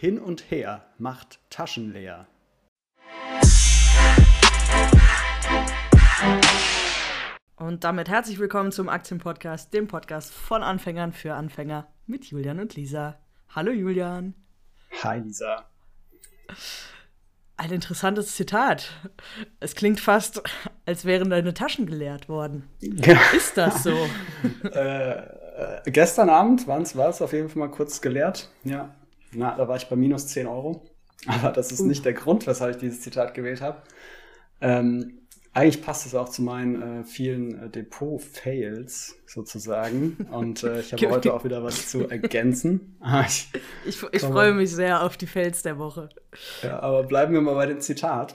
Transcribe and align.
Hin 0.00 0.18
und 0.18 0.50
her 0.50 0.86
macht 0.96 1.40
Taschen 1.50 1.92
leer. 1.92 2.26
Und 7.56 7.84
damit 7.84 8.08
herzlich 8.08 8.38
willkommen 8.38 8.72
zum 8.72 8.88
Aktienpodcast, 8.88 9.74
dem 9.74 9.88
Podcast 9.88 10.32
von 10.32 10.62
Anfängern 10.62 11.12
für 11.12 11.34
Anfänger 11.34 11.86
mit 12.06 12.24
Julian 12.24 12.60
und 12.60 12.76
Lisa. 12.76 13.18
Hallo 13.50 13.72
Julian. 13.72 14.32
Hi 15.02 15.18
Lisa. 15.18 15.66
Ein 17.58 17.70
interessantes 17.70 18.36
Zitat. 18.36 18.90
Es 19.60 19.74
klingt 19.74 20.00
fast, 20.00 20.42
als 20.86 21.04
wären 21.04 21.28
deine 21.28 21.52
Taschen 21.52 21.84
geleert 21.84 22.26
worden. 22.26 22.70
Ja. 22.80 23.20
Ist 23.36 23.58
das 23.58 23.82
so? 23.82 23.94
äh, 24.72 25.10
äh, 25.10 25.82
gestern 25.84 26.30
Abend 26.30 26.66
war 26.66 26.80
es 26.80 27.20
auf 27.20 27.34
jeden 27.34 27.50
Fall 27.50 27.58
mal 27.58 27.70
kurz 27.70 28.00
geleert. 28.00 28.48
Ja. 28.64 28.94
Na, 29.32 29.56
da 29.56 29.68
war 29.68 29.76
ich 29.76 29.88
bei 29.88 29.96
minus 29.96 30.28
10 30.28 30.46
Euro. 30.46 30.82
Aber 31.26 31.52
das 31.52 31.70
ist 31.72 31.80
uh. 31.80 31.86
nicht 31.86 32.04
der 32.04 32.14
Grund, 32.14 32.46
weshalb 32.46 32.76
ich 32.76 32.80
dieses 32.80 33.00
Zitat 33.00 33.34
gewählt 33.34 33.60
habe. 33.60 33.82
Ähm, 34.60 35.20
eigentlich 35.52 35.82
passt 35.82 36.06
es 36.06 36.14
auch 36.14 36.28
zu 36.28 36.42
meinen 36.42 37.00
äh, 37.00 37.04
vielen 37.04 37.60
äh, 37.60 37.68
Depot-Fails 37.68 39.16
sozusagen. 39.26 40.28
Und 40.30 40.62
äh, 40.62 40.80
ich 40.80 40.92
habe 40.92 41.10
heute 41.10 41.34
auch 41.34 41.44
wieder 41.44 41.64
was 41.64 41.88
zu 41.88 42.08
ergänzen. 42.08 42.96
Ah, 43.02 43.24
ich, 43.26 43.48
ich, 43.86 44.02
ich 44.12 44.22
freue 44.22 44.52
mich 44.52 44.70
sehr 44.70 45.02
auf 45.02 45.16
die 45.16 45.26
Fails 45.26 45.62
der 45.62 45.78
Woche. 45.78 46.10
Ja, 46.62 46.80
aber 46.80 47.02
bleiben 47.02 47.32
wir 47.32 47.40
mal 47.40 47.54
bei 47.54 47.66
dem 47.66 47.80
Zitat. 47.80 48.34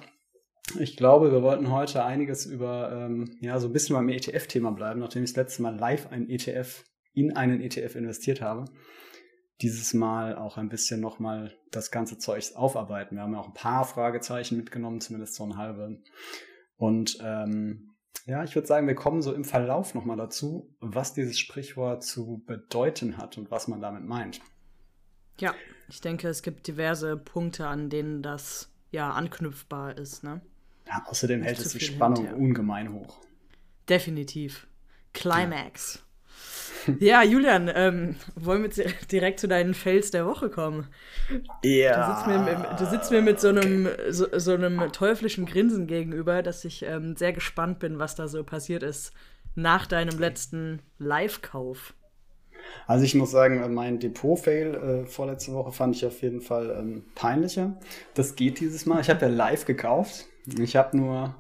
Ich 0.79 0.97
glaube, 0.97 1.31
wir 1.31 1.43
wollten 1.43 1.71
heute 1.71 2.03
einiges 2.03 2.45
über, 2.45 2.91
ähm, 2.91 3.37
ja, 3.39 3.59
so 3.59 3.67
ein 3.67 3.73
bisschen 3.73 3.95
beim 3.95 4.09
ETF-Thema 4.09 4.71
bleiben, 4.71 4.99
nachdem 4.99 5.23
ich 5.23 5.31
das 5.31 5.37
letzte 5.37 5.61
Mal 5.61 5.75
live 5.75 6.11
ein 6.11 6.27
ETF 6.29 6.83
in 7.13 7.35
einen 7.35 7.61
ETF 7.61 7.95
investiert 7.95 8.41
habe. 8.41 8.65
Dieses 9.61 9.93
Mal 9.93 10.35
auch 10.35 10.57
ein 10.57 10.69
bisschen 10.69 10.99
nochmal 10.99 11.53
das 11.71 11.91
ganze 11.91 12.17
Zeug 12.17 12.51
aufarbeiten. 12.55 13.15
Wir 13.15 13.23
haben 13.23 13.33
ja 13.33 13.39
auch 13.39 13.47
ein 13.47 13.53
paar 13.53 13.85
Fragezeichen 13.85 14.57
mitgenommen, 14.57 14.99
zumindest 15.01 15.35
so 15.35 15.45
ein 15.45 15.57
halbe. 15.57 16.01
Und 16.77 17.17
ähm, 17.21 17.95
ja, 18.25 18.43
ich 18.43 18.55
würde 18.55 18.67
sagen, 18.67 18.87
wir 18.87 18.95
kommen 18.95 19.21
so 19.21 19.33
im 19.33 19.45
Verlauf 19.45 19.93
nochmal 19.93 20.17
dazu, 20.17 20.75
was 20.79 21.13
dieses 21.13 21.39
Sprichwort 21.39 22.03
zu 22.03 22.43
bedeuten 22.45 23.17
hat 23.17 23.37
und 23.37 23.51
was 23.51 23.67
man 23.67 23.81
damit 23.81 24.03
meint. 24.03 24.41
Ja, 25.39 25.53
ich 25.89 26.01
denke, 26.01 26.27
es 26.27 26.41
gibt 26.41 26.67
diverse 26.67 27.17
Punkte, 27.17 27.67
an 27.67 27.89
denen 27.89 28.23
das 28.23 28.71
ja 28.91 29.11
anknüpfbar 29.11 29.97
ist. 29.97 30.23
Ne? 30.23 30.41
Ja, 30.87 31.03
außerdem 31.05 31.41
Nicht 31.41 31.47
hält 31.47 31.59
es 31.59 31.73
die 31.73 31.79
Spannung 31.81 32.17
hinterher. 32.23 32.41
ungemein 32.41 32.93
hoch. 32.93 33.21
Definitiv. 33.87 34.67
Climax. 35.13 35.95
Ja, 35.95 36.01
Julian, 37.23 37.71
ähm, 37.73 38.15
wollen 38.35 38.63
wir 38.63 38.85
direkt 39.11 39.39
zu 39.39 39.47
deinen 39.47 39.73
Fails 39.73 40.11
der 40.11 40.25
Woche 40.25 40.49
kommen? 40.49 40.87
Ja. 41.63 42.07
Du 42.07 42.13
sitzt 42.13 42.27
mir, 42.27 42.75
du 42.77 42.85
sitzt 42.85 43.11
mir 43.11 43.21
mit 43.21 43.39
so 43.39 43.49
einem, 43.49 43.87
so, 44.09 44.27
so, 44.37 44.53
einem 44.53 44.91
teuflischen 44.91 45.45
Grinsen 45.45 45.87
gegenüber, 45.87 46.43
dass 46.43 46.65
ich 46.65 46.83
ähm, 46.83 47.15
sehr 47.15 47.33
gespannt 47.33 47.79
bin, 47.79 47.99
was 47.99 48.15
da 48.15 48.27
so 48.27 48.43
passiert 48.43 48.83
ist 48.83 49.13
nach 49.55 49.87
deinem 49.87 50.19
letzten 50.19 50.81
Live-Kauf. 50.99 51.93
Also 52.87 53.05
ich 53.05 53.15
muss 53.15 53.31
sagen, 53.31 53.73
mein 53.73 53.99
Depot-Fail 53.99 54.75
äh, 54.75 55.05
vorletzte 55.05 55.53
Woche 55.53 55.71
fand 55.71 55.95
ich 55.95 56.05
auf 56.05 56.21
jeden 56.21 56.41
Fall 56.41 56.75
ähm, 56.77 57.03
peinlicher. 57.15 57.77
Das 58.13 58.35
geht 58.35 58.59
dieses 58.59 58.85
Mal. 58.85 59.01
Ich 59.01 59.09
habe 59.09 59.21
ja 59.21 59.31
live 59.31 59.65
gekauft. 59.65 60.25
Ich 60.59 60.75
habe 60.75 60.97
nur 60.97 61.35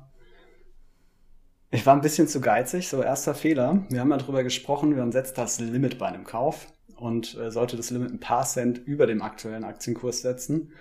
ich 1.75 1.85
war 1.85 1.93
ein 1.93 2.01
bisschen 2.01 2.27
zu 2.27 2.39
geizig, 2.39 2.87
so 2.87 3.01
erster 3.01 3.35
Fehler. 3.35 3.85
Wir 3.89 3.99
haben 3.99 4.09
ja 4.09 4.17
darüber 4.17 4.43
gesprochen, 4.43 4.95
man 4.95 5.11
setzt 5.11 5.37
das 5.37 5.59
Limit 5.59 5.97
bei 5.97 6.07
einem 6.07 6.23
Kauf 6.23 6.67
und 6.95 7.35
äh, 7.35 7.51
sollte 7.51 7.75
das 7.75 7.89
Limit 7.89 8.11
ein 8.11 8.19
paar 8.19 8.45
Cent 8.45 8.77
über 8.77 9.05
dem 9.07 9.21
aktuellen 9.21 9.65
Aktienkurs 9.65 10.21
setzen. 10.21 10.71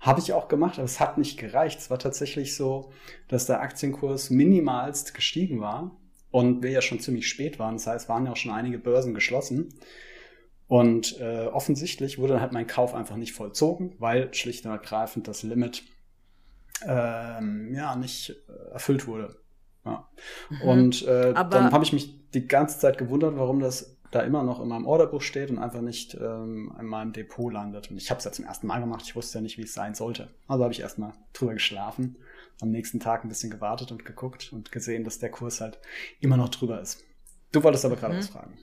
Habe 0.00 0.20
ich 0.20 0.32
auch 0.32 0.48
gemacht, 0.48 0.78
aber 0.78 0.86
es 0.86 0.98
hat 0.98 1.18
nicht 1.18 1.38
gereicht. 1.38 1.78
Es 1.78 1.90
war 1.90 1.98
tatsächlich 1.98 2.56
so, 2.56 2.90
dass 3.28 3.46
der 3.46 3.60
Aktienkurs 3.60 4.30
minimalst 4.30 5.14
gestiegen 5.14 5.60
war 5.60 5.96
und 6.30 6.62
wir 6.62 6.70
ja 6.70 6.82
schon 6.82 7.00
ziemlich 7.00 7.28
spät 7.28 7.58
waren. 7.58 7.76
Das 7.76 7.86
heißt, 7.86 8.08
waren 8.08 8.26
ja 8.26 8.32
auch 8.32 8.36
schon 8.36 8.52
einige 8.52 8.78
Börsen 8.78 9.14
geschlossen. 9.14 9.68
Und 10.66 11.20
äh, 11.20 11.46
offensichtlich 11.46 12.18
wurde 12.18 12.34
dann 12.34 12.42
halt 12.42 12.52
mein 12.52 12.66
Kauf 12.66 12.94
einfach 12.94 13.16
nicht 13.16 13.34
vollzogen, 13.34 13.94
weil 13.98 14.32
schlicht 14.34 14.64
und 14.64 14.72
ergreifend 14.72 15.28
das 15.28 15.42
Limit 15.42 15.84
ähm, 16.86 17.74
ja 17.74 17.94
nicht 17.94 18.30
äh, 18.30 18.72
erfüllt 18.72 19.06
wurde. 19.06 19.36
Ja. 19.84 20.08
Mhm. 20.50 20.62
Und 20.62 21.06
äh, 21.06 21.34
dann 21.34 21.72
habe 21.72 21.84
ich 21.84 21.92
mich 21.92 22.30
die 22.32 22.46
ganze 22.46 22.78
Zeit 22.78 22.98
gewundert, 22.98 23.36
warum 23.36 23.60
das 23.60 23.96
da 24.10 24.20
immer 24.20 24.42
noch 24.42 24.60
in 24.60 24.68
meinem 24.68 24.86
Orderbuch 24.86 25.22
steht 25.22 25.50
und 25.50 25.58
einfach 25.58 25.80
nicht 25.80 26.14
ähm, 26.14 26.72
in 26.78 26.86
meinem 26.86 27.12
Depot 27.12 27.52
landet. 27.52 27.90
Und 27.90 27.96
ich 27.96 28.10
habe 28.10 28.18
es 28.18 28.24
ja 28.24 28.32
zum 28.32 28.44
ersten 28.44 28.66
Mal 28.66 28.80
gemacht, 28.80 29.02
ich 29.04 29.14
wusste 29.14 29.38
ja 29.38 29.42
nicht, 29.42 29.56
wie 29.56 29.62
es 29.62 29.74
sein 29.74 29.94
sollte. 29.94 30.28
Also 30.48 30.64
habe 30.64 30.72
ich 30.72 30.80
erstmal 30.80 31.12
drüber 31.32 31.54
geschlafen, 31.54 32.16
am 32.60 32.70
nächsten 32.70 32.98
Tag 32.98 33.24
ein 33.24 33.28
bisschen 33.28 33.50
gewartet 33.50 33.92
und 33.92 34.04
geguckt 34.04 34.52
und 34.52 34.72
gesehen, 34.72 35.04
dass 35.04 35.20
der 35.20 35.30
Kurs 35.30 35.60
halt 35.60 35.78
immer 36.18 36.36
noch 36.36 36.48
drüber 36.48 36.80
ist. 36.80 37.04
Du 37.52 37.62
wolltest 37.62 37.84
aber 37.84 37.96
gerade 37.96 38.14
mhm. 38.14 38.18
was 38.18 38.28
fragen. 38.28 38.58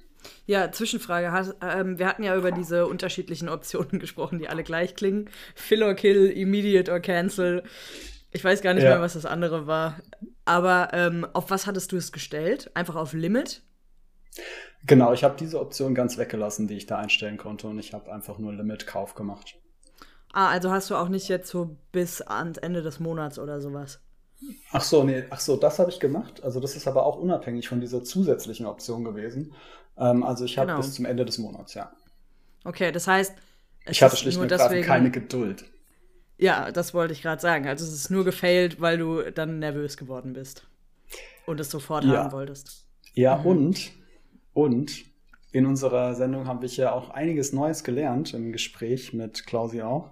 Ja, 0.46 0.72
Zwischenfrage. 0.72 1.32
Hast, 1.32 1.56
ähm, 1.62 2.00
wir 2.00 2.08
hatten 2.08 2.24
ja 2.24 2.36
über 2.36 2.52
diese 2.52 2.88
unterschiedlichen 2.88 3.48
Optionen 3.48 4.00
gesprochen, 4.00 4.40
die 4.40 4.50
alle 4.50 4.64
gleich 4.64 4.96
klingen. 4.96 5.30
Fill 5.56 5.84
or 5.84 5.94
kill, 5.94 6.26
immediate 6.30 6.92
or 6.92 7.00
cancel. 7.00 7.64
Ich 8.32 8.44
weiß 8.44 8.62
gar 8.62 8.74
nicht 8.74 8.84
ja. 8.84 8.92
mehr, 8.92 9.02
was 9.02 9.14
das 9.14 9.26
andere 9.26 9.68
war. 9.68 10.00
Aber 10.46 10.90
ähm, 10.94 11.26
auf 11.34 11.50
was 11.50 11.66
hattest 11.66 11.92
du 11.92 11.98
es 11.98 12.12
gestellt? 12.12 12.72
Einfach 12.74 12.96
auf 12.96 13.14
Limit? 13.14 13.64
Genau, 14.86 15.14
ich 15.14 15.24
habe 15.24 15.36
diese 15.38 15.60
Option 15.60 15.96
ganz 15.96 16.18
weggelassen, 16.18 16.68
die 16.68 16.76
ich 16.76 16.86
da 16.86 16.98
einstellen 16.98 17.38
konnte 17.38 17.68
und 17.68 17.80
ich 17.80 17.94
habe 17.94 18.12
einfach 18.12 18.38
nur 18.38 18.54
Limit-Kauf 18.54 19.16
gemacht. 19.16 19.56
Ah, 20.34 20.50
also 20.50 20.72
hast 20.72 20.90
du 20.90 20.96
auch 20.96 21.10
nicht 21.10 21.30
jetzt 21.30 21.50
so 21.50 21.78
bis 21.92 22.22
ans 22.22 22.58
Ende 22.58 22.82
des 22.82 23.00
Monats 23.00 23.40
oder 23.40 23.60
sowas? 23.60 24.00
Ach 24.72 24.84
so, 24.84 25.04
nee, 25.04 25.24
ach 25.30 25.40
so, 25.40 25.56
das 25.56 25.80
habe 25.80 25.90
ich 25.90 26.00
gemacht. 26.00 26.44
Also 26.44 26.60
das 26.60 26.76
ist 26.76 26.88
aber 26.88 27.06
auch 27.06 27.18
unabhängig 27.18 27.68
von 27.68 27.82
dieser 27.82 28.04
zusätzlichen 28.04 28.66
Option 28.66 29.04
gewesen. 29.04 29.54
Ähm, 29.98 30.24
also 30.24 30.46
ich 30.46 30.58
habe 30.58 30.68
genau. 30.68 30.80
bis 30.80 30.94
zum 30.94 31.06
Ende 31.06 31.26
des 31.26 31.40
Monats, 31.40 31.74
ja. 31.74 31.92
Okay, 32.64 32.92
das 32.92 33.08
heißt, 33.08 33.34
ich 33.88 34.04
hatte 34.04 34.18
schlicht 34.18 34.38
und 34.38 34.52
ergreifend 34.52 34.86
keine 34.86 35.12
Geduld. 35.12 35.66
Ja, 36.38 36.72
das 36.72 36.94
wollte 36.94 37.14
ich 37.14 37.22
gerade 37.22 37.42
sagen. 37.42 37.68
Also 37.68 37.86
es 37.86 37.94
ist 37.94 38.10
nur 38.12 38.24
gefailt, 38.24 38.80
weil 38.80 38.98
du 38.98 39.32
dann 39.32 39.60
nervös 39.60 39.98
geworden 39.98 40.34
bist 40.34 40.68
und 41.46 41.60
es 41.60 41.72
sofort 41.72 42.04
ja. 42.04 42.24
haben 42.24 42.32
wolltest. 42.32 42.86
Ja, 43.14 43.38
mhm. 43.38 43.46
und, 43.46 43.92
und 44.54 45.06
in 45.52 45.66
unserer 45.66 46.14
Sendung 46.14 46.46
habe 46.46 46.66
ich 46.66 46.78
ja 46.78 46.92
auch 46.92 47.10
einiges 47.10 47.54
Neues 47.54 47.84
gelernt 47.84 48.34
im 48.34 48.52
Gespräch 48.52 49.14
mit 49.14 49.48
Klausi 49.48 49.82
auch. 49.82 50.12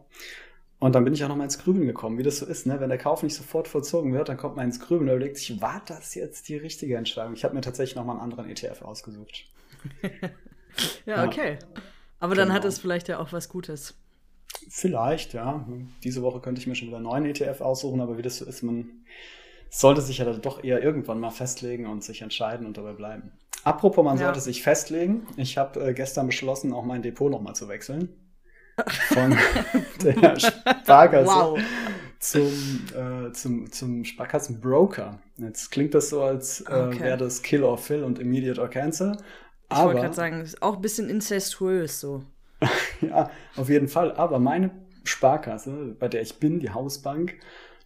Und 0.79 0.93
dann 0.93 1.03
bin 1.03 1.13
ich 1.13 1.23
auch 1.23 1.29
noch 1.29 1.35
mal 1.35 1.45
ins 1.45 1.59
Grübeln 1.59 1.87
gekommen, 1.87 2.17
wie 2.17 2.23
das 2.23 2.37
so 2.37 2.45
ist, 2.45 2.65
ne? 2.65 2.79
Wenn 2.79 2.89
der 2.89 2.97
Kauf 2.97 3.23
nicht 3.23 3.35
sofort 3.35 3.67
vollzogen 3.67 4.13
wird, 4.13 4.29
dann 4.29 4.37
kommt 4.37 4.55
man 4.55 4.65
ins 4.65 4.79
Grübeln 4.79 5.09
und 5.09 5.15
überlegt 5.15 5.37
sich, 5.37 5.61
war 5.61 5.81
das 5.85 6.15
jetzt 6.15 6.49
die 6.49 6.57
richtige 6.57 6.97
Entscheidung? 6.97 7.33
Ich 7.33 7.43
habe 7.43 7.55
mir 7.55 7.61
tatsächlich 7.61 7.95
noch 7.95 8.05
mal 8.05 8.13
einen 8.13 8.21
anderen 8.21 8.49
ETF 8.49 8.81
ausgesucht. 8.81 9.45
ja, 11.05 11.25
okay. 11.25 11.59
Aber 12.19 12.33
genau. 12.33 12.47
dann 12.47 12.53
hat 12.53 12.65
es 12.65 12.79
vielleicht 12.79 13.07
ja 13.07 13.19
auch 13.19 13.31
was 13.31 13.49
Gutes. 13.49 13.95
Vielleicht, 14.69 15.33
ja. 15.33 15.65
Diese 16.03 16.21
Woche 16.21 16.39
könnte 16.39 16.59
ich 16.59 16.67
mir 16.67 16.75
schon 16.75 16.87
wieder 16.87 16.97
einen 16.97 17.05
neuen 17.05 17.25
ETF 17.25 17.61
aussuchen, 17.61 18.01
aber 18.01 18.17
wie 18.17 18.21
das 18.21 18.37
so 18.37 18.45
ist, 18.45 18.63
man 18.63 18.89
sollte 19.69 20.01
sich 20.01 20.19
ja 20.19 20.31
doch 20.33 20.63
eher 20.63 20.81
irgendwann 20.81 21.19
mal 21.19 21.31
festlegen 21.31 21.85
und 21.87 22.03
sich 22.03 22.21
entscheiden 22.21 22.65
und 22.65 22.77
dabei 22.77 22.93
bleiben. 22.93 23.31
Apropos, 23.63 24.03
man 24.05 24.17
ja. 24.17 24.25
sollte 24.25 24.39
sich 24.39 24.61
festlegen. 24.61 25.27
Ich 25.37 25.57
habe 25.57 25.87
äh, 25.87 25.93
gestern 25.93 26.27
beschlossen, 26.27 26.71
auch 26.71 26.85
mein 26.85 27.01
Depot 27.01 27.31
nochmal 27.31 27.55
zu 27.55 27.67
wechseln. 27.67 28.09
Von 29.07 29.35
der 30.03 30.39
Sparkasse 30.39 31.27
wow. 31.27 31.59
zum, 32.19 32.51
äh, 32.95 33.31
zum, 33.31 33.71
zum 33.71 34.05
Sparkassenbroker. 34.05 35.19
Jetzt 35.37 35.71
klingt 35.71 35.93
das 35.93 36.09
so, 36.09 36.21
als 36.21 36.61
äh, 36.61 36.73
okay. 36.73 36.99
wäre 36.99 37.17
das 37.17 37.41
Kill 37.41 37.63
or 37.63 37.77
Fill 37.77 38.03
und 38.03 38.19
Immediate 38.19 38.61
or 38.61 38.69
Cancel. 38.69 39.17
Ich 39.71 39.77
wollte 39.77 40.01
gerade 40.01 40.13
sagen, 40.13 40.41
ist 40.41 40.61
auch 40.61 40.75
ein 40.75 40.81
bisschen 40.81 41.09
incestuös 41.09 41.99
so. 41.99 42.23
ja, 43.01 43.29
auf 43.55 43.69
jeden 43.69 43.87
Fall. 43.87 44.13
Aber 44.13 44.39
meine 44.39 44.71
Sparkasse, 45.03 45.95
bei 45.99 46.07
der 46.07 46.21
ich 46.21 46.39
bin, 46.39 46.59
die 46.59 46.71
Hausbank, 46.71 47.35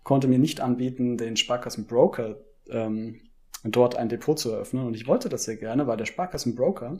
konnte 0.04 0.28
mir 0.28 0.40
nicht 0.40 0.62
anbieten, 0.62 1.18
den 1.18 1.38
Sparkassenbroker 1.38 2.38
ähm, 2.70 3.22
dort 3.64 3.96
ein 3.96 4.10
Depot 4.10 4.38
zu 4.38 4.52
eröffnen. 4.52 4.86
Und 4.86 4.96
ich 4.96 5.08
wollte 5.08 5.30
das 5.30 5.44
sehr 5.44 5.58
gerne, 5.58 5.88
weil 5.88 5.98
der 5.98 6.06
Sparkassenbroker 6.06 7.00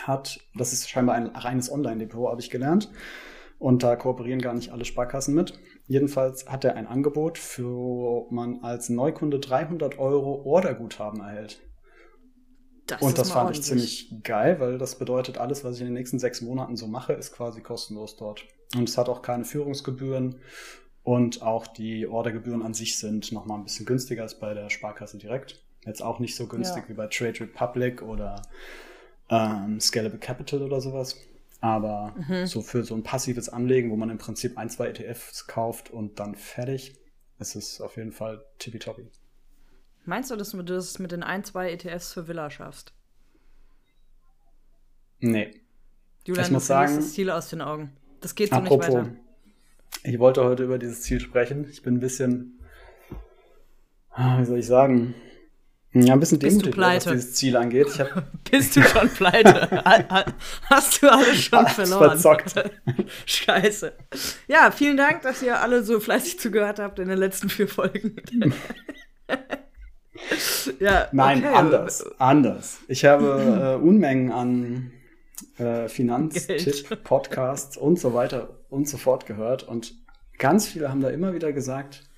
hat, 0.00 0.40
das 0.56 0.72
ist 0.72 0.88
scheinbar 0.88 1.14
ein 1.14 1.26
reines 1.26 1.70
Online-Depot, 1.70 2.30
habe 2.30 2.40
ich 2.40 2.50
gelernt. 2.50 2.90
Und 3.58 3.82
da 3.82 3.96
kooperieren 3.96 4.40
gar 4.40 4.54
nicht 4.54 4.72
alle 4.72 4.84
Sparkassen 4.84 5.34
mit. 5.34 5.58
Jedenfalls 5.86 6.46
hat 6.46 6.64
er 6.64 6.76
ein 6.76 6.86
Angebot, 6.86 7.38
für 7.38 8.26
man 8.30 8.62
als 8.62 8.88
Neukunde 8.88 9.38
300 9.38 9.98
Euro 9.98 10.42
Orderguthaben 10.44 11.20
erhält. 11.20 11.62
Das 12.86 13.00
und 13.00 13.16
das 13.16 13.30
fand 13.30 13.50
ich 13.50 13.62
ziemlich 13.62 14.12
geil, 14.22 14.60
weil 14.60 14.76
das 14.76 14.98
bedeutet, 14.98 15.38
alles, 15.38 15.64
was 15.64 15.76
ich 15.76 15.80
in 15.80 15.86
den 15.86 15.94
nächsten 15.94 16.18
sechs 16.18 16.42
Monaten 16.42 16.76
so 16.76 16.86
mache, 16.86 17.14
ist 17.14 17.32
quasi 17.32 17.62
kostenlos 17.62 18.16
dort. 18.16 18.44
Und 18.76 18.88
es 18.88 18.98
hat 18.98 19.08
auch 19.08 19.22
keine 19.22 19.44
Führungsgebühren 19.44 20.36
und 21.02 21.42
auch 21.42 21.66
die 21.66 22.06
Ordergebühren 22.06 22.62
an 22.62 22.74
sich 22.74 22.98
sind 22.98 23.32
nochmal 23.32 23.58
ein 23.58 23.64
bisschen 23.64 23.86
günstiger 23.86 24.22
als 24.22 24.38
bei 24.38 24.52
der 24.52 24.68
Sparkasse 24.70 25.18
direkt. 25.18 25.62
Jetzt 25.86 26.02
auch 26.02 26.18
nicht 26.18 26.36
so 26.36 26.46
günstig 26.46 26.84
ja. 26.84 26.88
wie 26.88 26.94
bei 26.94 27.06
Trade 27.06 27.40
Republic 27.40 28.02
oder 28.02 28.42
ähm, 29.30 29.80
Scalable 29.80 30.18
Capital 30.18 30.62
oder 30.62 30.80
sowas. 30.80 31.16
Aber 31.60 32.14
mhm. 32.28 32.46
so 32.46 32.60
für 32.60 32.84
so 32.84 32.94
ein 32.94 33.02
passives 33.02 33.48
Anlegen, 33.48 33.90
wo 33.90 33.96
man 33.96 34.10
im 34.10 34.18
Prinzip 34.18 34.58
ein, 34.58 34.68
zwei 34.68 34.88
ETFs 34.88 35.46
kauft 35.46 35.90
und 35.90 36.20
dann 36.20 36.34
fertig, 36.34 36.98
ist 37.38 37.54
es 37.54 37.80
auf 37.80 37.96
jeden 37.96 38.12
Fall 38.12 38.44
tippitoppi. 38.58 39.06
Meinst 40.04 40.30
du, 40.30 40.36
dass 40.36 40.50
du 40.50 40.62
das 40.62 40.98
mit 40.98 41.12
den 41.12 41.22
ein, 41.22 41.44
zwei 41.44 41.70
ETFs 41.70 42.12
für 42.12 42.28
Villa 42.28 42.50
schaffst? 42.50 42.92
Nee. 45.20 45.60
Julian, 46.26 46.44
ich 46.46 46.50
muss 46.50 46.66
sagen, 46.66 46.96
das 46.96 47.12
Ziel 47.12 47.30
aus 47.30 47.48
den 47.48 47.60
Augen. 47.60 47.92
Das 48.20 48.34
geht 48.34 48.50
so 48.50 48.56
apropos, 48.56 48.88
nicht 48.88 48.98
weiter. 48.98 49.16
Ich 50.02 50.18
wollte 50.18 50.44
heute 50.44 50.64
über 50.64 50.78
dieses 50.78 51.02
Ziel 51.02 51.20
sprechen. 51.20 51.66
Ich 51.70 51.82
bin 51.82 51.94
ein 51.94 52.00
bisschen, 52.00 52.58
ah, 54.10 54.38
wie 54.40 54.44
soll 54.44 54.58
ich 54.58 54.66
sagen, 54.66 55.14
ja, 55.96 56.12
ein 56.12 56.20
bisschen 56.20 56.40
demütig, 56.40 56.76
was 56.76 57.04
dieses 57.04 57.34
Ziel 57.34 57.56
angeht. 57.56 57.86
Bist 58.50 58.74
du 58.74 58.82
schon 58.82 59.08
pleite? 59.08 59.70
Hast 60.68 61.00
du 61.00 61.08
alles 61.10 61.40
schon 61.40 61.66
verloren? 61.68 62.18
Verzockt. 62.18 62.70
Scheiße. 63.26 63.92
Ja, 64.48 64.72
vielen 64.72 64.96
Dank, 64.96 65.22
dass 65.22 65.40
ihr 65.40 65.60
alle 65.60 65.84
so 65.84 66.00
fleißig 66.00 66.40
zugehört 66.40 66.80
habt 66.80 66.98
in 66.98 67.08
den 67.08 67.18
letzten 67.18 67.48
vier 67.48 67.68
Folgen. 67.68 68.16
Ja, 70.80 71.08
Nein, 71.12 71.44
okay. 71.44 71.54
anders. 71.54 72.04
Anders. 72.18 72.78
Ich 72.88 73.04
habe 73.04 73.78
äh, 73.80 73.82
Unmengen 73.82 74.32
an 74.32 74.92
äh, 75.58 75.88
Finanztipp, 75.88 77.02
Podcasts 77.04 77.76
und 77.76 77.98
so 77.98 78.14
weiter 78.14 78.60
und 78.70 78.88
so 78.88 78.96
fort 78.96 79.26
gehört. 79.26 79.62
Und 79.64 79.94
ganz 80.38 80.68
viele 80.68 80.90
haben 80.90 81.00
da 81.00 81.10
immer 81.10 81.34
wieder 81.34 81.52
gesagt, 81.52 82.08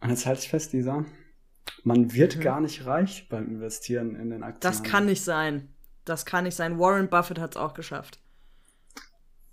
und 0.00 0.10
jetzt 0.10 0.26
halte 0.26 0.40
ich 0.42 0.48
fest, 0.48 0.72
Lisa, 0.72 1.04
man 1.82 2.12
wird 2.12 2.36
mhm. 2.36 2.40
gar 2.40 2.60
nicht 2.60 2.86
reich 2.86 3.28
beim 3.28 3.48
Investieren 3.48 4.16
in 4.16 4.30
den 4.30 4.42
Aktien. 4.42 4.60
Das 4.60 4.82
kann 4.82 5.06
nicht 5.06 5.22
sein. 5.22 5.68
Das 6.04 6.26
kann 6.26 6.44
nicht 6.44 6.56
sein. 6.56 6.78
Warren 6.78 7.08
Buffett 7.08 7.38
hat 7.38 7.52
es 7.52 7.56
auch 7.56 7.74
geschafft. 7.74 8.20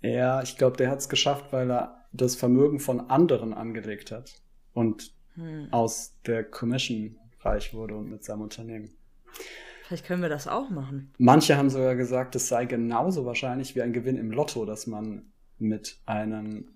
Ja, 0.02 0.42
ich 0.42 0.58
glaube, 0.58 0.76
der 0.76 0.90
hat 0.90 0.98
es 0.98 1.08
geschafft, 1.08 1.52
weil 1.52 1.70
er 1.70 2.06
das 2.12 2.34
Vermögen 2.36 2.80
von 2.80 3.08
anderen 3.08 3.54
angelegt 3.54 4.10
hat 4.10 4.42
und 4.74 5.14
hm. 5.34 5.68
aus 5.70 6.18
der 6.26 6.44
Commission 6.44 7.18
reich 7.44 7.74
wurde 7.74 7.96
und 7.96 8.10
mit 8.10 8.24
seinem 8.24 8.42
Unternehmen. 8.42 8.90
Vielleicht 9.84 10.06
können 10.06 10.22
wir 10.22 10.28
das 10.28 10.48
auch 10.48 10.70
machen. 10.70 11.12
Manche 11.18 11.56
haben 11.56 11.70
sogar 11.70 11.96
gesagt, 11.96 12.34
es 12.36 12.48
sei 12.48 12.64
genauso 12.64 13.26
wahrscheinlich 13.26 13.74
wie 13.74 13.82
ein 13.82 13.92
Gewinn 13.92 14.16
im 14.16 14.30
Lotto, 14.30 14.64
dass 14.64 14.86
man 14.86 15.32
mit 15.58 15.98
einem 16.06 16.68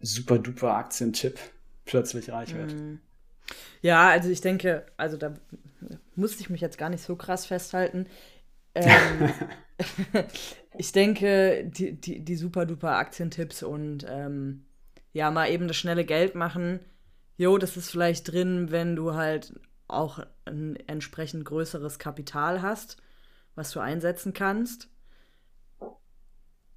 super 0.00 0.38
duper 0.38 0.74
Aktientipp 0.74 1.38
plötzlich 1.84 2.30
reich 2.30 2.54
wird. 2.54 2.72
Hm. 2.72 3.00
Ja, 3.82 4.08
also 4.10 4.28
ich 4.28 4.40
denke, 4.40 4.86
also 4.96 5.16
da 5.16 5.34
musste 6.14 6.40
ich 6.40 6.50
mich 6.50 6.60
jetzt 6.60 6.78
gar 6.78 6.90
nicht 6.90 7.02
so 7.02 7.16
krass 7.16 7.46
festhalten. 7.46 8.06
Ähm, 8.74 9.30
ich 10.78 10.92
denke, 10.92 11.64
die, 11.64 11.92
die, 11.92 12.20
die 12.24 12.36
super 12.36 12.66
duper 12.66 12.96
Aktientipps 12.96 13.62
und 13.62 14.06
ähm, 14.08 14.64
ja, 15.12 15.30
mal 15.30 15.50
eben 15.50 15.68
das 15.68 15.76
schnelle 15.76 16.04
Geld 16.04 16.34
machen. 16.34 16.80
Jo, 17.40 17.56
das 17.56 17.78
ist 17.78 17.90
vielleicht 17.90 18.30
drin, 18.30 18.70
wenn 18.70 18.96
du 18.96 19.14
halt 19.14 19.58
auch 19.88 20.18
ein 20.44 20.76
entsprechend 20.86 21.46
größeres 21.46 21.98
Kapital 21.98 22.60
hast, 22.60 22.98
was 23.54 23.70
du 23.70 23.80
einsetzen 23.80 24.34
kannst. 24.34 24.90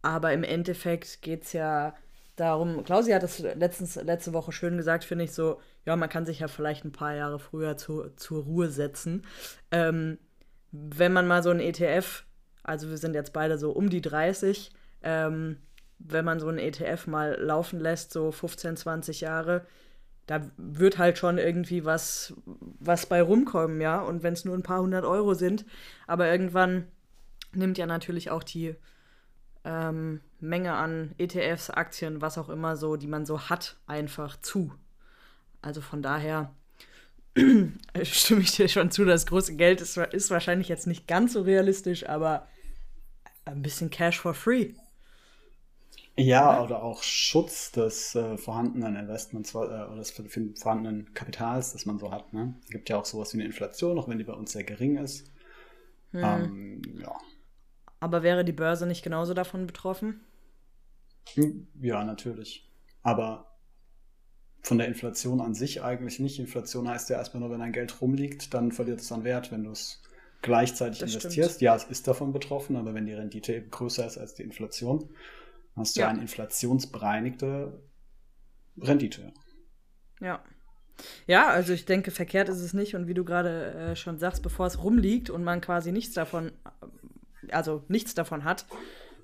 Aber 0.01 0.31
im 0.31 0.45
Endeffekt 0.45 1.21
geht 1.21 1.43
es 1.43 1.51
ja 1.51 1.93
darum, 2.37 2.85
Klausi 2.85 3.11
hat 3.11 3.23
das 3.23 3.39
letztens, 3.39 3.95
letzte 3.95 4.31
Woche 4.31 4.53
schön 4.53 4.77
gesagt, 4.77 5.03
finde 5.03 5.25
ich 5.25 5.33
so, 5.33 5.59
ja, 5.83 5.97
man 5.97 6.07
kann 6.07 6.25
sich 6.25 6.39
ja 6.39 6.47
vielleicht 6.47 6.85
ein 6.85 6.93
paar 6.93 7.13
Jahre 7.13 7.39
früher 7.39 7.75
zu, 7.75 8.11
zur 8.15 8.45
Ruhe 8.45 8.69
setzen. 8.69 9.25
Ähm, 9.69 10.17
wenn 10.71 11.11
man 11.11 11.27
mal 11.27 11.43
so 11.43 11.49
ein 11.49 11.59
ETF, 11.59 12.23
also 12.63 12.89
wir 12.89 12.97
sind 12.97 13.15
jetzt 13.15 13.33
beide 13.33 13.57
so 13.57 13.71
um 13.71 13.89
die 13.89 13.99
30, 13.99 14.71
ähm, 15.01 15.57
wenn 15.99 16.23
man 16.23 16.39
so 16.39 16.47
ein 16.47 16.57
ETF 16.57 17.07
mal 17.07 17.37
laufen 17.37 17.81
lässt, 17.81 18.13
so 18.13 18.31
15, 18.31 18.77
20 18.77 19.19
Jahre, 19.19 19.65
da 20.25 20.49
wird 20.57 20.97
halt 20.97 21.17
schon 21.17 21.37
irgendwie 21.37 21.83
was, 21.85 22.33
was 22.45 23.05
bei 23.05 23.21
rumkommen, 23.21 23.81
ja. 23.81 23.99
Und 24.01 24.23
wenn 24.23 24.33
es 24.33 24.45
nur 24.45 24.55
ein 24.55 24.63
paar 24.63 24.81
hundert 24.81 25.05
Euro 25.05 25.33
sind, 25.33 25.65
aber 26.07 26.31
irgendwann 26.31 26.87
nimmt 27.53 27.77
ja 27.77 27.85
natürlich 27.85 28.31
auch 28.31 28.43
die 28.43 28.75
ähm, 29.65 30.21
Menge 30.39 30.73
an 30.73 31.13
ETFs, 31.17 31.69
Aktien, 31.69 32.21
was 32.21 32.37
auch 32.37 32.49
immer 32.49 32.77
so, 32.77 32.95
die 32.95 33.07
man 33.07 33.25
so 33.25 33.49
hat, 33.49 33.77
einfach 33.87 34.39
zu. 34.41 34.73
Also 35.61 35.81
von 35.81 36.01
daher 36.01 36.53
stimme 38.03 38.41
ich 38.41 38.55
dir 38.55 38.67
schon 38.67 38.91
zu, 38.91 39.05
das 39.05 39.25
große 39.25 39.55
Geld 39.55 39.81
ist, 39.81 39.97
ist 39.97 40.31
wahrscheinlich 40.31 40.67
jetzt 40.67 40.87
nicht 40.87 41.07
ganz 41.07 41.33
so 41.33 41.41
realistisch, 41.41 42.07
aber 42.07 42.47
ein 43.45 43.61
bisschen 43.61 43.89
Cash 43.89 44.19
for 44.19 44.33
free. 44.33 44.73
Ja, 46.15 46.63
oder 46.63 46.83
auch 46.83 47.01
Schutz 47.01 47.71
des 47.71 48.13
äh, 48.13 48.37
vorhandenen 48.37 48.95
Investments 48.95 49.55
äh, 49.55 49.57
oder 49.57 49.95
des 49.95 50.11
vorhandenen 50.11 51.13
Kapitals, 51.13 51.73
das 51.73 51.87
man 51.87 51.97
so 51.97 52.11
hat. 52.11 52.33
Ne? 52.33 52.53
Es 52.65 52.69
gibt 52.69 52.89
ja 52.89 52.97
auch 52.97 53.05
sowas 53.05 53.33
wie 53.33 53.37
eine 53.37 53.45
Inflation, 53.45 53.97
auch 53.97 54.07
wenn 54.07 54.19
die 54.19 54.23
bei 54.23 54.33
uns 54.33 54.51
sehr 54.51 54.63
gering 54.63 54.97
ist. 54.97 55.31
Hm. 56.11 56.23
Ähm, 56.23 56.81
ja. 57.01 57.15
Aber 57.99 58.21
wäre 58.21 58.45
die 58.45 58.51
Börse 58.51 58.85
nicht 58.85 59.01
genauso 59.01 59.33
davon 59.33 59.65
betroffen? 59.65 60.21
Hm, 61.33 61.67
ja, 61.81 62.03
natürlich. 62.03 62.69
Aber 63.01 63.57
von 64.61 64.77
der 64.77 64.87
Inflation 64.87 65.41
an 65.41 65.55
sich 65.55 65.83
eigentlich 65.83 66.19
nicht. 66.19 66.39
Inflation 66.39 66.87
heißt 66.87 67.09
ja 67.09 67.17
erstmal 67.17 67.41
nur, 67.41 67.49
wenn 67.49 67.59
dein 67.59 67.73
Geld 67.73 68.01
rumliegt, 68.01 68.53
dann 68.53 68.71
verliert 68.71 69.01
es 69.01 69.11
an 69.11 69.23
Wert, 69.23 69.51
wenn 69.51 69.63
du 69.63 69.71
es 69.71 70.01
gleichzeitig 70.41 70.99
das 70.99 71.13
investierst. 71.15 71.55
Stimmt. 71.55 71.61
Ja, 71.61 71.75
es 71.75 71.85
ist 71.85 72.07
davon 72.07 72.33
betroffen, 72.33 72.75
aber 72.75 72.93
wenn 72.93 73.05
die 73.05 73.13
Rendite 73.13 73.55
eben 73.55 73.71
größer 73.71 74.05
ist 74.05 74.17
als 74.17 74.35
die 74.35 74.43
Inflation, 74.43 75.09
hast 75.75 75.95
du 75.95 76.01
ja. 76.01 76.09
eine 76.09 76.21
inflationsbereinigte 76.21 77.81
Rendite. 78.77 79.33
Ja. 80.19 80.43
Ja, 81.25 81.49
also 81.49 81.73
ich 81.73 81.85
denke, 81.85 82.11
verkehrt 82.11 82.49
ist 82.49 82.61
es 82.61 82.73
nicht. 82.73 82.95
Und 82.95 83.07
wie 83.07 83.13
du 83.13 83.23
gerade 83.25 83.73
äh, 83.73 83.95
schon 83.95 84.19
sagst, 84.19 84.43
bevor 84.43 84.67
es 84.67 84.83
rumliegt 84.83 85.29
und 85.29 85.43
man 85.43 85.61
quasi 85.61 85.91
nichts 85.91 86.13
davon, 86.13 86.51
also 87.49 87.83
nichts 87.87 88.13
davon 88.13 88.43
hat, 88.43 88.65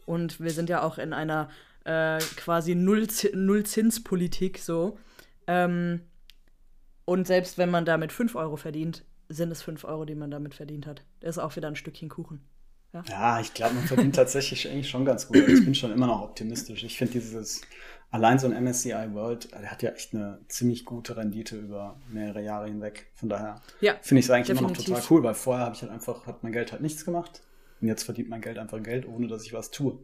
und 0.05 0.39
wir 0.39 0.49
sind 0.49 0.69
ja 0.69 0.81
auch 0.81 0.97
in 0.97 1.13
einer 1.13 1.49
äh, 1.83 2.17
quasi 2.35 2.73
Null-Zins-Politik 2.73 4.57
so. 4.57 4.97
Ähm, 5.45 6.01
und 7.05 7.27
selbst 7.27 7.59
wenn 7.59 7.69
man 7.69 7.85
damit 7.85 8.11
5 8.11 8.35
Euro 8.35 8.55
verdient, 8.55 9.05
sind 9.29 9.51
es 9.51 9.61
5 9.61 9.83
Euro, 9.83 10.05
die 10.05 10.15
man 10.15 10.31
damit 10.31 10.55
verdient 10.55 10.87
hat. 10.87 11.03
Das 11.19 11.37
ist 11.37 11.43
auch 11.43 11.55
wieder 11.55 11.67
ein 11.67 11.75
Stückchen 11.75 12.09
Kuchen. 12.09 12.41
Ja, 12.93 13.03
ja 13.07 13.39
ich 13.39 13.53
glaube, 13.53 13.75
man 13.75 13.83
verdient 13.85 14.15
tatsächlich 14.15 14.67
eigentlich 14.69 14.89
schon 14.89 15.05
ganz 15.05 15.27
gut. 15.27 15.37
Ich 15.37 15.63
bin 15.63 15.75
schon 15.75 15.91
immer 15.91 16.07
noch 16.07 16.21
optimistisch. 16.21 16.83
Ich 16.83 16.97
finde 16.97 17.13
dieses, 17.13 17.61
allein 18.11 18.39
so 18.39 18.47
ein 18.47 18.63
MSCI 18.63 19.13
World, 19.13 19.51
der 19.51 19.71
hat 19.71 19.83
ja 19.83 19.91
echt 19.91 20.13
eine 20.13 20.39
ziemlich 20.47 20.85
gute 20.85 21.15
Rendite 21.15 21.57
über 21.57 21.99
mehrere 22.09 22.41
Jahre 22.41 22.67
hinweg. 22.67 23.07
Von 23.15 23.29
daher 23.29 23.61
ja, 23.81 23.95
finde 24.01 24.19
ich 24.19 24.25
es 24.25 24.31
eigentlich 24.31 24.47
definitiv. 24.47 24.87
immer 24.87 24.97
noch 24.97 25.01
total 25.01 25.17
cool, 25.17 25.23
weil 25.23 25.33
vorher 25.33 25.65
habe 25.65 25.75
ich 25.75 25.81
halt 25.81 25.91
einfach, 25.91 26.25
hat 26.25 26.43
mein 26.43 26.51
Geld 26.51 26.71
halt 26.71 26.81
nichts 26.81 27.05
gemacht. 27.05 27.41
Und 27.81 27.87
jetzt 27.87 28.03
verdient 28.03 28.29
mein 28.29 28.41
Geld 28.41 28.57
einfach 28.57 28.81
Geld, 28.81 29.07
ohne 29.07 29.27
dass 29.27 29.45
ich 29.45 29.53
was 29.53 29.71
tue. 29.71 29.97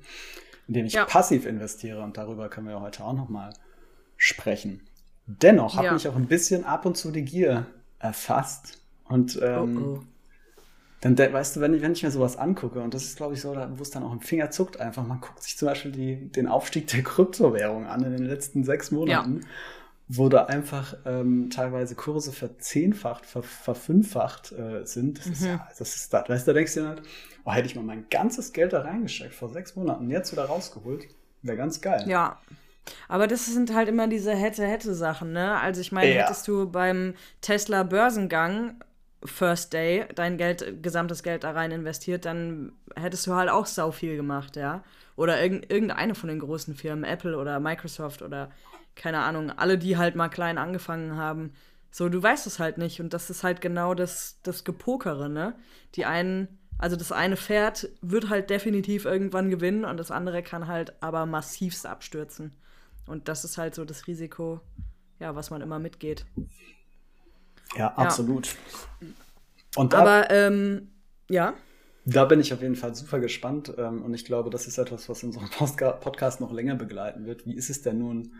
Indem 0.67 0.85
ich 0.85 0.93
ja. 0.93 1.05
passiv 1.05 1.45
investiere. 1.45 2.01
Und 2.01 2.17
darüber 2.17 2.49
können 2.49 2.67
wir 2.67 2.79
heute 2.79 3.03
auch 3.03 3.13
nochmal 3.13 3.53
sprechen. 4.17 4.81
Dennoch 5.27 5.75
hat 5.75 5.85
ja. 5.85 5.93
mich 5.93 6.07
auch 6.07 6.15
ein 6.15 6.27
bisschen 6.27 6.63
ab 6.63 6.85
und 6.85 6.95
zu 6.95 7.11
die 7.11 7.23
Gier 7.23 7.65
erfasst. 7.99 8.81
Und 9.05 9.39
ähm, 9.41 9.83
oh, 9.83 9.99
oh 9.99 10.03
dann, 11.13 11.33
weißt 11.33 11.55
du, 11.55 11.61
wenn 11.61 11.75
ich, 11.75 11.83
wenn 11.83 11.91
ich 11.91 12.01
mir 12.01 12.09
sowas 12.09 12.35
angucke, 12.35 12.81
und 12.81 12.93
das 12.95 13.03
ist, 13.03 13.17
glaube 13.17 13.35
ich, 13.35 13.41
so, 13.41 13.55
wo 13.55 13.81
es 13.83 13.91
dann 13.91 14.01
auch 14.01 14.11
im 14.11 14.21
Finger 14.21 14.49
zuckt 14.49 14.79
einfach, 14.79 15.05
man 15.05 15.21
guckt 15.21 15.43
sich 15.43 15.55
zum 15.55 15.67
Beispiel 15.67 15.91
die, 15.91 16.31
den 16.31 16.47
Aufstieg 16.47 16.87
der 16.87 17.03
Kryptowährung 17.03 17.85
an 17.85 18.03
in 18.03 18.11
den 18.11 18.25
letzten 18.25 18.63
sechs 18.63 18.89
Monaten, 18.89 19.41
ja. 19.41 19.47
wo 20.07 20.29
da 20.29 20.45
einfach 20.45 20.97
ähm, 21.05 21.51
teilweise 21.51 21.93
Kurse 21.93 22.31
verzehnfacht, 22.31 23.27
ver, 23.27 23.43
verfünffacht 23.43 24.51
äh, 24.53 24.83
sind. 24.85 25.19
Das 25.19 25.27
mhm. 25.27 25.33
ist 25.33 25.45
ja, 25.45 25.67
das 25.77 25.95
ist 25.95 26.11
das. 26.11 26.27
Weißt 26.27 26.47
du, 26.47 26.51
da 26.51 26.55
denkst 26.55 26.73
du 26.73 26.79
dir 26.81 26.87
halt, 26.87 27.03
oh, 27.43 27.51
hätte 27.51 27.67
ich 27.67 27.75
mal 27.75 27.83
mein 27.83 28.07
ganzes 28.09 28.51
Geld 28.51 28.73
da 28.73 28.81
reingesteckt 28.81 29.35
vor 29.35 29.49
sechs 29.49 29.75
Monaten, 29.75 30.09
jetzt 30.09 30.31
wieder 30.31 30.45
rausgeholt, 30.45 31.07
wäre 31.43 31.57
ganz 31.57 31.81
geil. 31.81 32.03
Ja. 32.07 32.39
Aber 33.07 33.27
das 33.27 33.45
sind 33.45 33.73
halt 33.73 33.89
immer 33.89 34.07
diese 34.07 34.35
hätte-hätte-Sachen, 34.35 35.33
ne? 35.33 35.59
Also 35.59 35.81
ich 35.81 35.91
meine, 35.91 36.13
ja. 36.13 36.23
hättest 36.23 36.47
du 36.47 36.69
beim 36.69 37.15
Tesla-Börsengang 37.41 38.75
First 39.23 39.73
Day 39.73 40.05
dein 40.13 40.37
Geld, 40.37 40.83
gesamtes 40.83 41.23
Geld 41.23 41.43
da 41.43 41.51
rein 41.51 41.71
investiert, 41.71 42.25
dann 42.25 42.73
hättest 42.95 43.25
du 43.27 43.33
halt 43.33 43.49
auch 43.49 43.65
sau 43.65 43.91
viel 43.91 44.15
gemacht, 44.15 44.55
ja. 44.55 44.83
Oder 45.15 45.41
irg 45.41 45.71
irgendeine 45.71 46.15
von 46.15 46.29
den 46.29 46.39
großen 46.39 46.75
Firmen, 46.75 47.03
Apple 47.03 47.37
oder 47.37 47.59
Microsoft 47.59 48.21
oder 48.21 48.51
keine 48.95 49.19
Ahnung, 49.19 49.51
alle, 49.51 49.77
die 49.77 49.97
halt 49.97 50.15
mal 50.15 50.29
klein 50.29 50.57
angefangen 50.57 51.15
haben. 51.15 51.53
So, 51.91 52.09
du 52.09 52.21
weißt 52.21 52.47
es 52.47 52.59
halt 52.59 52.77
nicht. 52.77 52.99
Und 52.99 53.13
das 53.13 53.29
ist 53.29 53.43
halt 53.43 53.61
genau 53.61 53.93
das, 53.93 54.39
das 54.43 54.63
Gepokere, 54.63 55.29
ne? 55.29 55.55
Die 55.95 56.05
einen, 56.05 56.47
also 56.77 56.95
das 56.95 57.11
eine 57.11 57.37
Pferd 57.37 57.89
wird 58.01 58.29
halt 58.29 58.49
definitiv 58.49 59.05
irgendwann 59.05 59.49
gewinnen 59.49 59.85
und 59.85 59.97
das 59.97 60.11
andere 60.11 60.43
kann 60.43 60.67
halt 60.67 60.93
aber 61.01 61.25
massivst 61.25 61.85
abstürzen. 61.85 62.53
Und 63.07 63.27
das 63.27 63.45
ist 63.45 63.57
halt 63.57 63.75
so 63.75 63.85
das 63.85 64.07
Risiko, 64.07 64.59
ja, 65.19 65.35
was 65.35 65.51
man 65.51 65.61
immer 65.61 65.79
mitgeht. 65.79 66.25
Ja, 67.77 67.93
absolut. 67.95 68.55
Ja. 69.01 69.07
Und 69.75 69.93
Aber, 69.93 70.29
ähm, 70.31 70.89
ja. 71.29 71.53
Da 72.05 72.25
bin 72.25 72.39
ich 72.39 72.53
auf 72.53 72.61
jeden 72.61 72.75
Fall 72.75 72.93
super 72.95 73.19
gespannt 73.19 73.73
ähm, 73.77 74.03
und 74.03 74.13
ich 74.13 74.25
glaube, 74.25 74.49
das 74.49 74.67
ist 74.67 74.77
etwas, 74.77 75.09
was 75.09 75.23
unseren 75.23 75.49
Podcast 75.49 76.39
noch 76.39 76.51
länger 76.51 76.75
begleiten 76.75 77.25
wird. 77.25 77.45
Wie 77.45 77.55
ist 77.55 77.69
es 77.69 77.81
denn 77.81 77.97
nun? 77.97 78.33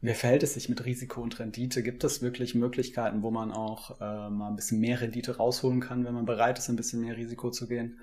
Wie 0.00 0.14
verhält 0.14 0.42
es 0.42 0.54
sich 0.54 0.68
mit 0.68 0.84
Risiko 0.84 1.20
und 1.20 1.38
Rendite? 1.38 1.82
Gibt 1.82 2.04
es 2.04 2.22
wirklich 2.22 2.54
Möglichkeiten, 2.54 3.22
wo 3.22 3.30
man 3.30 3.52
auch 3.52 4.00
äh, 4.00 4.30
mal 4.30 4.48
ein 4.48 4.56
bisschen 4.56 4.80
mehr 4.80 5.00
Rendite 5.00 5.36
rausholen 5.36 5.80
kann, 5.80 6.04
wenn 6.04 6.14
man 6.14 6.26
bereit 6.26 6.58
ist, 6.58 6.68
ein 6.68 6.76
bisschen 6.76 7.00
mehr 7.00 7.16
Risiko 7.16 7.50
zu 7.50 7.68
gehen? 7.68 7.98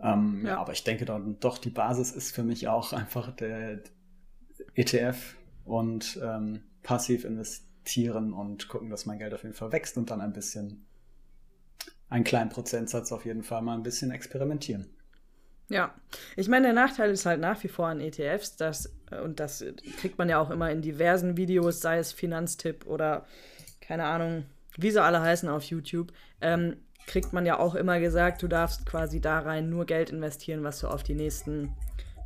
Ähm, 0.00 0.42
ja. 0.44 0.50
ja. 0.50 0.58
aber 0.58 0.72
ich 0.72 0.84
denke 0.84 1.04
dann 1.04 1.40
doch, 1.40 1.58
die 1.58 1.70
Basis 1.70 2.12
ist 2.12 2.34
für 2.34 2.42
mich 2.42 2.68
auch 2.68 2.92
einfach 2.94 3.34
der 3.34 3.82
ETF 4.74 5.36
und 5.64 6.18
ähm, 6.22 6.62
passiv 6.82 7.24
investieren 7.24 7.67
und 8.32 8.68
gucken, 8.68 8.90
dass 8.90 9.06
mein 9.06 9.18
Geld 9.18 9.34
auf 9.34 9.42
jeden 9.42 9.54
Fall 9.54 9.72
wächst 9.72 9.96
und 9.96 10.10
dann 10.10 10.20
ein 10.20 10.32
bisschen 10.32 10.86
einen 12.08 12.24
kleinen 12.24 12.50
Prozentsatz 12.50 13.12
auf 13.12 13.24
jeden 13.24 13.42
Fall 13.42 13.62
mal 13.62 13.74
ein 13.74 13.82
bisschen 13.82 14.10
experimentieren. 14.10 14.86
Ja, 15.68 15.94
ich 16.36 16.48
meine, 16.48 16.68
der 16.68 16.72
Nachteil 16.72 17.10
ist 17.10 17.26
halt 17.26 17.40
nach 17.40 17.62
wie 17.62 17.68
vor 17.68 17.88
an 17.88 18.00
ETFs, 18.00 18.56
dass, 18.56 18.90
und 19.22 19.38
das 19.38 19.62
kriegt 20.00 20.16
man 20.16 20.28
ja 20.30 20.38
auch 20.40 20.50
immer 20.50 20.70
in 20.70 20.80
diversen 20.80 21.36
Videos, 21.36 21.80
sei 21.80 21.98
es 21.98 22.12
Finanztipp 22.12 22.86
oder 22.86 23.26
keine 23.80 24.04
Ahnung, 24.04 24.46
wie 24.78 24.90
sie 24.90 25.02
alle 25.02 25.20
heißen 25.20 25.48
auf 25.48 25.64
YouTube, 25.64 26.12
ähm, 26.40 26.76
kriegt 27.06 27.32
man 27.32 27.44
ja 27.44 27.58
auch 27.58 27.74
immer 27.74 28.00
gesagt, 28.00 28.42
du 28.42 28.48
darfst 28.48 28.86
quasi 28.86 29.20
da 29.20 29.40
rein 29.40 29.68
nur 29.68 29.84
Geld 29.84 30.10
investieren, 30.10 30.64
was 30.64 30.80
du 30.80 30.88
auf 30.88 31.02
die 31.02 31.14
nächsten 31.14 31.74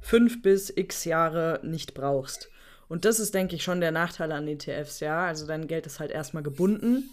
fünf 0.00 0.42
bis 0.42 0.70
x 0.70 1.04
Jahre 1.04 1.60
nicht 1.64 1.94
brauchst. 1.94 2.51
Und 2.92 3.04
das 3.04 3.18
ist, 3.18 3.34
denke 3.34 3.56
ich, 3.56 3.62
schon 3.62 3.80
der 3.80 3.90
Nachteil 3.90 4.30
an 4.32 4.46
ETFs, 4.46 5.00
ja. 5.00 5.26
Also 5.26 5.46
dein 5.46 5.66
Geld 5.66 5.86
ist 5.86 5.98
halt 5.98 6.10
erstmal 6.10 6.42
gebunden 6.42 7.08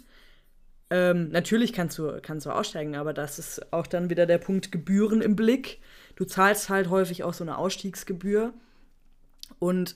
ähm, 0.89 1.29
natürlich 1.29 1.71
kannst 1.73 1.97
du, 1.99 2.19
kannst 2.21 2.45
du 2.45 2.51
aussteigen, 2.51 2.95
aber 2.95 3.13
das 3.13 3.37
ist 3.37 3.71
auch 3.71 3.85
dann 3.85 4.09
wieder 4.09 4.25
der 4.25 4.39
Punkt 4.39 4.71
Gebühren 4.71 5.21
im 5.21 5.35
Blick. 5.35 5.79
Du 6.15 6.25
zahlst 6.25 6.69
halt 6.69 6.89
häufig 6.89 7.23
auch 7.23 7.33
so 7.33 7.43
eine 7.43 7.57
Ausstiegsgebühr 7.57 8.53
und 9.59 9.95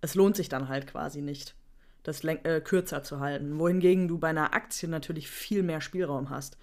es 0.00 0.14
lohnt 0.14 0.36
sich 0.36 0.48
dann 0.48 0.68
halt 0.68 0.86
quasi 0.86 1.20
nicht, 1.20 1.54
das 2.02 2.24
äh, 2.24 2.60
kürzer 2.62 3.02
zu 3.02 3.20
halten. 3.20 3.58
Wohingegen 3.58 4.08
du 4.08 4.18
bei 4.18 4.28
einer 4.28 4.54
Aktie 4.54 4.88
natürlich 4.88 5.30
viel 5.30 5.62
mehr 5.62 5.80
Spielraum 5.80 6.30
hast. 6.30 6.56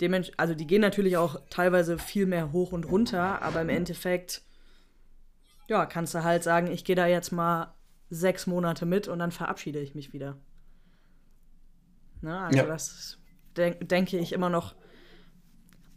Demensch 0.00 0.30
also 0.36 0.54
die 0.54 0.66
gehen 0.66 0.80
natürlich 0.80 1.16
auch 1.16 1.40
teilweise 1.50 1.98
viel 1.98 2.26
mehr 2.26 2.52
hoch 2.52 2.72
und 2.72 2.84
runter, 2.84 3.42
aber 3.42 3.60
im 3.60 3.68
Endeffekt, 3.68 4.42
ja, 5.68 5.86
kannst 5.86 6.14
du 6.14 6.22
halt 6.22 6.44
sagen, 6.44 6.68
ich 6.68 6.84
gehe 6.84 6.96
da 6.96 7.06
jetzt 7.06 7.32
mal 7.32 7.74
sechs 8.12 8.46
Monate 8.46 8.84
mit 8.84 9.08
und 9.08 9.18
dann 9.18 9.30
verabschiede 9.30 9.80
ich 9.80 9.94
mich 9.94 10.12
wieder. 10.12 10.36
Ne? 12.20 12.38
Also 12.38 12.58
ja. 12.58 12.66
das 12.66 13.18
denk, 13.56 13.88
denke 13.88 14.18
ich, 14.18 14.32
immer 14.32 14.50
noch 14.50 14.74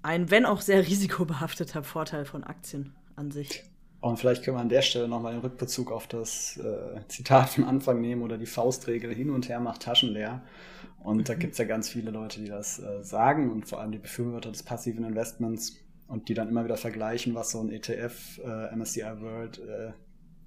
ein, 0.02 0.32
wenn 0.32 0.46
auch 0.46 0.62
sehr 0.62 0.88
risikobehafteter 0.88 1.84
Vorteil 1.84 2.26
von 2.26 2.44
Aktien 2.44 2.96
an 3.18 3.32
sich. 3.32 3.64
Und 4.00 4.18
vielleicht 4.18 4.44
können 4.44 4.58
wir 4.58 4.62
an 4.62 4.70
der 4.70 4.82
Stelle 4.82 5.08
nochmal 5.08 5.34
den 5.34 5.42
Rückbezug 5.42 5.92
auf 5.92 6.08
das 6.08 6.58
äh, 6.58 7.02
Zitat 7.08 7.50
vom 7.50 7.68
Anfang 7.68 8.00
nehmen 8.02 8.22
oder 8.22 8.38
die 8.38 8.46
Faustregel 8.46 9.14
hin 9.14 9.30
und 9.30 9.50
her 9.50 9.60
macht 9.60 9.82
Taschen 9.82 10.10
leer. 10.10 10.44
Und 11.00 11.18
mhm. 11.18 11.24
da 11.26 11.34
gibt 11.34 11.54
es 11.54 11.58
ja 11.58 11.66
ganz 11.66 11.90
viele 11.90 12.12
Leute, 12.12 12.40
die 12.40 12.48
das 12.48 12.80
äh, 12.80 13.04
sagen 13.04 13.52
und 13.52 13.68
vor 13.68 13.82
allem 13.82 13.92
die 13.92 13.98
Befürworter 13.98 14.52
des 14.52 14.64
passiven 14.64 15.04
Investments 15.04 15.78
und 16.08 16.30
die 16.30 16.34
dann 16.34 16.48
immer 16.48 16.64
wieder 16.64 16.78
vergleichen, 16.78 17.36
was 17.36 17.52
so 17.52 17.60
ein 17.60 17.72
ETF, 17.72 18.40
äh, 18.46 18.76
MSCI 18.76 19.22
World, 19.22 19.60
äh, 19.60 19.92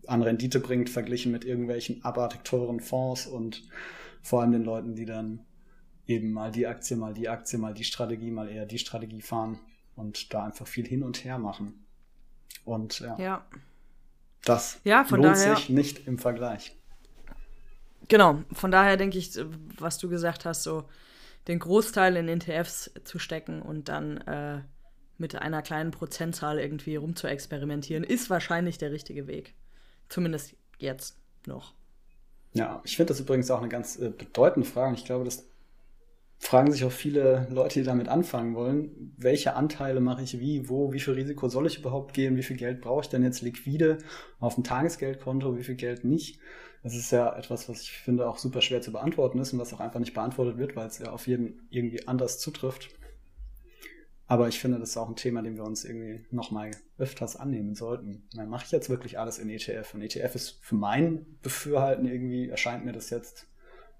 an 0.08 0.22
Rendite 0.22 0.60
bringt, 0.60 0.90
verglichen 0.90 1.32
mit 1.32 1.44
irgendwelchen 1.44 2.04
abartig 2.04 2.42
teuren 2.44 2.80
Fonds 2.80 3.26
und 3.26 3.62
vor 4.22 4.40
allem 4.40 4.52
den 4.52 4.64
Leuten, 4.64 4.94
die 4.94 5.04
dann 5.04 5.44
eben 6.06 6.32
mal 6.32 6.50
die 6.50 6.66
Aktie, 6.66 6.96
mal 6.96 7.14
die 7.14 7.28
Aktie, 7.28 7.58
mal 7.58 7.74
die 7.74 7.84
Strategie, 7.84 8.30
mal 8.30 8.48
eher 8.48 8.66
die 8.66 8.78
Strategie 8.78 9.20
fahren 9.20 9.60
und 9.94 10.32
da 10.32 10.44
einfach 10.44 10.66
viel 10.66 10.86
hin 10.86 11.02
und 11.02 11.24
her 11.24 11.38
machen. 11.38 11.84
Und 12.64 13.00
ja, 13.00 13.18
ja. 13.18 13.46
das 14.44 14.80
ja, 14.84 15.06
lohnt 15.10 15.24
daher, 15.24 15.56
sich 15.56 15.68
nicht 15.68 16.06
im 16.06 16.18
Vergleich. 16.18 16.74
Genau, 18.08 18.42
von 18.52 18.70
daher 18.70 18.96
denke 18.96 19.18
ich, 19.18 19.38
was 19.78 19.98
du 19.98 20.08
gesagt 20.08 20.46
hast, 20.46 20.62
so 20.62 20.84
den 21.46 21.58
Großteil 21.58 22.16
in 22.16 22.28
ETFs 22.28 22.90
zu 23.04 23.18
stecken 23.18 23.60
und 23.60 23.88
dann 23.88 24.18
äh, 24.18 24.62
mit 25.18 25.34
einer 25.34 25.62
kleinen 25.62 25.90
Prozentzahl 25.90 26.58
irgendwie 26.58 26.96
rumzuexperimentieren, 26.96 28.04
ist 28.04 28.30
wahrscheinlich 28.30 28.78
der 28.78 28.92
richtige 28.92 29.26
Weg. 29.26 29.54
Zumindest 30.08 30.54
jetzt 30.78 31.16
noch. 31.46 31.74
Ja, 32.54 32.80
ich 32.84 32.96
finde 32.96 33.12
das 33.12 33.20
übrigens 33.20 33.50
auch 33.50 33.60
eine 33.60 33.68
ganz 33.68 33.98
äh, 33.98 34.10
bedeutende 34.10 34.68
Frage. 34.68 34.94
Ich 34.94 35.04
glaube, 35.04 35.24
das 35.24 35.44
fragen 36.38 36.72
sich 36.72 36.84
auch 36.84 36.92
viele 36.92 37.46
Leute, 37.50 37.80
die 37.80 37.84
damit 37.84 38.08
anfangen 38.08 38.54
wollen, 38.54 39.12
welche 39.16 39.54
Anteile 39.54 40.00
mache 40.00 40.22
ich 40.22 40.38
wie, 40.38 40.68
wo, 40.68 40.92
wie 40.92 41.00
viel 41.00 41.14
Risiko 41.14 41.48
soll 41.48 41.66
ich 41.66 41.78
überhaupt 41.78 42.14
geben, 42.14 42.36
wie 42.36 42.42
viel 42.42 42.56
Geld 42.56 42.80
brauche 42.80 43.02
ich 43.02 43.08
denn 43.08 43.24
jetzt 43.24 43.42
liquide 43.42 43.98
auf 44.38 44.54
dem 44.54 44.64
Tagesgeldkonto, 44.64 45.56
wie 45.56 45.64
viel 45.64 45.74
Geld 45.74 46.04
nicht. 46.04 46.38
Das 46.82 46.94
ist 46.94 47.10
ja 47.10 47.36
etwas, 47.36 47.68
was 47.68 47.82
ich 47.82 47.90
finde 47.90 48.28
auch 48.28 48.38
super 48.38 48.60
schwer 48.60 48.80
zu 48.80 48.92
beantworten 48.92 49.40
ist 49.40 49.52
und 49.52 49.58
was 49.58 49.74
auch 49.74 49.80
einfach 49.80 49.98
nicht 49.98 50.14
beantwortet 50.14 50.58
wird, 50.58 50.76
weil 50.76 50.86
es 50.86 50.98
ja 50.98 51.10
auf 51.10 51.26
jeden 51.26 51.66
irgendwie 51.70 52.06
anders 52.06 52.38
zutrifft. 52.38 52.90
Aber 54.28 54.46
ich 54.46 54.60
finde, 54.60 54.78
das 54.78 54.90
ist 54.90 54.96
auch 54.96 55.08
ein 55.08 55.16
Thema, 55.16 55.42
dem 55.42 55.56
wir 55.56 55.64
uns 55.64 55.84
irgendwie 55.84 56.24
nochmal 56.30 56.70
öfters 56.98 57.34
annehmen 57.34 57.74
sollten. 57.74 58.28
Dann 58.34 58.48
mache 58.48 58.66
ich 58.66 58.70
jetzt 58.70 58.90
wirklich 58.90 59.18
alles 59.18 59.38
in 59.38 59.48
ETF. 59.48 59.94
Und 59.94 60.02
ETF 60.02 60.34
ist 60.34 60.58
für 60.62 60.76
mein 60.76 61.26
Befürhalten 61.42 62.06
irgendwie, 62.06 62.48
erscheint 62.48 62.84
mir 62.84 62.92
das 62.92 63.10
jetzt 63.10 63.48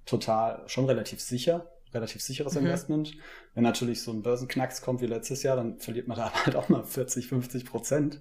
total 0.04 0.68
schon 0.68 0.84
relativ 0.84 1.20
sicher 1.20 1.66
relativ 1.94 2.22
sicheres 2.22 2.54
mhm. 2.54 2.66
Investment. 2.66 3.16
Wenn 3.54 3.62
natürlich 3.62 4.02
so 4.02 4.12
ein 4.12 4.22
Börsenknacks 4.22 4.82
kommt 4.82 5.00
wie 5.00 5.06
letztes 5.06 5.42
Jahr, 5.42 5.56
dann 5.56 5.78
verliert 5.78 6.08
man 6.08 6.16
da 6.18 6.32
halt 6.32 6.56
auch 6.56 6.68
mal 6.68 6.84
40, 6.84 7.28
50 7.28 7.64
Prozent. 7.64 8.20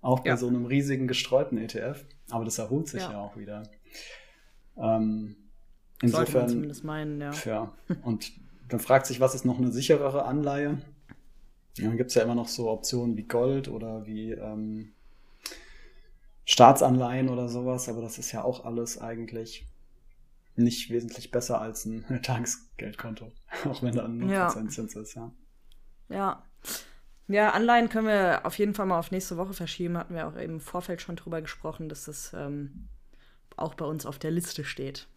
Auch 0.00 0.20
bei 0.20 0.30
ja. 0.30 0.36
so 0.36 0.48
einem 0.48 0.66
riesigen 0.66 1.06
gestreuten 1.06 1.58
ETF. 1.58 2.04
Aber 2.30 2.44
das 2.44 2.58
erholt 2.58 2.88
sich 2.88 3.02
ja, 3.02 3.12
ja 3.12 3.20
auch 3.20 3.36
wieder. 3.36 3.62
Ähm, 4.76 5.36
insofern. 6.00 6.48
zumindest 6.48 6.82
meinen, 6.82 7.20
ja. 7.20 7.30
ja. 7.44 7.72
Und 8.02 8.32
dann 8.68 8.80
fragt 8.80 9.06
sich, 9.06 9.20
was 9.20 9.34
ist 9.34 9.44
noch 9.44 9.58
eine 9.58 9.70
sicherere 9.70 10.24
Anleihe? 10.24 10.78
Ja, 11.78 11.86
dann 11.86 11.96
gibt 11.96 12.10
es 12.10 12.14
ja 12.14 12.22
immer 12.22 12.34
noch 12.34 12.48
so 12.48 12.70
Optionen 12.70 13.16
wie 13.16 13.24
Gold 13.24 13.68
oder 13.68 14.06
wie 14.06 14.32
ähm, 14.32 14.92
Staatsanleihen 16.44 17.28
oder 17.28 17.48
sowas, 17.48 17.88
aber 17.88 18.02
das 18.02 18.18
ist 18.18 18.32
ja 18.32 18.44
auch 18.44 18.64
alles 18.64 19.00
eigentlich 19.00 19.66
nicht 20.54 20.90
wesentlich 20.90 21.30
besser 21.30 21.60
als 21.60 21.86
ein 21.86 22.04
Tagesgeldkonto, 22.22 23.32
auch 23.64 23.82
wenn 23.82 23.94
da 23.94 24.04
ein 24.04 24.28
ja. 24.28 24.46
Prozentzins 24.46 24.96
ist, 24.96 25.14
ja. 25.14 25.32
Ja. 26.08 26.42
Ja, 27.28 27.50
Anleihen 27.50 27.88
können 27.88 28.08
wir 28.08 28.44
auf 28.44 28.58
jeden 28.58 28.74
Fall 28.74 28.84
mal 28.84 28.98
auf 28.98 29.10
nächste 29.10 29.38
Woche 29.38 29.54
verschieben. 29.54 29.96
Hatten 29.96 30.14
wir 30.14 30.26
auch 30.26 30.36
im 30.36 30.60
Vorfeld 30.60 31.00
schon 31.00 31.16
drüber 31.16 31.40
gesprochen, 31.40 31.88
dass 31.88 32.04
das 32.04 32.32
ähm, 32.34 32.88
auch 33.56 33.74
bei 33.74 33.86
uns 33.86 34.04
auf 34.04 34.18
der 34.18 34.32
Liste 34.32 34.64
steht. 34.64 35.08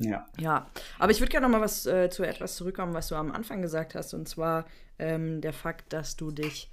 Ja. 0.00 0.26
Ja, 0.38 0.66
aber 0.98 1.12
ich 1.12 1.20
würde 1.20 1.30
gerne 1.30 1.46
noch 1.46 1.58
mal 1.58 1.62
was 1.62 1.86
äh, 1.86 2.10
zu 2.10 2.24
etwas 2.24 2.56
zurückkommen, 2.56 2.94
was 2.94 3.08
du 3.08 3.14
am 3.14 3.32
Anfang 3.32 3.62
gesagt 3.62 3.94
hast, 3.94 4.14
und 4.14 4.28
zwar 4.28 4.64
ähm, 4.98 5.40
der 5.40 5.52
Fakt, 5.52 5.92
dass 5.92 6.16
du 6.16 6.30
dich 6.30 6.70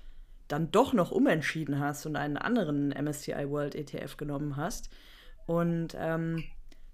dann 0.48 0.72
doch 0.72 0.94
noch 0.94 1.12
umentschieden 1.12 1.80
hast 1.80 2.06
und 2.06 2.16
einen 2.16 2.38
anderen 2.38 2.90
MSCI 2.90 3.50
World 3.50 3.76
ETF 3.76 4.18
genommen 4.18 4.56
hast. 4.56 4.90
Und 5.46 5.96
ähm, 6.00 6.44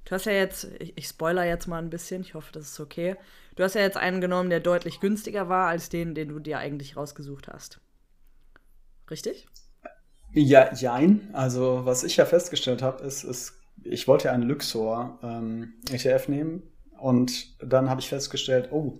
Du 0.05 0.11
hast 0.11 0.25
ja 0.25 0.33
jetzt, 0.33 0.67
ich, 0.79 0.97
ich 0.97 1.07
spoiler 1.07 1.45
jetzt 1.45 1.67
mal 1.67 1.77
ein 1.77 1.89
bisschen, 1.89 2.21
ich 2.21 2.33
hoffe, 2.33 2.51
das 2.51 2.63
ist 2.71 2.79
okay. 2.79 3.15
Du 3.55 3.63
hast 3.63 3.75
ja 3.75 3.81
jetzt 3.81 3.97
einen 3.97 4.19
genommen, 4.19 4.49
der 4.49 4.59
deutlich 4.59 4.99
günstiger 4.99 5.47
war 5.47 5.69
als 5.69 5.89
den, 5.89 6.13
den 6.13 6.29
du 6.29 6.39
dir 6.39 6.57
eigentlich 6.57 6.97
rausgesucht 6.97 7.47
hast. 7.47 7.79
Richtig? 9.09 9.47
Ja, 10.33 10.73
jein. 10.73 11.29
Also, 11.33 11.85
was 11.85 12.03
ich 12.03 12.17
ja 12.17 12.25
festgestellt 12.25 12.81
habe, 12.81 13.03
ist, 13.03 13.23
ist, 13.23 13.53
ich 13.83 14.07
wollte 14.07 14.25
ja 14.25 14.33
einen 14.33 14.43
Luxor 14.43 15.19
ähm, 15.23 15.73
ETF 15.91 16.27
nehmen 16.27 16.63
und 16.99 17.61
dann 17.61 17.89
habe 17.89 18.01
ich 18.01 18.09
festgestellt, 18.09 18.69
oh, 18.71 18.99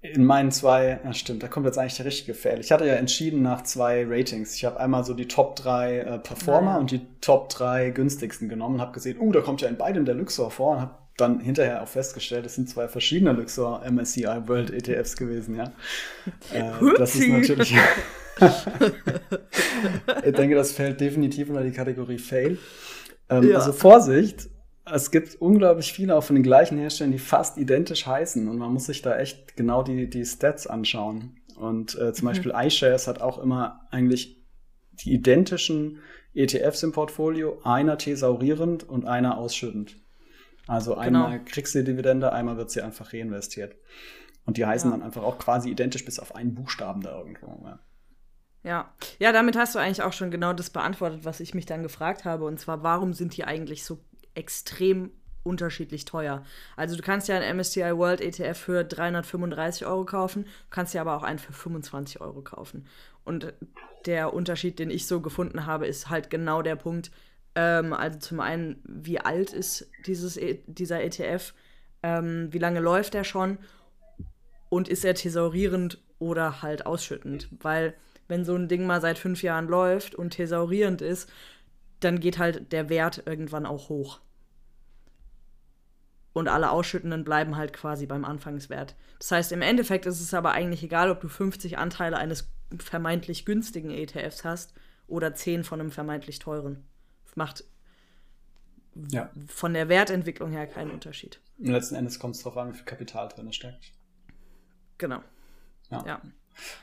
in 0.00 0.24
meinen 0.24 0.52
zwei, 0.52 1.00
ja 1.04 1.12
stimmt, 1.12 1.42
da 1.42 1.48
kommt 1.48 1.66
jetzt 1.66 1.76
eigentlich 1.76 1.96
der 1.96 2.06
richtige 2.06 2.34
Fail. 2.34 2.60
Ich 2.60 2.70
hatte 2.70 2.86
ja 2.86 2.94
entschieden 2.94 3.42
nach 3.42 3.64
zwei 3.64 4.06
Ratings. 4.06 4.54
Ich 4.54 4.64
habe 4.64 4.78
einmal 4.78 5.04
so 5.04 5.12
die 5.12 5.26
Top 5.26 5.56
3 5.56 5.98
äh, 5.98 6.18
Performer 6.20 6.72
ja. 6.72 6.78
und 6.78 6.92
die 6.92 7.00
Top 7.20 7.48
3 7.48 7.90
günstigsten 7.90 8.48
genommen 8.48 8.76
und 8.76 8.80
habe 8.80 8.92
gesehen, 8.92 9.18
uh, 9.18 9.32
da 9.32 9.40
kommt 9.40 9.60
ja 9.60 9.68
in 9.68 9.76
beidem 9.76 10.04
der 10.04 10.14
Luxor 10.14 10.52
vor 10.52 10.76
und 10.76 10.80
habe 10.82 10.94
dann 11.16 11.40
hinterher 11.40 11.82
auch 11.82 11.88
festgestellt, 11.88 12.46
es 12.46 12.54
sind 12.54 12.70
zwei 12.70 12.86
verschiedene 12.86 13.32
Luxor 13.32 13.82
MSCI 13.90 14.46
World 14.46 14.70
ETFs 14.70 15.16
gewesen, 15.16 15.56
ja. 15.56 15.72
Äh, 16.54 16.70
das 16.96 17.16
ist 17.16 17.28
natürlich. 17.28 17.74
ich 20.24 20.32
denke, 20.32 20.54
das 20.54 20.70
fällt 20.70 21.00
definitiv 21.00 21.48
unter 21.48 21.64
die 21.64 21.72
Kategorie 21.72 22.18
Fail. 22.18 22.56
Ähm, 23.30 23.48
ja. 23.50 23.56
Also 23.56 23.72
Vorsicht, 23.72 24.48
es 24.84 25.10
gibt 25.10 25.36
unglaublich 25.36 25.92
viele 25.92 26.16
auch 26.16 26.24
von 26.24 26.36
den 26.36 26.42
gleichen 26.42 26.78
Herstellern, 26.78 27.12
die 27.12 27.18
fast 27.18 27.58
identisch 27.58 28.06
heißen 28.06 28.48
und 28.48 28.58
man 28.58 28.72
muss 28.72 28.86
sich 28.86 29.02
da 29.02 29.18
echt 29.18 29.56
genau 29.56 29.82
die, 29.82 30.08
die 30.08 30.24
Stats 30.24 30.66
anschauen. 30.66 31.40
Und 31.56 31.98
äh, 31.98 32.12
zum 32.12 32.24
mhm. 32.24 32.30
Beispiel 32.30 32.52
iShares 32.54 33.08
hat 33.08 33.20
auch 33.20 33.38
immer 33.38 33.80
eigentlich 33.90 34.46
die 34.92 35.12
identischen 35.12 36.00
ETFs 36.34 36.82
im 36.82 36.92
Portfolio, 36.92 37.60
einer 37.64 37.98
thesaurierend 37.98 38.88
und 38.88 39.06
einer 39.06 39.38
ausschüttend. 39.38 39.96
Also 40.66 40.92
genau. 40.92 41.02
einmal 41.02 41.44
kriegst 41.44 41.74
du 41.74 41.80
die 41.80 41.92
Dividende, 41.92 42.32
einmal 42.32 42.56
wird 42.56 42.70
sie 42.70 42.82
einfach 42.82 43.12
reinvestiert. 43.12 43.74
Und 44.44 44.56
die 44.56 44.66
heißen 44.66 44.90
ja. 44.90 44.96
dann 44.96 45.04
einfach 45.04 45.22
auch 45.22 45.38
quasi 45.38 45.70
identisch 45.70 46.04
bis 46.04 46.18
auf 46.18 46.34
einen 46.34 46.54
Buchstaben 46.54 47.00
da 47.00 47.18
irgendwo. 47.18 47.60
Ja. 47.64 47.80
Ja. 48.68 48.92
Ja, 49.18 49.32
damit 49.32 49.56
hast 49.56 49.74
du 49.74 49.78
eigentlich 49.78 50.02
auch 50.02 50.12
schon 50.12 50.30
genau 50.30 50.52
das 50.52 50.68
beantwortet, 50.68 51.24
was 51.24 51.40
ich 51.40 51.54
mich 51.54 51.64
dann 51.64 51.82
gefragt 51.82 52.26
habe. 52.26 52.44
Und 52.44 52.60
zwar, 52.60 52.82
warum 52.82 53.14
sind 53.14 53.34
die 53.34 53.44
eigentlich 53.44 53.82
so 53.82 53.98
extrem 54.34 55.10
unterschiedlich 55.42 56.04
teuer? 56.04 56.44
Also 56.76 56.94
du 56.94 57.00
kannst 57.02 57.28
ja 57.28 57.38
einen 57.38 57.56
MSCI 57.56 57.96
World 57.96 58.20
ETF 58.20 58.58
für 58.58 58.84
335 58.84 59.86
Euro 59.86 60.04
kaufen, 60.04 60.44
kannst 60.68 60.92
ja 60.92 61.00
aber 61.00 61.16
auch 61.16 61.22
einen 61.22 61.38
für 61.38 61.54
25 61.54 62.20
Euro 62.20 62.42
kaufen. 62.42 62.84
Und 63.24 63.54
der 64.04 64.34
Unterschied, 64.34 64.78
den 64.78 64.90
ich 64.90 65.06
so 65.06 65.22
gefunden 65.22 65.64
habe, 65.64 65.86
ist 65.86 66.10
halt 66.10 66.28
genau 66.28 66.60
der 66.60 66.76
Punkt. 66.76 67.10
Ähm, 67.54 67.94
also 67.94 68.18
zum 68.18 68.38
einen, 68.40 68.82
wie 68.84 69.18
alt 69.18 69.54
ist 69.54 69.90
dieses, 70.04 70.36
e 70.36 70.62
dieser 70.66 71.02
ETF? 71.02 71.54
Ähm, 72.02 72.48
wie 72.52 72.58
lange 72.58 72.80
läuft 72.80 73.14
er 73.14 73.24
schon? 73.24 73.56
Und 74.68 74.88
ist 74.88 75.06
er 75.06 75.14
thesaurierend 75.14 76.02
oder 76.18 76.60
halt 76.60 76.84
ausschüttend? 76.84 77.48
Weil 77.62 77.94
wenn 78.28 78.44
so 78.44 78.54
ein 78.54 78.68
Ding 78.68 78.86
mal 78.86 79.00
seit 79.00 79.18
fünf 79.18 79.42
Jahren 79.42 79.66
läuft 79.66 80.14
und 80.14 80.30
thesaurierend 80.30 81.02
ist, 81.02 81.30
dann 82.00 82.20
geht 82.20 82.38
halt 82.38 82.72
der 82.72 82.88
Wert 82.88 83.22
irgendwann 83.26 83.66
auch 83.66 83.88
hoch. 83.88 84.20
Und 86.32 86.46
alle 86.46 86.70
Ausschüttenden 86.70 87.24
bleiben 87.24 87.56
halt 87.56 87.72
quasi 87.72 88.06
beim 88.06 88.24
Anfangswert. 88.24 88.94
Das 89.18 89.32
heißt, 89.32 89.52
im 89.52 89.62
Endeffekt 89.62 90.06
ist 90.06 90.20
es 90.20 90.34
aber 90.34 90.52
eigentlich 90.52 90.84
egal, 90.84 91.10
ob 91.10 91.20
du 91.20 91.28
50 91.28 91.78
Anteile 91.78 92.16
eines 92.16 92.48
vermeintlich 92.78 93.44
günstigen 93.44 93.90
ETFs 93.90 94.44
hast 94.44 94.74
oder 95.08 95.34
10 95.34 95.64
von 95.64 95.80
einem 95.80 95.90
vermeintlich 95.90 96.38
teuren. 96.38 96.84
Macht 97.34 97.64
ja. 99.10 99.30
von 99.46 99.74
der 99.74 99.88
Wertentwicklung 99.88 100.50
her 100.50 100.66
keinen 100.66 100.90
Unterschied. 100.90 101.40
Und 101.58 101.66
letzten 101.66 101.94
Endes 101.94 102.18
kommt 102.18 102.36
es 102.36 102.42
darauf 102.42 102.56
an, 102.58 102.72
wie 102.72 102.76
viel 102.76 102.84
Kapital 102.84 103.28
drin 103.28 103.52
steckt. 103.52 103.92
Genau. 104.98 105.22
Ja. 105.90 106.04
ja. 106.06 106.22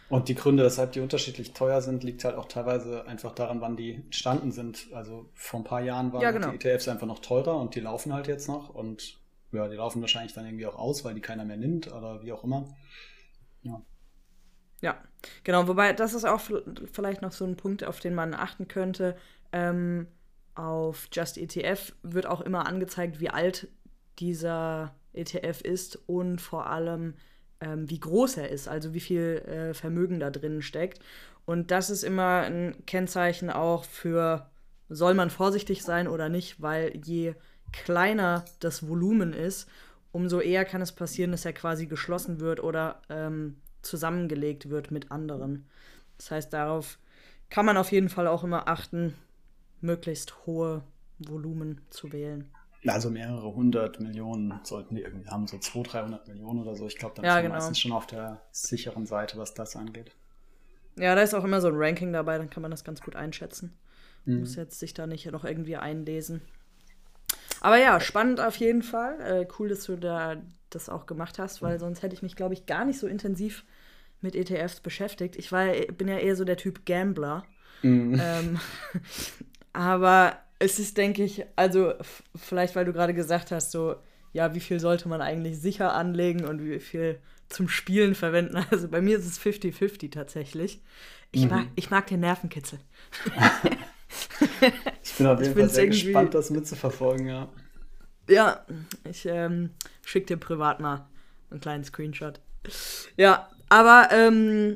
Und 0.10 0.30
die 0.30 0.36
Gründe, 0.36 0.64
weshalb 0.64 0.92
die 0.94 1.00
unterschiedlich 1.00 1.54
teuer 1.54 1.82
sind, 1.82 2.04
liegt 2.04 2.24
halt 2.24 2.36
auch 2.36 2.46
teilweise 2.46 3.06
einfach 3.08 3.34
daran, 3.34 3.62
wann 3.62 3.76
die 3.76 3.96
entstanden 3.96 4.52
sind. 4.52 4.88
Also 4.94 5.30
vor 5.34 5.60
ein 5.60 5.64
paar 5.64 5.82
Jahren 5.82 6.14
waren 6.14 6.22
ja, 6.22 6.32
genau. 6.32 6.52
die 6.52 6.56
ETFs 6.56 6.88
einfach 6.88 7.08
noch 7.08 7.20
teurer 7.20 7.58
und 7.58 7.76
die 7.76 7.80
laufen 7.80 8.14
halt 8.14 8.28
jetzt 8.28 8.48
noch. 8.48 8.70
Und 8.70 9.20
ja, 9.52 9.68
die 9.68 9.76
laufen 9.76 10.02
wahrscheinlich 10.02 10.34
dann 10.34 10.46
irgendwie 10.46 10.68
auch 10.68 10.78
aus, 10.78 11.04
weil 11.04 11.14
die 11.14 11.22
keiner 11.22 11.46
mehr 11.46 11.58
nimmt 11.58 11.92
oder 11.92 12.22
wie 12.22 12.32
auch 12.32 12.44
immer. 12.44 12.68
Ja. 13.64 13.82
Ja, 14.82 14.98
genau. 15.44 15.68
Wobei, 15.68 15.94
das 15.94 16.14
ist 16.14 16.26
auch 16.26 16.42
vielleicht 16.92 17.22
noch 17.22 17.32
so 17.32 17.46
ein 17.46 17.58
Punkt, 17.58 17.84
auf 17.84 18.00
den 18.00 18.14
man 18.14 18.34
achten 18.34 18.68
könnte. 18.68 19.16
Ähm, 19.52 20.08
auf 20.54 21.08
Just 21.12 21.38
ETF 21.38 21.94
wird 22.04 22.28
auch 22.28 22.42
immer 22.42 22.68
angezeigt, 22.68 23.20
wie 23.20 23.30
alt 23.30 23.68
dieser 24.20 24.96
ETF 25.14 25.62
ist 25.62 25.98
und 26.08 26.40
vor 26.40 26.68
allem, 26.68 27.16
ähm, 27.62 27.90
wie 27.90 28.00
groß 28.00 28.38
er 28.38 28.50
ist, 28.50 28.68
also 28.68 28.94
wie 28.94 29.00
viel 29.00 29.44
äh, 29.48 29.74
Vermögen 29.74 30.20
da 30.20 30.30
drin 30.30 30.62
steckt. 30.62 31.00
Und 31.46 31.72
das 31.72 31.90
ist 31.90 32.04
immer 32.04 32.42
ein 32.42 32.76
Kennzeichen 32.86 33.50
auch 33.50 33.86
für, 33.86 34.50
soll 34.90 35.14
man 35.14 35.30
vorsichtig 35.30 35.84
sein 35.84 36.08
oder 36.08 36.30
nicht, 36.30 36.62
weil 36.62 37.00
je 37.04 37.36
kleiner 37.72 38.46
das 38.60 38.88
Volumen 38.88 39.34
ist, 39.34 39.70
umso 40.12 40.40
eher 40.40 40.66
kann 40.66 40.82
es 40.82 40.92
passieren, 40.92 41.32
dass 41.32 41.46
er 41.46 41.54
quasi 41.54 41.88
geschlossen 41.88 42.40
wird 42.40 42.62
oder 42.64 43.02
ähm, 43.10 43.58
zusammengelegt 43.82 44.70
wird 44.70 44.92
mit 44.92 45.12
anderen. 45.12 45.68
Das 46.18 46.32
heißt, 46.32 46.54
darauf 46.54 46.98
kann 47.50 47.66
man 47.66 47.78
auf 47.78 47.92
jeden 47.92 48.10
Fall 48.10 48.28
auch 48.28 48.44
immer 48.44 48.68
achten, 48.68 49.14
möglichst 49.82 50.46
hohe 50.46 50.84
Volumen 51.20 51.82
zu 51.90 52.12
wählen. 52.12 52.50
Also 52.88 53.10
mehrere 53.10 53.54
hundert 53.54 54.00
Millionen 54.00 54.60
sollten 54.64 54.96
die 54.96 55.02
irgendwie 55.02 55.30
haben, 55.30 55.48
so 55.48 55.58
200, 55.58 55.94
300 55.94 56.28
Millionen 56.28 56.62
oder 56.62 56.76
so. 56.76 56.88
Ich 56.88 56.98
glaube, 56.98 57.16
dann 57.16 57.26
ja, 57.26 57.32
ist 57.32 57.36
man 57.36 57.44
genau. 57.44 57.56
meistens 57.56 57.80
schon 57.80 57.92
auf 57.92 58.08
der 58.08 58.42
sicheren 58.52 59.06
Seite, 59.06 59.38
was 59.38 59.54
das 59.54 59.76
angeht. 59.76 60.12
Ja, 60.98 61.16
da 61.16 61.22
ist 61.22 61.34
auch 61.34 61.44
immer 61.44 61.62
so 61.62 61.68
ein 61.68 61.76
Ranking 61.76 62.14
dabei, 62.14 62.38
dann 62.38 62.50
kann 62.50 62.62
man 62.62 62.72
das 62.72 62.84
ganz 62.84 63.02
gut 63.02 63.16
einschätzen. 63.16 63.78
Mhm. 64.26 64.42
Muss 64.42 64.56
jetzt 64.56 64.80
sich 64.80 64.94
da 64.94 65.08
nicht 65.08 65.30
noch 65.32 65.46
irgendwie 65.46 65.78
einlesen. 65.78 66.42
Aber 67.62 67.78
ja, 67.78 68.00
spannend 68.00 68.40
auf 68.40 68.56
jeden 68.58 68.84
Fall. 68.84 69.20
Äh, 69.22 69.48
cool, 69.58 69.70
dass 69.70 69.86
du 69.86 69.98
da 69.98 70.36
das 70.70 70.90
auch 70.90 71.06
gemacht 71.06 71.40
hast, 71.40 71.62
weil 71.62 71.80
sonst 71.80 72.04
hätte 72.04 72.14
ich 72.14 72.22
mich, 72.22 72.36
glaube 72.36 72.54
ich, 72.54 72.66
gar 72.66 72.86
nicht 72.86 73.00
so 73.00 73.08
intensiv 73.08 73.66
mit 74.22 74.36
ETFs 74.36 74.82
beschäftigt. 74.82 75.36
Ich 75.36 75.52
war, 75.52 75.68
bin 75.98 76.08
ja 76.08 76.18
eher 76.18 76.36
so 76.36 76.44
der 76.44 76.58
Typ 76.58 76.86
Gambler. 76.86 77.44
Mhm. 77.82 78.20
Ähm, 78.22 78.60
aber 79.74 80.38
es 80.60 80.80
ist, 80.80 80.98
denke 80.98 81.24
ich, 81.24 81.46
also 81.56 81.94
vielleicht, 82.36 82.76
weil 82.76 82.86
du 82.86 82.94
gerade 82.94 83.14
gesagt 83.14 83.52
hast, 83.52 83.72
so, 83.72 83.96
ja, 84.34 84.54
wie 84.54 84.60
viel 84.60 84.80
sollte 84.80 85.08
man 85.08 85.22
eigentlich 85.22 85.60
sicher 85.60 85.94
anlegen 85.94 86.46
und 86.46 86.64
wie 86.64 86.80
viel 86.80 87.20
zum 87.50 87.70
Spielen 87.70 88.16
verwenden. 88.16 88.58
Also 88.72 88.88
bei 88.88 89.02
mir 89.02 89.18
ist 89.18 89.26
es 89.26 89.40
50-50 89.40 90.12
tatsächlich. 90.12 90.82
Ich, 91.32 91.44
mhm. 91.44 91.50
mag, 91.50 91.68
ich 91.76 91.90
mag 91.90 92.08
den 92.08 92.22
Nervenkitzel. 92.22 92.80
ich 95.04 95.14
bin 95.16 95.28
auf 95.28 95.42
jeden 95.42 95.56
Fall 95.58 95.70
sehr 95.70 95.88
gespannt, 95.88 96.34
das 96.34 96.50
mitzuverfolgen, 96.50 97.28
ja. 97.28 97.50
Ja, 98.30 98.66
ich 99.04 99.26
ähm, 99.26 99.72
schicke 100.04 100.28
dir 100.28 100.38
privat 100.38 100.80
mal 100.80 101.08
einen 101.52 101.60
kleinen 101.60 101.84
Screenshot. 101.84 102.40
Ja, 103.18 103.50
aber 103.70 104.10
ähm, 104.12 104.76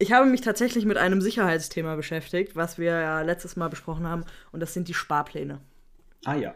ich 0.00 0.12
habe 0.12 0.26
mich 0.26 0.40
tatsächlich 0.40 0.86
mit 0.86 0.96
einem 0.96 1.20
Sicherheitsthema 1.20 1.94
beschäftigt, 1.94 2.56
was 2.56 2.78
wir 2.78 2.92
ja 2.92 3.20
letztes 3.20 3.56
Mal 3.56 3.68
besprochen 3.68 4.08
haben, 4.08 4.24
und 4.50 4.60
das 4.60 4.72
sind 4.72 4.88
die 4.88 4.94
Sparpläne. 4.94 5.60
Ah 6.24 6.34
ja. 6.34 6.54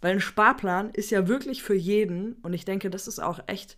Weil 0.00 0.12
ein 0.12 0.20
Sparplan 0.20 0.90
ist 0.90 1.10
ja 1.10 1.28
wirklich 1.28 1.62
für 1.62 1.74
jeden, 1.74 2.34
und 2.42 2.54
ich 2.54 2.64
denke, 2.64 2.88
das 2.88 3.06
ist 3.06 3.18
auch 3.18 3.40
echt 3.46 3.76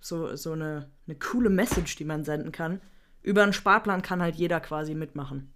so, 0.00 0.34
so 0.34 0.52
eine, 0.52 0.90
eine 1.06 1.16
coole 1.16 1.48
Message, 1.48 1.94
die 1.94 2.04
man 2.04 2.24
senden 2.24 2.50
kann. 2.50 2.80
Über 3.22 3.44
einen 3.44 3.52
Sparplan 3.52 4.02
kann 4.02 4.20
halt 4.20 4.34
jeder 4.34 4.58
quasi 4.58 4.96
mitmachen. 4.96 5.52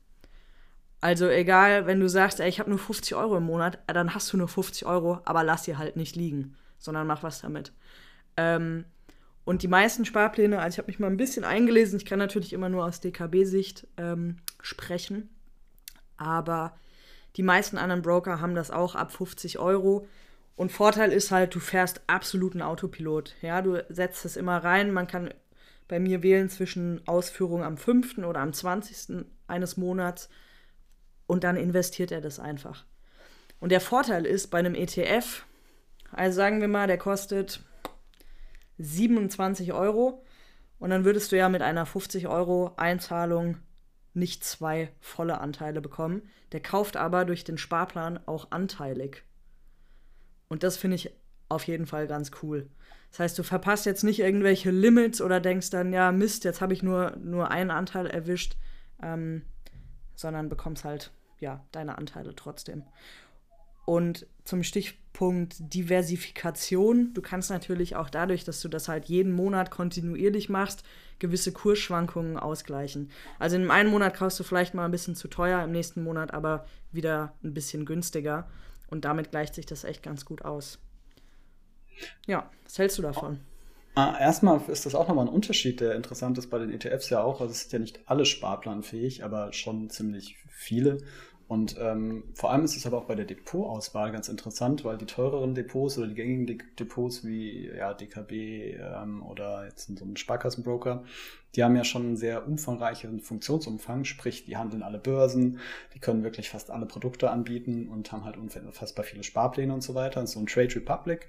Also 1.01 1.29
egal, 1.29 1.87
wenn 1.87 1.99
du 1.99 2.09
sagst, 2.09 2.39
ey, 2.39 2.49
ich 2.49 2.61
habe 2.61 2.71
nur 2.71 2.79
50 2.79 3.17
Euro 3.17 3.39
im 3.39 3.45
Monat, 3.45 3.81
dann 3.89 4.15
hast 4.15 4.33
du 4.33 4.37
nur 4.37 4.49
50 4.49 4.87
Euro, 4.87 5.21
aber 5.25 5.43
lass 5.43 5.65
sie 5.65 5.77
halt 5.77 5.97
nicht 5.97 6.15
liegen, 6.15 6.57
sondern 6.79 7.09
mach 7.09 7.25
was 7.25 7.41
damit. 7.41 7.73
Ähm, 8.37 8.85
und 9.51 9.65
die 9.65 9.69
meisten 9.69 10.05
Sparpläne, 10.05 10.61
also 10.61 10.77
ich 10.77 10.79
habe 10.79 10.87
mich 10.87 11.01
mal 11.01 11.09
ein 11.09 11.17
bisschen 11.17 11.43
eingelesen, 11.43 11.97
ich 11.99 12.07
kann 12.07 12.21
natürlich 12.21 12.53
immer 12.53 12.69
nur 12.69 12.85
aus 12.85 13.01
DKB-Sicht 13.01 13.85
ähm, 13.97 14.37
sprechen, 14.61 15.29
aber 16.17 16.77
die 17.35 17.43
meisten 17.43 17.77
anderen 17.77 18.03
Broker 18.03 18.41
haben 18.41 18.55
das 18.55 18.71
auch 18.71 18.95
ab 18.95 19.11
50 19.11 19.59
Euro. 19.59 20.07
Und 20.55 20.71
Vorteil 20.71 21.11
ist 21.11 21.33
halt, 21.33 21.53
du 21.53 21.59
fährst 21.59 22.01
absoluten 22.07 22.63
Autopilot. 22.63 23.35
Ja, 23.43 23.61
du 23.61 23.85
setzt 23.89 24.25
es 24.25 24.37
immer 24.37 24.59
rein. 24.59 24.93
Man 24.93 25.09
kann 25.09 25.35
bei 25.89 25.99
mir 25.99 26.23
wählen 26.23 26.49
zwischen 26.49 27.01
Ausführung 27.09 27.65
am 27.65 27.77
5. 27.77 28.19
oder 28.19 28.39
am 28.39 28.53
20. 28.53 29.27
eines 29.49 29.77
Monats 29.77 30.29
und 31.27 31.43
dann 31.43 31.57
investiert 31.57 32.13
er 32.13 32.21
das 32.21 32.39
einfach. 32.39 32.85
Und 33.59 33.73
der 33.73 33.81
Vorteil 33.81 34.27
ist 34.27 34.47
bei 34.53 34.61
einem 34.61 34.77
ETF, 34.77 35.45
also 36.13 36.37
sagen 36.37 36.61
wir 36.61 36.69
mal, 36.69 36.87
der 36.87 36.99
kostet 36.99 37.65
27 38.81 39.73
Euro. 39.73 40.25
Und 40.79 40.91
dann 40.91 41.05
würdest 41.05 41.31
du 41.33 41.37
ja 41.37 41.49
mit 41.49 41.63
einer 41.63 41.87
50 41.87 42.27
Euro 42.29 42.73
Einzahlung 42.77 43.59
nicht 44.15 44.45
zwei 44.45 44.91
volle 45.01 45.41
Anteile 45.41 45.81
bekommen. 45.81 46.23
Der 46.53 46.61
kauft 46.61 46.97
aber 46.97 47.25
durch 47.25 47.45
den 47.45 47.59
Sparplan 47.59 48.19
auch 48.27 48.51
anteilig. 48.51 49.25
Und 50.49 50.63
das 50.63 50.77
finde 50.77 50.97
ich 50.97 51.15
auf 51.49 51.65
jeden 51.65 51.87
Fall 51.87 52.07
ganz 52.07 52.31
cool. 52.43 52.69
Das 53.11 53.21
heißt, 53.21 53.39
du 53.39 53.43
verpasst 53.43 53.87
jetzt 53.87 54.05
nicht 54.05 54.21
irgendwelche 54.21 54.71
Limits 54.71 55.21
oder 55.21 55.41
denkst 55.41 55.71
dann, 55.71 55.93
ja, 55.93 56.13
Mist, 56.13 56.45
jetzt 56.45 56.61
habe 56.61 56.73
ich 56.73 56.83
nur, 56.83 57.17
nur 57.17 57.51
einen 57.51 57.71
Anteil 57.71 58.07
erwischt, 58.07 58.57
ähm, 59.03 59.43
sondern 60.15 60.49
bekommst 60.49 60.85
halt, 60.85 61.11
ja, 61.41 61.65
deine 61.73 61.99
Anteile 61.99 62.35
trotzdem. 62.37 62.85
Und 63.91 64.29
zum 64.45 64.63
Stichpunkt 64.63 65.57
Diversifikation, 65.59 67.13
du 67.13 67.21
kannst 67.21 67.51
natürlich 67.51 67.97
auch 67.97 68.09
dadurch, 68.09 68.45
dass 68.45 68.61
du 68.61 68.69
das 68.69 68.87
halt 68.87 69.07
jeden 69.07 69.33
Monat 69.33 69.73
kontinuierlich 69.73 70.49
machst, 70.49 70.85
gewisse 71.19 71.51
Kursschwankungen 71.51 72.37
ausgleichen. 72.37 73.11
Also 73.41 73.57
in 73.57 73.69
einem 73.69 73.91
Monat 73.91 74.15
kaufst 74.15 74.39
du 74.39 74.45
vielleicht 74.45 74.75
mal 74.75 74.85
ein 74.85 74.93
bisschen 74.93 75.17
zu 75.17 75.27
teuer, 75.27 75.65
im 75.65 75.73
nächsten 75.73 76.05
Monat 76.05 76.33
aber 76.33 76.67
wieder 76.93 77.33
ein 77.43 77.53
bisschen 77.53 77.85
günstiger. 77.85 78.49
Und 78.91 79.05
damit 79.05 79.33
gleicht 79.33 79.57
sich 79.57 79.67
das 79.67 79.83
echt 79.83 80.05
ganz 80.05 80.25
gut 80.25 80.45
aus. 80.45 80.79
Ja, 82.29 82.49
was 82.63 82.79
hältst 82.79 82.97
du 82.97 83.03
davon? 83.03 83.41
Ah, 83.97 84.17
erstmal 84.21 84.61
ist 84.69 84.87
das 84.87 84.95
auch 84.95 85.09
nochmal 85.09 85.27
ein 85.27 85.35
Unterschied, 85.35 85.81
der 85.81 85.97
interessant 85.97 86.39
ist 86.39 86.49
bei 86.49 86.61
den 86.61 86.71
ETFs 86.71 87.11
ja 87.11 87.25
auch. 87.25 87.41
Also 87.41 87.51
es 87.51 87.63
sind 87.63 87.73
ja 87.73 87.79
nicht 87.81 87.99
alle 88.07 88.25
sparplanfähig, 88.25 89.25
aber 89.25 89.53
schon 89.53 89.91
ziemlich 89.91 90.37
viele. 90.49 90.99
Und 91.51 91.77
ähm, 91.81 92.23
vor 92.35 92.53
allem 92.53 92.63
ist 92.63 92.77
es 92.77 92.87
aber 92.87 92.99
auch 92.99 93.07
bei 93.07 93.17
der 93.17 93.25
Depotauswahl 93.25 94.13
ganz 94.13 94.29
interessant, 94.29 94.85
weil 94.85 94.99
die 94.99 95.07
teureren 95.07 95.53
Depots 95.53 95.99
oder 95.99 96.07
die 96.07 96.15
gängigen 96.15 96.47
De 96.47 96.59
Depots 96.79 97.25
wie 97.25 97.69
ja, 97.77 97.93
DKB 97.93 98.77
ähm, 98.79 99.21
oder 99.27 99.65
jetzt 99.65 99.99
so 99.99 100.05
ein 100.05 100.17
Sparkassenbroker, 100.17 101.03
die 101.57 101.65
haben 101.65 101.75
ja 101.75 101.83
schon 101.83 102.03
einen 102.03 102.17
sehr 102.17 102.47
umfangreichen 102.47 103.19
Funktionsumfang, 103.19 104.05
sprich, 104.05 104.45
die 104.45 104.57
handeln 104.59 104.85
alle 104.85 105.01
Börsen, 105.01 105.59
die 105.93 105.99
können 105.99 106.23
wirklich 106.23 106.51
fast 106.51 106.71
alle 106.71 106.87
Produkte 106.87 107.33
anbieten 107.33 107.89
und 107.89 108.13
haben 108.13 108.25
halt 108.25 108.37
unfassbar 108.37 109.05
viele 109.05 109.25
Sparpläne 109.25 109.75
und 109.75 109.81
so 109.81 109.97
weiter. 109.97 110.21
Und 110.21 110.29
so 110.29 110.39
ein 110.39 110.47
Trade 110.47 110.77
Republic 110.77 111.27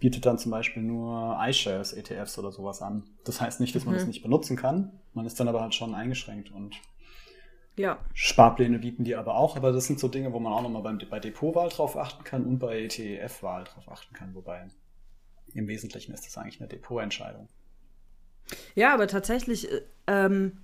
bietet 0.00 0.26
dann 0.26 0.38
zum 0.38 0.50
Beispiel 0.50 0.82
nur 0.82 1.38
iShares, 1.40 1.92
ETFs 1.92 2.36
oder 2.36 2.50
sowas 2.50 2.82
an. 2.82 3.04
Das 3.22 3.40
heißt 3.40 3.60
nicht, 3.60 3.76
dass 3.76 3.84
man 3.84 3.94
mhm. 3.94 3.98
das 3.98 4.08
nicht 4.08 4.24
benutzen 4.24 4.56
kann, 4.56 4.90
man 5.14 5.24
ist 5.24 5.38
dann 5.38 5.46
aber 5.46 5.62
halt 5.62 5.76
schon 5.76 5.94
eingeschränkt 5.94 6.50
und 6.50 6.74
ja. 7.76 7.98
Sparpläne 8.12 8.78
bieten 8.78 9.04
die 9.04 9.16
aber 9.16 9.34
auch, 9.34 9.56
aber 9.56 9.72
das 9.72 9.86
sind 9.86 9.98
so 9.98 10.08
Dinge, 10.08 10.32
wo 10.32 10.38
man 10.38 10.52
auch 10.52 10.62
nochmal 10.62 10.98
bei 11.10 11.20
Depotwahl 11.20 11.70
drauf 11.70 11.96
achten 11.96 12.24
kann 12.24 12.44
und 12.44 12.58
bei 12.58 12.82
ETF-Wahl 12.82 13.64
drauf 13.64 13.90
achten 13.90 14.14
kann, 14.14 14.34
wobei 14.34 14.66
im 15.54 15.68
Wesentlichen 15.68 16.12
ist 16.12 16.26
das 16.26 16.36
eigentlich 16.36 16.60
eine 16.60 16.68
Depotentscheidung. 16.68 17.48
Ja, 18.74 18.92
aber 18.92 19.06
tatsächlich 19.06 19.70
äh, 19.70 19.82
ähm, 20.06 20.58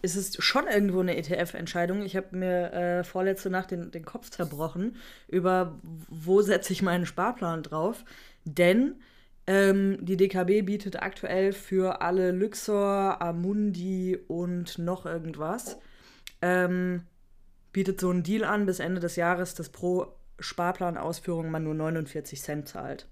ist 0.00 0.16
es 0.16 0.42
schon 0.42 0.66
irgendwo 0.68 1.00
eine 1.00 1.16
ETF-Entscheidung. 1.16 2.02
Ich 2.02 2.16
habe 2.16 2.36
mir 2.36 2.72
äh, 2.72 3.04
vorletzte 3.04 3.50
Nacht 3.50 3.70
den, 3.70 3.90
den 3.90 4.04
Kopf 4.04 4.30
zerbrochen 4.30 4.96
über, 5.26 5.78
wo 5.82 6.40
setze 6.40 6.72
ich 6.72 6.82
meinen 6.82 7.04
Sparplan 7.04 7.62
drauf. 7.62 8.04
Denn 8.44 8.94
ähm, 9.46 9.98
die 10.00 10.16
DKB 10.16 10.64
bietet 10.64 11.02
aktuell 11.02 11.52
für 11.52 12.00
alle 12.00 12.30
Luxor, 12.30 13.20
Amundi 13.20 14.16
und 14.28 14.78
noch 14.78 15.04
irgendwas 15.04 15.78
ähm, 16.42 17.02
bietet 17.72 18.00
so 18.00 18.10
einen 18.10 18.22
Deal 18.22 18.44
an 18.44 18.66
bis 18.66 18.80
Ende 18.80 19.00
des 19.00 19.16
Jahres, 19.16 19.54
dass 19.54 19.68
pro 19.68 20.06
Sparplanausführung 20.38 21.50
man 21.50 21.64
nur 21.64 21.74
49 21.74 22.40
Cent 22.40 22.68
zahlt. 22.68 23.08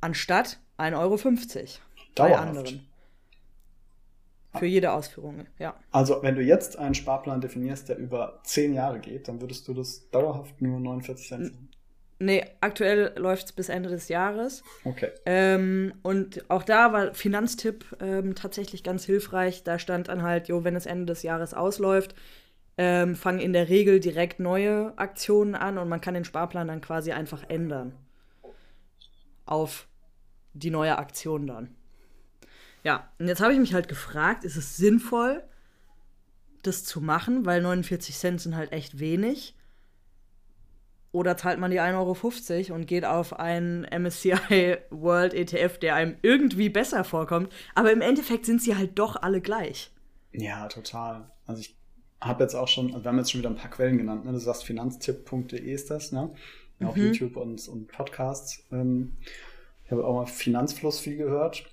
Anstatt 0.00 0.58
1,50 0.78 0.96
Euro 0.96 1.16
Dauerhaft. 1.16 1.76
bei 2.16 2.36
anderen. 2.36 2.88
Für 4.56 4.66
jede 4.66 4.92
Ausführung, 4.92 5.46
ja. 5.58 5.74
Also, 5.90 6.22
wenn 6.22 6.36
du 6.36 6.42
jetzt 6.42 6.78
einen 6.78 6.94
Sparplan 6.94 7.40
definierst, 7.40 7.88
der 7.88 7.98
über 7.98 8.40
10 8.44 8.74
Jahre 8.74 9.00
geht, 9.00 9.26
dann 9.26 9.40
würdest 9.40 9.66
du 9.66 9.74
das 9.74 10.08
dauerhaft 10.10 10.62
nur 10.62 10.78
49 10.78 11.26
Cent 11.26 11.52
zahlen. 11.52 11.68
Nee, 12.24 12.42
aktuell 12.62 13.12
läuft 13.16 13.46
es 13.46 13.52
bis 13.52 13.68
Ende 13.68 13.90
des 13.90 14.08
Jahres. 14.08 14.62
Okay. 14.84 15.10
Ähm, 15.26 15.92
und 16.02 16.48
auch 16.48 16.62
da 16.62 16.90
war 16.92 17.12
Finanztipp 17.12 17.84
ähm, 18.00 18.34
tatsächlich 18.34 18.82
ganz 18.82 19.04
hilfreich. 19.04 19.62
Da 19.62 19.78
stand 19.78 20.08
dann 20.08 20.22
halt, 20.22 20.48
jo, 20.48 20.64
wenn 20.64 20.74
es 20.74 20.86
Ende 20.86 21.04
des 21.04 21.22
Jahres 21.22 21.52
ausläuft, 21.52 22.14
ähm, 22.78 23.14
fangen 23.14 23.40
in 23.40 23.52
der 23.52 23.68
Regel 23.68 24.00
direkt 24.00 24.40
neue 24.40 24.96
Aktionen 24.96 25.54
an 25.54 25.76
und 25.76 25.90
man 25.90 26.00
kann 26.00 26.14
den 26.14 26.24
Sparplan 26.24 26.68
dann 26.68 26.80
quasi 26.80 27.12
einfach 27.12 27.44
ändern. 27.48 27.94
Auf 29.44 29.86
die 30.54 30.70
neue 30.70 30.96
Aktion 30.96 31.46
dann. 31.46 31.74
Ja, 32.84 33.10
und 33.18 33.28
jetzt 33.28 33.42
habe 33.42 33.52
ich 33.52 33.58
mich 33.58 33.74
halt 33.74 33.88
gefragt, 33.88 34.44
ist 34.44 34.56
es 34.56 34.78
sinnvoll, 34.78 35.42
das 36.62 36.84
zu 36.84 37.02
machen, 37.02 37.44
weil 37.44 37.60
49 37.60 38.16
Cent 38.16 38.40
sind 38.40 38.56
halt 38.56 38.72
echt 38.72 38.98
wenig. 38.98 39.54
Oder 41.14 41.36
zahlt 41.36 41.60
man 41.60 41.70
die 41.70 41.80
1,50 41.80 42.70
Euro 42.70 42.74
und 42.74 42.86
geht 42.88 43.04
auf 43.04 43.38
einen 43.38 43.84
MSCI 43.84 44.78
World 44.90 45.32
ETF, 45.32 45.78
der 45.78 45.94
einem 45.94 46.16
irgendwie 46.22 46.68
besser 46.68 47.04
vorkommt. 47.04 47.52
Aber 47.76 47.92
im 47.92 48.00
Endeffekt 48.00 48.46
sind 48.46 48.60
sie 48.60 48.74
halt 48.74 48.98
doch 48.98 49.14
alle 49.22 49.40
gleich. 49.40 49.92
Ja, 50.32 50.66
total. 50.66 51.30
Also 51.46 51.60
ich 51.60 51.76
habe 52.20 52.42
jetzt 52.42 52.56
auch 52.56 52.66
schon, 52.66 52.86
also 52.86 53.04
wir 53.04 53.08
haben 53.10 53.18
jetzt 53.18 53.30
schon 53.30 53.38
wieder 53.38 53.50
ein 53.50 53.54
paar 53.54 53.70
Quellen 53.70 53.96
genannt. 53.96 54.24
Ne? 54.24 54.32
Du 54.32 54.38
sagst 54.38 54.64
finanztipp.de 54.64 55.60
ist 55.60 55.88
das, 55.88 56.10
ne? 56.10 56.34
Ja, 56.80 56.88
auf 56.88 56.96
mhm. 56.96 57.04
YouTube 57.04 57.36
und, 57.36 57.68
und 57.68 57.86
Podcasts. 57.86 58.64
Ähm, 58.72 59.12
ich 59.84 59.92
habe 59.92 60.04
auch 60.04 60.14
mal 60.16 60.26
Finanzfluss 60.26 60.98
viel 60.98 61.16
gehört. 61.16 61.64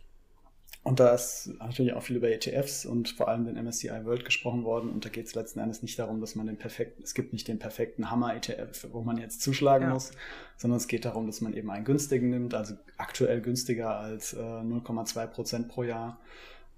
Und 0.83 0.99
da 0.99 1.13
ist 1.13 1.51
natürlich 1.59 1.93
auch 1.93 2.01
viel 2.01 2.15
über 2.15 2.29
ETFs 2.29 2.87
und 2.87 3.09
vor 3.09 3.27
allem 3.27 3.45
den 3.45 3.55
MSCI 3.63 4.03
World 4.03 4.25
gesprochen 4.25 4.63
worden. 4.63 4.89
Und 4.89 5.05
da 5.05 5.09
geht 5.09 5.27
es 5.27 5.35
letzten 5.35 5.59
Endes 5.59 5.83
nicht 5.83 5.99
darum, 5.99 6.21
dass 6.21 6.33
man 6.33 6.47
den 6.47 6.57
perfekten, 6.57 7.03
es 7.03 7.13
gibt 7.13 7.33
nicht 7.33 7.47
den 7.47 7.59
perfekten 7.59 8.09
Hammer-ETF, 8.09 8.87
wo 8.91 9.01
man 9.01 9.19
jetzt 9.19 9.41
zuschlagen 9.41 9.87
ja. 9.87 9.93
muss, 9.93 10.11
sondern 10.57 10.77
es 10.77 10.87
geht 10.87 11.05
darum, 11.05 11.27
dass 11.27 11.39
man 11.39 11.53
eben 11.53 11.69
einen 11.69 11.85
günstigen 11.85 12.31
nimmt, 12.31 12.55
also 12.55 12.73
aktuell 12.97 13.41
günstiger 13.41 13.95
als 13.95 14.33
äh, 14.33 14.37
0,2 14.39 15.27
Prozent 15.27 15.67
pro 15.67 15.83
Jahr 15.83 16.19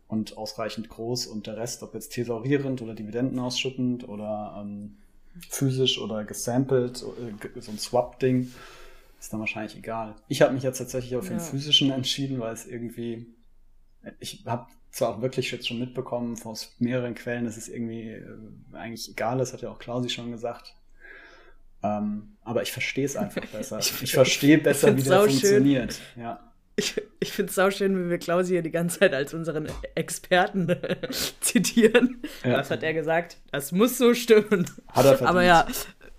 und 0.10 0.38
ausreichend 0.38 0.90
groß. 0.90 1.28
Und 1.28 1.48
der 1.48 1.56
Rest, 1.56 1.82
ob 1.82 1.94
jetzt 1.94 2.10
thesaurierend 2.10 2.82
oder 2.82 2.96
Dividenden 2.96 3.40
ausschüttend 3.40 4.10
oder 4.10 4.62
ähm, 4.62 4.98
physisch 5.50 5.98
oder 5.98 6.26
gesampelt, 6.26 7.04
äh, 7.04 7.62
so 7.62 7.72
ein 7.72 7.80
Swap-Ding, 7.80 8.52
ist 9.18 9.32
dann 9.32 9.40
wahrscheinlich 9.40 9.78
egal. 9.78 10.16
Ich 10.28 10.42
habe 10.42 10.54
mich 10.54 10.64
jetzt 10.64 10.80
tatsächlich 10.80 11.16
auch 11.16 11.24
für 11.24 11.32
ja. 11.32 11.38
den 11.38 11.46
physischen 11.46 11.90
entschieden, 11.90 12.42
weil 12.42 12.54
es 12.54 12.68
irgendwie 12.68 13.28
ich 14.20 14.44
habe 14.46 14.68
zwar 14.92 15.10
auch 15.10 15.22
wirklich 15.22 15.52
jetzt 15.52 15.68
schon 15.68 15.80
mitbekommen 15.80 16.38
aus 16.44 16.76
mehreren 16.80 17.16
Quellen, 17.16 17.46
dass 17.46 17.58
es 17.58 17.68
irgendwie 17.68 18.10
äh, 18.10 18.26
eigentlich 18.74 19.10
egal 19.10 19.40
ist, 19.40 19.54
hat 19.54 19.62
ja 19.62 19.72
auch 19.72 19.80
Klausi 19.80 20.10
schon 20.10 20.32
gesagt. 20.32 20.76
Ähm, 21.82 22.38
aber 22.44 22.62
ich 22.62 22.72
verstehe 22.72 23.06
es 23.06 23.16
einfach 23.16 23.46
besser. 23.52 23.80
ich, 23.80 24.04
ich 24.04 24.14
verstehe 24.14 24.58
besser, 24.58 24.96
wie 24.96 25.04
das 25.04 25.26
funktioniert. 25.26 26.00
Ja. 26.16 26.52
Ich, 26.76 27.00
ich 27.20 27.32
finde 27.32 27.50
es 27.50 27.56
sauschön, 27.56 28.06
wie 28.06 28.10
wir 28.10 28.18
Klausi 28.18 28.54
hier 28.54 28.64
die 28.64 28.72
ganze 28.72 29.00
Zeit 29.00 29.14
als 29.14 29.34
unseren 29.34 29.68
Experten 29.94 30.76
zitieren. 31.40 32.22
Ja. 32.44 32.58
Was 32.58 32.72
hat 32.72 32.82
er 32.82 32.94
gesagt? 32.94 33.38
Das 33.52 33.72
muss 33.72 33.98
so 33.98 34.14
stimmen. 34.14 34.66
Hat 34.88 35.06
er 35.06 35.18
verdient. 35.18 35.30
Aber 35.30 35.44
ja, 35.44 35.68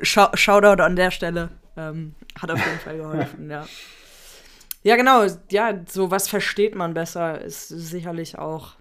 Shoutout 0.01 0.83
an 0.83 0.97
der 0.97 1.11
Stelle. 1.11 1.51
Ähm, 1.77 2.15
hat 2.41 2.51
auf 2.51 2.59
jeden 2.59 2.79
Fall 2.79 2.97
geholfen, 2.99 3.51
ja. 3.51 3.67
Ja, 4.85 4.97
genau. 4.97 5.27
Ja, 5.51 5.81
so 5.89 6.11
was 6.11 6.29
versteht 6.29 6.75
man 6.75 6.95
besser, 6.95 7.41
ist 7.41 7.69
sicherlich 7.69 8.39
auch 8.39 8.75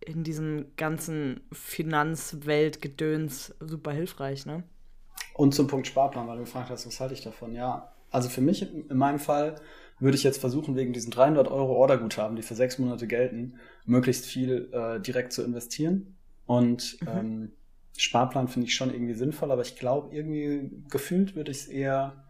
in 0.00 0.24
diesem 0.24 0.66
ganzen 0.76 1.40
Finanzweltgedöns 1.52 3.54
super 3.60 3.92
hilfreich, 3.92 4.46
ne? 4.46 4.64
Und 5.34 5.54
zum 5.54 5.66
Punkt 5.66 5.86
Sparplan, 5.86 6.26
weil 6.26 6.38
du 6.38 6.44
gefragt 6.44 6.70
hast, 6.70 6.86
was 6.86 6.98
halte 6.98 7.12
ich 7.12 7.22
davon? 7.22 7.54
Ja, 7.54 7.92
also 8.10 8.30
für 8.30 8.40
mich 8.40 8.62
in 8.62 8.96
meinem 8.96 9.18
Fall 9.18 9.56
würde 9.98 10.16
ich 10.16 10.22
jetzt 10.22 10.40
versuchen, 10.40 10.76
wegen 10.76 10.94
diesen 10.94 11.10
300 11.10 11.48
Euro 11.48 11.74
Orderguthaben, 11.74 12.36
die 12.36 12.42
für 12.42 12.54
sechs 12.54 12.78
Monate 12.78 13.06
gelten, 13.06 13.58
möglichst 13.84 14.24
viel 14.24 14.70
äh, 14.72 14.98
direkt 14.98 15.34
zu 15.34 15.44
investieren. 15.44 16.16
Und 16.46 16.96
mhm. 17.02 17.08
ähm, 17.08 17.52
Sparplan 17.98 18.48
finde 18.48 18.66
ich 18.66 18.74
schon 18.74 18.92
irgendwie 18.92 19.14
sinnvoll, 19.14 19.52
aber 19.52 19.60
ich 19.60 19.76
glaube, 19.76 20.16
irgendwie 20.16 20.70
gefühlt 20.88 21.36
würde 21.36 21.50
ich 21.50 21.58
es 21.58 21.68
eher 21.68 22.24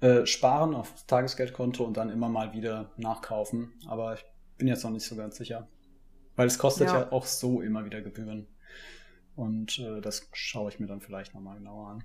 äh, 0.00 0.26
sparen 0.26 0.74
aufs 0.74 1.06
Tagesgeldkonto 1.06 1.84
und 1.84 1.96
dann 1.96 2.10
immer 2.10 2.28
mal 2.28 2.52
wieder 2.52 2.90
nachkaufen. 2.96 3.72
Aber 3.86 4.14
ich 4.14 4.24
bin 4.58 4.68
jetzt 4.68 4.84
noch 4.84 4.90
nicht 4.90 5.06
so 5.06 5.16
ganz 5.16 5.36
sicher. 5.36 5.68
Weil 6.36 6.46
es 6.46 6.58
kostet 6.58 6.88
ja, 6.88 7.00
ja 7.00 7.12
auch 7.12 7.26
so 7.26 7.60
immer 7.60 7.84
wieder 7.84 8.00
Gebühren. 8.00 8.46
Und 9.36 9.78
äh, 9.78 10.00
das 10.00 10.28
schaue 10.32 10.70
ich 10.70 10.80
mir 10.80 10.86
dann 10.86 11.00
vielleicht 11.00 11.34
nochmal 11.34 11.58
genauer 11.58 11.88
an. 11.88 12.04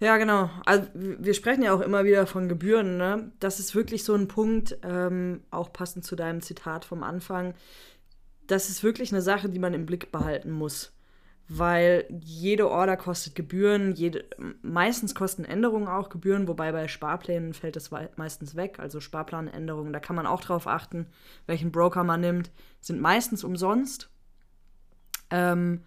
Ja, 0.00 0.16
genau. 0.16 0.50
Also 0.64 0.88
wir 0.94 1.34
sprechen 1.34 1.62
ja 1.62 1.72
auch 1.72 1.80
immer 1.80 2.04
wieder 2.04 2.26
von 2.26 2.48
Gebühren. 2.48 2.96
Ne? 2.96 3.32
Das 3.40 3.60
ist 3.60 3.74
wirklich 3.74 4.04
so 4.04 4.14
ein 4.14 4.28
Punkt, 4.28 4.78
ähm, 4.82 5.42
auch 5.50 5.72
passend 5.72 6.04
zu 6.04 6.16
deinem 6.16 6.42
Zitat 6.42 6.84
vom 6.84 7.02
Anfang. 7.02 7.54
Das 8.46 8.68
ist 8.68 8.82
wirklich 8.82 9.12
eine 9.12 9.22
Sache, 9.22 9.48
die 9.48 9.58
man 9.58 9.74
im 9.74 9.86
Blick 9.86 10.12
behalten 10.12 10.50
muss 10.50 10.93
weil 11.48 12.06
jede 12.22 12.70
Order 12.70 12.96
kostet 12.96 13.34
Gebühren, 13.34 13.94
jede, 13.94 14.24
meistens 14.62 15.14
kosten 15.14 15.44
Änderungen 15.44 15.88
auch 15.88 16.08
Gebühren, 16.08 16.48
wobei 16.48 16.72
bei 16.72 16.88
Sparplänen 16.88 17.52
fällt 17.52 17.76
das 17.76 17.90
meistens 18.16 18.56
weg. 18.56 18.78
Also 18.78 19.00
Sparplanänderungen, 19.00 19.92
da 19.92 20.00
kann 20.00 20.16
man 20.16 20.26
auch 20.26 20.40
drauf 20.40 20.66
achten, 20.66 21.06
welchen 21.46 21.70
Broker 21.70 22.02
man 22.02 22.20
nimmt, 22.20 22.50
sind 22.80 23.00
meistens 23.00 23.44
umsonst. 23.44 24.08
Ähm, 25.30 25.82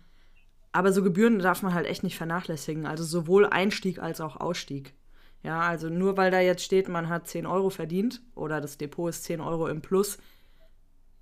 aber 0.71 0.91
so 0.91 1.01
Gebühren 1.01 1.39
darf 1.39 1.63
man 1.63 1.73
halt 1.73 1.87
echt 1.87 2.03
nicht 2.03 2.17
vernachlässigen. 2.17 2.85
Also 2.85 3.03
sowohl 3.03 3.47
Einstieg 3.47 3.99
als 3.99 4.21
auch 4.21 4.35
Ausstieg. 4.35 4.93
Ja, 5.41 5.61
also 5.61 5.89
nur 5.89 6.17
weil 6.17 6.29
da 6.29 6.39
jetzt 6.39 6.63
steht, 6.63 6.87
man 6.87 7.09
hat 7.09 7.27
10 7.27 7.45
Euro 7.45 7.69
verdient 7.69 8.21
oder 8.35 8.61
das 8.61 8.77
Depot 8.77 9.09
ist 9.09 9.23
10 9.23 9.41
Euro 9.41 9.67
im 9.67 9.81
Plus, 9.81 10.17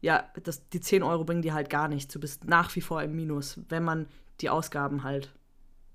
ja, 0.06 0.24
das, 0.44 0.70
die 0.70 0.80
10 0.80 1.02
Euro 1.02 1.24
bringen 1.24 1.42
dir 1.42 1.56
halt 1.56 1.72
gar 1.72 1.88
nichts. 1.88 2.14
Du 2.14 2.20
bist 2.20 2.46
nach 2.46 2.76
wie 2.76 2.82
vor 2.82 3.02
im 3.02 3.16
Minus, 3.16 3.60
wenn 3.70 3.84
man 3.84 4.06
die 4.40 4.52
Ausgaben 4.52 5.04
halt 5.04 5.34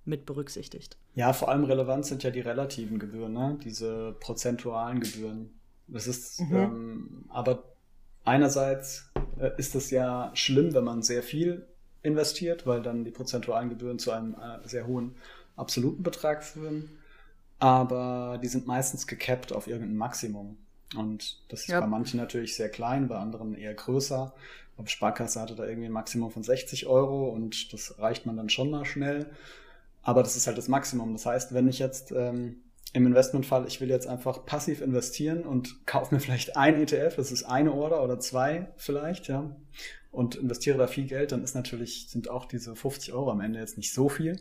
mit 0.04 0.26
berücksichtigt. 0.26 0.96
Ja, 1.14 1.32
vor 1.32 1.48
allem 1.48 1.62
relevant 1.62 2.06
sind 2.06 2.24
ja 2.24 2.30
die 2.30 2.40
relativen 2.40 2.98
Gebühren, 2.98 3.32
ne? 3.32 3.56
diese 3.62 4.16
prozentualen 4.18 4.98
Gebühren. 4.98 5.50
Das 5.86 6.08
ist, 6.08 6.40
mhm. 6.40 6.56
ähm, 6.56 7.24
aber 7.28 7.62
einerseits 8.24 9.12
äh, 9.38 9.52
ist 9.58 9.76
es 9.76 9.92
ja 9.92 10.32
schlimm, 10.34 10.74
wenn 10.74 10.84
man 10.84 11.02
sehr 11.02 11.22
viel 11.22 11.68
investiert, 12.02 12.66
weil 12.66 12.82
dann 12.82 13.04
die 13.04 13.12
prozentualen 13.12 13.68
Gebühren 13.68 14.00
zu 14.00 14.10
einem 14.10 14.34
äh, 14.34 14.66
sehr 14.66 14.88
hohen 14.88 15.14
absoluten 15.54 16.02
Betrag 16.02 16.42
führen. 16.42 16.90
Aber 17.60 18.40
die 18.42 18.48
sind 18.48 18.66
meistens 18.66 19.06
gecapped 19.06 19.52
auf 19.52 19.68
irgendein 19.68 19.96
Maximum. 19.96 20.56
Und 20.96 21.40
das 21.48 21.60
ist 21.60 21.68
ja. 21.68 21.80
bei 21.80 21.86
manchen 21.86 22.18
natürlich 22.18 22.56
sehr 22.56 22.68
klein, 22.68 23.08
bei 23.08 23.16
anderen 23.16 23.54
eher 23.54 23.74
größer 23.74 24.34
glaube, 24.80 24.90
Sparkasse 24.90 25.40
hatte 25.40 25.54
da 25.54 25.66
irgendwie 25.66 25.86
ein 25.86 25.92
Maximum 25.92 26.30
von 26.30 26.42
60 26.42 26.86
Euro 26.86 27.28
und 27.28 27.72
das 27.72 27.98
reicht 27.98 28.26
man 28.26 28.36
dann 28.36 28.48
schon 28.48 28.70
mal 28.70 28.84
schnell. 28.84 29.26
Aber 30.02 30.22
das 30.22 30.36
ist 30.36 30.46
halt 30.46 30.56
das 30.56 30.68
Maximum. 30.68 31.12
Das 31.12 31.26
heißt, 31.26 31.52
wenn 31.52 31.68
ich 31.68 31.78
jetzt 31.78 32.12
ähm, 32.12 32.62
im 32.94 33.06
Investmentfall, 33.06 33.66
ich 33.66 33.80
will 33.80 33.90
jetzt 33.90 34.06
einfach 34.06 34.46
passiv 34.46 34.80
investieren 34.80 35.42
und 35.42 35.86
kaufe 35.86 36.14
mir 36.14 36.20
vielleicht 36.20 36.56
ein 36.56 36.80
ETF, 36.80 37.16
das 37.16 37.30
ist 37.30 37.44
eine 37.44 37.72
Order 37.72 38.02
oder 38.02 38.18
zwei 38.18 38.68
vielleicht, 38.76 39.28
ja, 39.28 39.54
und 40.10 40.36
investiere 40.36 40.78
da 40.78 40.86
viel 40.86 41.06
Geld, 41.06 41.32
dann 41.32 41.44
ist 41.44 41.54
natürlich, 41.54 42.08
sind 42.08 42.30
auch 42.30 42.46
diese 42.46 42.74
50 42.74 43.12
Euro 43.12 43.30
am 43.30 43.40
Ende 43.40 43.60
jetzt 43.60 43.76
nicht 43.76 43.92
so 43.92 44.08
viel. 44.08 44.40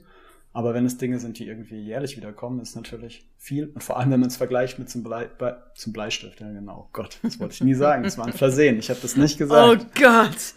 Aber 0.52 0.74
wenn 0.74 0.86
es 0.86 0.98
Dinge 0.98 1.20
sind, 1.20 1.38
die 1.38 1.46
irgendwie 1.46 1.80
jährlich 1.80 2.18
wiederkommen, 2.18 2.60
ist 2.60 2.76
natürlich 2.76 3.28
viel. 3.38 3.68
Und 3.68 3.84
vor 3.84 3.98
allem, 4.00 4.12
wenn 4.12 4.20
man 4.20 4.30
es 4.30 4.38
vergleicht 4.38 4.80
mit 4.80 4.90
zum, 4.90 5.04
Blei, 5.04 5.30
zum 5.76 5.94
Bleistift. 5.94 6.40
Ja, 6.42 6.52
genau. 6.52 6.88
Oh 6.88 6.90
Gott, 6.92 7.20
das 7.22 7.40
wollte 7.40 7.54
ich 7.54 7.62
nie 7.62 7.76
sagen. 7.76 8.04
Das 8.04 8.18
war 8.18 8.26
ein 8.26 8.34
Versehen. 8.34 8.80
Ich 8.80 8.90
habe 8.90 9.00
das 9.02 9.16
nicht 9.16 9.38
gesagt. 9.38 9.82
Oh 9.82 10.02
Gott. 10.02 10.54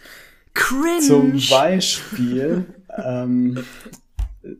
Cringe. 0.55 1.01
Zum 1.01 1.39
Beispiel 1.49 2.65
ähm, 2.97 3.63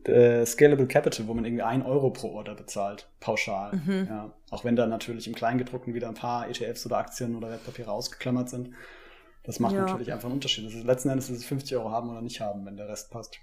äh, 0.04 0.46
Scalable 0.46 0.86
Capital, 0.86 1.26
wo 1.26 1.34
man 1.34 1.44
irgendwie 1.44 1.62
ein 1.62 1.82
Euro 1.82 2.10
pro 2.10 2.32
Order 2.32 2.54
bezahlt, 2.54 3.08
pauschal. 3.20 3.72
Mhm. 3.76 4.06
Ja. 4.08 4.32
Auch 4.50 4.64
wenn 4.64 4.76
da 4.76 4.86
natürlich 4.86 5.26
im 5.26 5.34
Kleingedruckten 5.34 5.94
wieder 5.94 6.08
ein 6.08 6.14
paar 6.14 6.48
ETFs 6.48 6.86
oder 6.86 6.98
Aktien 6.98 7.36
oder 7.36 7.50
Wertpapiere 7.50 7.90
ausgeklammert 7.90 8.50
sind. 8.50 8.70
Das 9.42 9.60
macht 9.60 9.74
ja. 9.74 9.82
natürlich 9.82 10.12
einfach 10.12 10.26
einen 10.26 10.34
Unterschied. 10.34 10.66
Das 10.66 10.74
ist, 10.74 10.84
letzten 10.84 11.10
Endes 11.10 11.28
ist 11.28 11.38
es 11.38 11.44
50 11.44 11.76
Euro 11.76 11.90
haben 11.90 12.10
oder 12.10 12.22
nicht 12.22 12.40
haben, 12.40 12.64
wenn 12.64 12.76
der 12.76 12.88
Rest 12.88 13.10
passt. 13.10 13.38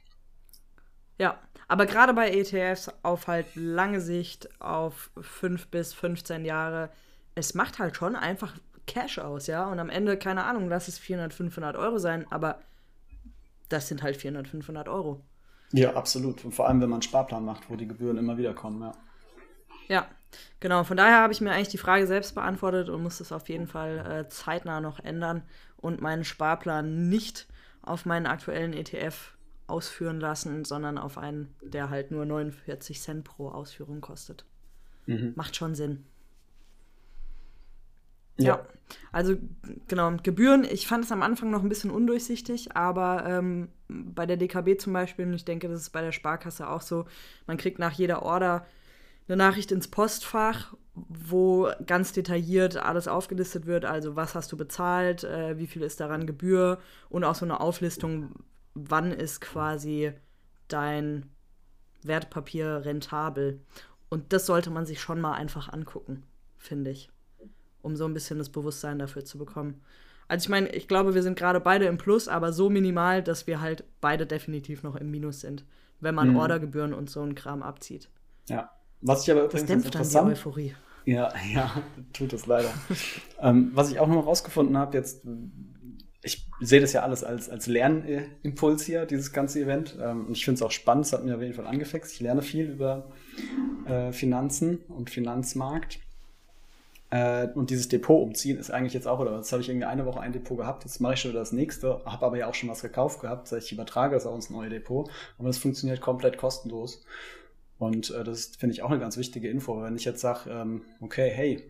Ja, 1.18 1.38
aber 1.68 1.86
gerade 1.86 2.14
bei 2.14 2.32
ETFs 2.32 2.92
auf 3.04 3.28
halt 3.28 3.48
lange 3.56 4.02
Sicht, 4.02 4.50
auf 4.62 5.12
5 5.20 5.68
bis 5.68 5.94
15 5.94 6.46
Jahre, 6.46 6.90
es 7.36 7.54
macht 7.54 7.80
halt 7.80 7.96
schon 7.96 8.16
einfach 8.16 8.54
Cash 8.88 9.20
aus, 9.20 9.48
ja. 9.48 9.70
Und 9.70 9.80
am 9.80 9.90
Ende, 9.90 10.18
keine 10.18 10.44
Ahnung, 10.44 10.68
lass 10.68 10.88
es 10.88 10.98
400, 10.98 11.34
500 11.34 11.76
Euro 11.78 11.98
sein, 11.98 12.26
aber 12.30 12.60
das 13.70 13.88
sind 13.88 14.04
halt 14.04 14.18
400, 14.18 14.48
500 14.48 14.90
Euro. 14.90 15.22
Ja, 15.72 15.94
absolut. 15.94 16.44
Und 16.44 16.54
vor 16.54 16.68
allem, 16.68 16.82
wenn 16.82 16.90
man 16.90 16.98
einen 16.98 17.04
Sparplan 17.04 17.46
macht, 17.46 17.70
wo 17.70 17.76
die 17.76 17.88
Gebühren 17.88 18.18
immer 18.18 18.38
wieder 18.38 18.54
kommen, 18.54 18.82
ja. 18.82 18.92
Ja, 19.88 20.08
genau. 20.60 20.84
Von 20.84 20.98
daher 20.98 21.22
habe 21.22 21.34
ich 21.34 21.42
mir 21.42 21.52
eigentlich 21.52 21.70
die 21.70 21.78
Frage 21.78 22.08
selbst 22.08 22.36
beantwortet 22.36 22.90
und 22.90 23.04
muss 23.04 23.20
es 23.20 23.32
auf 23.32 23.50
jeden 23.50 23.68
Fall 23.68 24.26
äh, 24.26 24.30
zeitnah 24.30 24.80
noch 24.80 25.00
ändern 25.00 25.44
und 25.78 26.02
meinen 26.02 26.24
Sparplan 26.24 27.10
nicht 27.10 27.48
auf 27.82 28.06
meinen 28.06 28.26
aktuellen 28.26 28.74
ETF 28.74 29.36
ausführen 29.72 30.20
lassen, 30.20 30.66
sondern 30.66 30.98
auf 30.98 31.18
einen, 31.18 31.56
der 31.62 31.90
halt 31.90 32.12
nur 32.12 32.26
49 32.26 33.02
Cent 33.02 33.24
pro 33.24 33.50
Ausführung 33.50 34.02
kostet. 34.02 34.46
Mhm. 35.08 35.34
Macht 35.36 35.56
schon 35.56 35.74
Sinn. 35.74 36.06
Ja. 38.38 38.46
ja. 38.46 38.66
also 39.12 39.36
genau, 39.88 40.14
Gebühren, 40.24 40.64
ich 40.64 40.88
fand 40.88 41.06
es 41.06 41.12
am 41.12 41.22
Anfang 41.22 41.52
noch 41.52 41.64
ein 41.64 41.70
bisschen 41.70 41.92
undurchsichtig, 41.92 42.76
aber 42.76 43.26
ähm, 43.26 43.70
bei 43.88 44.26
der 44.26 44.38
DKB 44.38 44.80
zum 44.80 44.94
Beispiel, 44.94 45.26
und 45.26 45.34
ich 45.34 45.46
denke, 45.46 45.68
das 45.68 45.82
ist 45.82 45.90
bei 45.92 46.02
der 46.02 46.12
Sparkasse 46.12 46.70
auch 46.70 46.82
so, 46.82 47.06
man 47.48 47.58
kriegt 47.58 47.80
nach 47.80 47.94
jeder 47.94 48.24
Order 48.24 48.66
eine 49.28 49.38
Nachricht 49.38 49.72
ins 49.72 49.88
Postfach, 49.88 50.74
wo 50.94 51.70
ganz 51.86 52.12
detailliert 52.12 52.78
alles 52.78 53.08
aufgelistet 53.08 53.66
wird, 53.66 53.86
also 53.86 54.16
was 54.16 54.36
hast 54.36 54.52
du 54.52 54.58
bezahlt, 54.58 55.24
äh, 55.24 55.58
wie 55.58 55.68
viel 55.68 55.84
ist 55.84 56.00
daran 56.00 56.28
Gebühr 56.28 56.80
und 57.10 57.24
auch 57.24 57.36
so 57.36 57.46
eine 57.46 57.62
Auflistung, 57.62 58.32
wann 58.74 59.12
ist 59.12 59.42
quasi 59.42 60.14
dein 60.68 61.30
Wertpapier 62.04 62.84
rentabel. 62.86 63.62
Und 64.10 64.34
das 64.34 64.46
sollte 64.46 64.70
man 64.70 64.86
sich 64.86 65.00
schon 65.00 65.22
mal 65.22 65.34
einfach 65.34 65.72
angucken, 65.72 66.24
finde 66.58 66.92
ich, 66.92 67.10
um 67.82 67.96
so 67.96 68.06
ein 68.06 68.14
bisschen 68.14 68.40
das 68.40 68.50
Bewusstsein 68.50 69.00
dafür 69.00 69.24
zu 69.24 69.38
bekommen. 69.38 69.82
Also 70.28 70.46
ich 70.46 70.50
meine, 70.50 70.70
ich 70.70 70.88
glaube, 70.88 71.14
wir 71.14 71.24
sind 71.24 71.38
gerade 71.38 71.60
beide 71.60 71.86
im 71.86 71.98
Plus, 71.98 72.28
aber 72.28 72.54
so 72.54 72.70
minimal, 72.70 73.22
dass 73.22 73.48
wir 73.48 73.60
halt 73.62 73.84
beide 74.00 74.26
definitiv 74.26 74.84
noch 74.84 74.96
im 74.96 75.12
Minus 75.12 75.42
sind, 75.42 75.66
wenn 76.00 76.16
man 76.16 76.30
mhm. 76.30 76.38
Ordergebühren 76.38 76.94
und 76.94 77.10
so 77.10 77.22
einen 77.22 77.36
Kram 77.36 77.62
abzieht. 77.64 78.10
Ja. 78.50 78.70
Was 79.02 79.24
ich 79.24 79.32
aber 79.32 79.46
übrigens 79.46 79.62
das 79.62 79.68
dämpft 79.68 79.96
dann 79.96 80.10
die 80.10 80.32
Euphorie. 80.32 80.76
Ja, 81.06 81.34
ja, 81.54 81.72
tut 82.14 82.34
es 82.34 82.46
leider. 82.46 82.70
ähm, 83.40 83.72
was 83.74 83.92
ich 83.92 84.00
auch 84.00 84.08
noch 84.08 84.26
rausgefunden 84.26 84.78
habe, 84.78 84.98
jetzt 84.98 85.26
ich 86.24 86.46
sehe 86.60 86.80
das 86.80 86.94
ja 86.94 87.02
alles 87.02 87.24
als, 87.24 87.50
als 87.50 87.68
Lernimpuls 87.68 88.84
hier, 88.84 89.06
dieses 89.06 89.34
ganze 89.34 89.60
Event. 89.60 89.98
Ähm, 90.00 90.28
und 90.28 90.38
ich 90.38 90.46
finde 90.46 90.56
es 90.56 90.62
auch 90.62 90.72
spannend, 90.72 91.06
es 91.06 91.14
hat 91.14 91.26
mir 91.26 91.36
auf 91.36 91.42
jeden 91.42 91.54
Fall 91.54 91.68
angefixt. 91.68 92.14
Ich 92.14 92.20
lerne 92.20 92.42
viel 92.42 92.70
über 92.70 93.12
äh, 93.88 94.12
Finanzen 94.12 94.80
und 94.88 95.10
Finanzmarkt. 95.10 96.00
Äh, 97.10 97.48
und 97.56 97.72
dieses 97.72 97.90
Depot 97.90 98.22
umziehen 98.22 98.58
ist 98.58 98.72
eigentlich 98.72 98.94
jetzt 98.94 99.08
auch, 99.08 99.20
oder 99.20 99.36
jetzt 99.36 99.52
habe 99.52 99.62
ich 99.62 99.70
irgendwie 99.70 99.86
eine 99.86 100.06
Woche 100.06 100.22
ein 100.22 100.32
Depot 100.32 100.58
gehabt, 100.58 100.86
jetzt 100.86 101.02
mache 101.02 101.16
ich 101.16 101.20
schon 101.20 101.32
wieder 101.32 101.42
das 101.42 101.52
nächste, 101.52 102.02
habe 102.06 102.26
aber 102.26 102.38
ja 102.38 102.48
auch 102.48 102.54
schon 102.54 102.70
was 102.70 102.82
gekauft 102.82 103.20
gehabt, 103.20 103.52
ich 103.52 103.72
übertrage 103.72 104.16
das 104.16 104.26
auch 104.26 104.36
ins 104.36 104.50
neue 104.50 104.70
Depot. 104.70 105.10
Aber 105.38 105.48
das 105.48 105.58
funktioniert 105.58 106.02
komplett 106.02 106.38
kostenlos. 106.38 107.04
Und 107.80 108.12
äh, 108.12 108.24
das 108.24 108.52
finde 108.58 108.74
ich 108.74 108.84
auch 108.84 108.92
eine 108.92 109.00
ganz 109.00 109.18
wichtige 109.18 109.50
Info. 109.50 109.82
Wenn 109.82 109.96
ich 109.96 110.06
jetzt 110.06 110.22
sage, 110.22 110.52
ähm, 110.52 110.84
okay, 111.02 111.32
hey, 111.34 111.64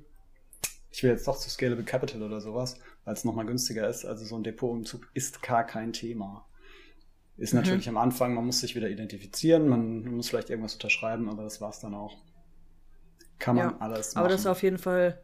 ich 0.92 1.02
will 1.04 1.12
jetzt 1.12 1.26
doch 1.26 1.38
zu 1.38 1.50
Scalable 1.50 1.86
Capital 1.86 2.22
oder 2.22 2.42
sowas, 2.42 2.78
weil 3.12 3.18
es 3.18 3.26
nochmal 3.26 3.46
günstiger 3.46 3.90
ist. 3.90 4.06
Also 4.06 4.24
so 4.24 4.38
ein 4.38 4.44
Depotumzug 4.44 5.10
ist 5.14 5.42
gar 5.42 5.66
kein 5.66 5.92
Thema. 5.92 6.46
Ist 7.36 7.54
mhm. 7.54 7.60
natürlich 7.60 7.90
am 7.90 7.98
Anfang, 7.98 8.34
man 8.34 8.46
muss 8.46 8.62
sich 8.62 8.74
wieder 8.74 8.90
identifizieren, 8.90 9.68
man 9.68 10.06
muss 10.06 10.30
vielleicht 10.30 10.50
irgendwas 10.50 10.76
unterschreiben, 10.76 11.30
aber 11.30 11.44
das 11.44 11.60
war's 11.60 11.82
dann 11.82 11.94
auch. 11.94 12.16
Kann 13.38 13.58
man 13.58 13.72
ja, 13.72 13.78
alles 13.80 14.16
machen. 14.16 14.20
Aber 14.20 14.30
das 14.30 14.42
ist 14.42 14.48
auf 14.48 14.64
jeden 14.64 14.78
Fall, 14.78 15.22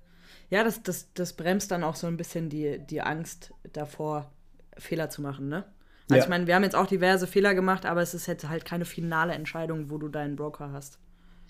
ja, 0.49 0.65
das, 0.65 0.83
das, 0.83 1.13
das 1.13 1.31
bremst 1.31 1.71
dann 1.71 1.85
auch 1.85 1.95
so 1.95 2.07
ein 2.07 2.17
bisschen 2.17 2.49
die, 2.49 2.77
die 2.77 3.01
Angst 3.01 3.53
davor, 3.71 4.33
Fehler 4.77 5.09
zu 5.09 5.21
machen, 5.21 5.47
ne? 5.47 5.63
Also 6.09 6.17
ja. 6.17 6.23
ich 6.23 6.29
meine, 6.29 6.45
wir 6.45 6.55
haben 6.55 6.63
jetzt 6.63 6.75
auch 6.75 6.87
diverse 6.87 7.25
Fehler 7.25 7.55
gemacht, 7.55 7.85
aber 7.85 8.01
es 8.01 8.13
ist 8.13 8.27
jetzt 8.27 8.49
halt 8.49 8.65
keine 8.65 8.85
finale 8.85 9.33
Entscheidung, 9.33 9.89
wo 9.89 9.97
du 9.97 10.09
deinen 10.09 10.35
Broker 10.35 10.73
hast. 10.73 10.99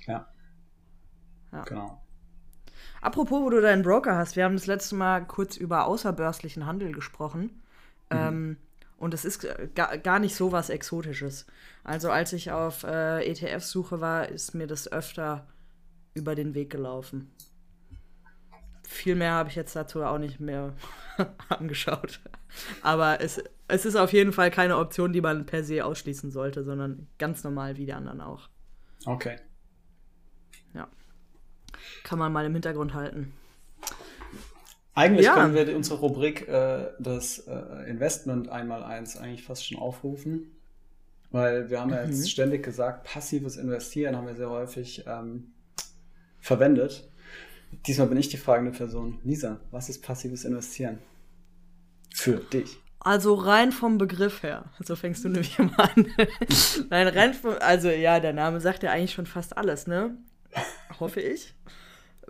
Ja. 0.06 0.28
ja. 1.52 1.63
Genau. 1.63 2.02
Apropos, 3.01 3.41
wo 3.41 3.49
du 3.49 3.62
deinen 3.62 3.83
Broker 3.83 4.15
hast, 4.15 4.36
wir 4.36 4.43
haben 4.43 4.55
das 4.55 4.67
letzte 4.67 4.95
Mal 4.95 5.25
kurz 5.25 5.57
über 5.57 5.86
außerbörslichen 5.86 6.65
Handel 6.65 6.91
gesprochen. 6.91 7.62
Mhm. 8.12 8.17
Ähm, 8.17 8.57
und 8.97 9.13
es 9.13 9.25
ist 9.25 9.47
gar, 9.75 9.97
gar 9.97 10.19
nicht 10.19 10.36
so 10.36 10.51
was 10.51 10.69
Exotisches. 10.69 11.45
Also 11.83 12.10
als 12.10 12.33
ich 12.33 12.51
auf 12.51 12.83
äh, 12.83 13.23
ETF-Suche 13.25 14.01
war, 14.01 14.27
ist 14.27 14.55
mir 14.55 14.67
das 14.67 14.91
öfter 14.91 15.47
über 16.13 16.33
den 16.33 16.55
Weg 16.55 16.71
gelaufen. 16.71 17.31
Viel 18.88 19.15
mehr 19.15 19.33
habe 19.33 19.49
ich 19.49 19.55
jetzt 19.55 19.75
dazu 19.75 20.03
auch 20.03 20.17
nicht 20.17 20.39
mehr 20.39 20.73
angeschaut. 21.49 22.19
Aber 22.81 23.21
es, 23.21 23.43
es 23.67 23.86
ist 23.86 23.95
auf 23.95 24.13
jeden 24.13 24.33
Fall 24.33 24.49
keine 24.49 24.77
Option, 24.77 25.13
die 25.13 25.21
man 25.21 25.45
per 25.45 25.63
se 25.63 25.86
ausschließen 25.86 26.31
sollte, 26.31 26.63
sondern 26.63 27.07
ganz 27.19 27.43
normal 27.43 27.77
wie 27.77 27.86
die 27.86 27.93
anderen 27.93 28.21
auch. 28.21 28.49
Okay. 29.05 29.38
Kann 32.04 32.19
man 32.19 32.32
mal 32.32 32.45
im 32.45 32.54
Hintergrund 32.54 32.93
halten. 32.93 33.34
Eigentlich 34.95 35.28
ja. 35.28 35.36
können 35.36 35.54
wir 35.54 35.76
unsere 35.76 36.00
Rubrik 36.00 36.47
äh, 36.47 36.88
das 36.97 37.39
äh, 37.39 37.89
Investment 37.89 38.50
einmal 38.50 38.84
eins 38.84 39.15
eigentlich 39.15 39.43
fast 39.43 39.67
schon 39.67 39.78
aufrufen. 39.78 40.52
Weil 41.30 41.69
wir 41.69 41.82
haben 41.82 41.91
ja 41.91 42.04
jetzt 42.04 42.21
mhm. 42.21 42.28
ständig 42.28 42.63
gesagt, 42.63 43.04
passives 43.04 43.58
Investieren 43.58 44.15
haben 44.15 44.28
wir 44.28 44.36
sehr 44.36 44.50
häufig 44.50 45.04
ähm, 45.06 45.52
verwendet. 46.39 47.08
Diesmal 47.86 48.08
bin 48.08 48.17
ich 48.17 48.30
die 48.30 48.38
fragende 48.38 48.71
Person. 48.71 49.19
Lisa, 49.23 49.60
was 49.71 49.89
ist 49.89 50.02
passives 50.02 50.45
Investieren? 50.45 51.00
Für 52.13 52.38
dich. 52.38 52.78
Also 53.00 53.36
rein 53.36 53.71
vom 53.71 53.97
Begriff 53.97 54.43
her. 54.43 54.65
So 54.84 54.95
fängst 54.95 55.23
du 55.23 55.30
nämlich 55.30 55.60
immer 55.60 55.80
an. 55.80 56.08
Nein, 56.89 57.08
rein 57.08 57.34
vom, 57.34 57.56
also 57.60 57.89
ja, 57.89 58.19
der 58.19 58.34
Name 58.34 58.60
sagt 58.62 58.84
ja 58.84 58.91
eigentlich 58.91 59.13
schon 59.13 59.26
fast 59.26 59.58
alles, 59.58 59.86
ne? 59.86 60.17
Hoffe 60.99 61.21
ich. 61.21 61.53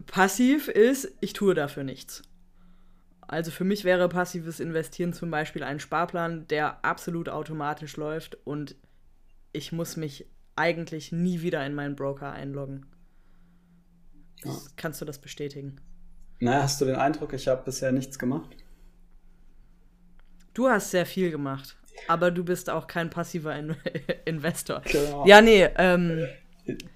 Passiv 0.06 0.68
ist, 0.68 1.12
ich 1.22 1.34
tue 1.34 1.54
dafür 1.54 1.84
nichts. 1.84 2.22
Also 3.22 3.52
für 3.52 3.64
mich 3.64 3.84
wäre 3.84 4.08
passives 4.08 4.60
Investieren 4.60 5.12
zum 5.14 5.32
Beispiel 5.32 5.64
ein 5.64 5.80
Sparplan, 5.80 6.48
der 6.48 6.84
absolut 6.86 7.28
automatisch 7.30 7.98
läuft 7.98 8.38
und 8.46 8.76
ich 9.52 9.72
muss 9.72 9.98
mich 9.98 10.28
eigentlich 10.56 11.12
nie 11.12 11.42
wieder 11.42 11.66
in 11.66 11.76
meinen 11.76 11.96
Broker 11.96 12.32
einloggen. 12.32 12.86
Ja. 14.44 14.56
Kannst 14.76 15.02
du 15.02 15.06
das 15.06 15.20
bestätigen? 15.20 15.82
Na, 16.40 16.64
hast 16.64 16.80
du 16.80 16.86
den 16.86 16.96
Eindruck, 16.96 17.34
ich 17.34 17.48
habe 17.48 17.64
bisher 17.64 17.92
nichts 17.92 18.18
gemacht? 18.18 18.56
Du 20.54 20.70
hast 20.70 20.92
sehr 20.92 21.06
viel 21.06 21.32
gemacht, 21.32 21.76
aber 22.08 22.32
du 22.32 22.44
bist 22.44 22.70
auch 22.70 22.88
kein 22.88 23.10
passiver 23.10 23.56
In 23.58 23.76
Investor. 24.26 24.82
Genau. 24.82 25.26
Ja, 25.28 25.42
nee. 25.42 25.68
Ähm, 25.78 26.28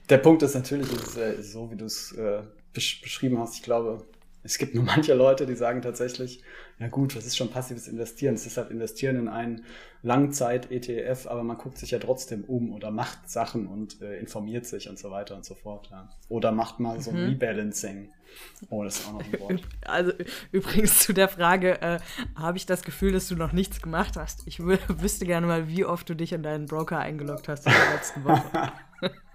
Der 0.10 0.18
Punkt 0.18 0.44
ist 0.44 0.56
natürlich, 0.56 0.92
ist, 0.92 1.18
äh, 1.18 1.42
so 1.42 1.72
wie 1.72 1.76
du 1.76 1.86
es 1.86 2.12
äh, 2.14 2.42
besch 2.74 3.02
beschrieben 3.02 3.40
hast, 3.40 3.56
ich 3.56 3.64
glaube, 3.64 4.04
Es 4.44 4.58
gibt 4.58 4.74
nur 4.74 4.84
manche 4.96 5.14
Leute, 5.14 5.46
die 5.46 5.56
sagen 5.56 5.82
tatsächlich, 5.82 6.42
ja 6.80 6.88
gut, 6.88 7.16
was 7.16 7.26
ist 7.26 7.38
schon 7.38 7.50
passives 7.50 7.88
Investieren? 7.88 8.36
Es 8.36 8.46
ist 8.46 8.58
halt 8.58 8.72
Investieren 8.72 9.18
in 9.18 9.28
einen 9.28 9.66
Langzeit-ETF, 10.04 11.28
aber 11.28 11.44
man 11.44 11.58
guckt 11.58 11.78
sich 11.78 11.92
ja 11.92 12.00
trotzdem 12.00 12.44
um 12.46 12.74
oder 12.74 12.90
macht 12.90 13.30
Sachen 13.30 13.68
und 13.68 14.02
äh, 14.02 14.18
informiert 14.20 14.66
sich 14.66 14.90
und 14.90 14.98
so 14.98 15.12
weiter 15.12 15.36
und 15.36 15.46
so 15.46 15.54
fort. 15.54 15.90
Ja. 15.92 16.10
Oder 16.30 16.52
macht 16.52 16.80
mal 16.80 17.00
so 17.02 17.12
ein 17.12 17.22
mhm. 17.22 17.30
Rebalancing. 17.30 18.10
Oh, 18.70 18.84
das 18.84 19.00
ist 19.00 19.08
auch 19.08 19.14
noch 19.14 19.22
ein 19.22 19.40
Wort. 19.40 19.62
Also 19.86 20.12
übrigens 20.52 21.00
zu 21.00 21.14
der 21.14 21.28
Frage, 21.28 21.82
äh, 21.82 22.00
habe 22.36 22.58
ich 22.58 22.66
das 22.66 22.84
Gefühl, 22.84 23.12
dass 23.12 23.28
du 23.28 23.36
noch 23.36 23.52
nichts 23.52 23.82
gemacht 23.82 24.16
hast? 24.18 24.48
Ich 24.48 24.60
wüsste 24.66 25.26
gerne 25.26 25.48
mal, 25.48 25.68
wie 25.68 25.86
oft 25.86 26.08
du 26.10 26.16
dich 26.16 26.34
in 26.34 26.44
deinen 26.44 26.68
Broker 26.68 27.00
eingeloggt 27.00 27.48
hast 27.48 27.66
in 27.66 27.74
der 27.74 27.94
letzten 27.94 28.24
Woche. 28.24 28.72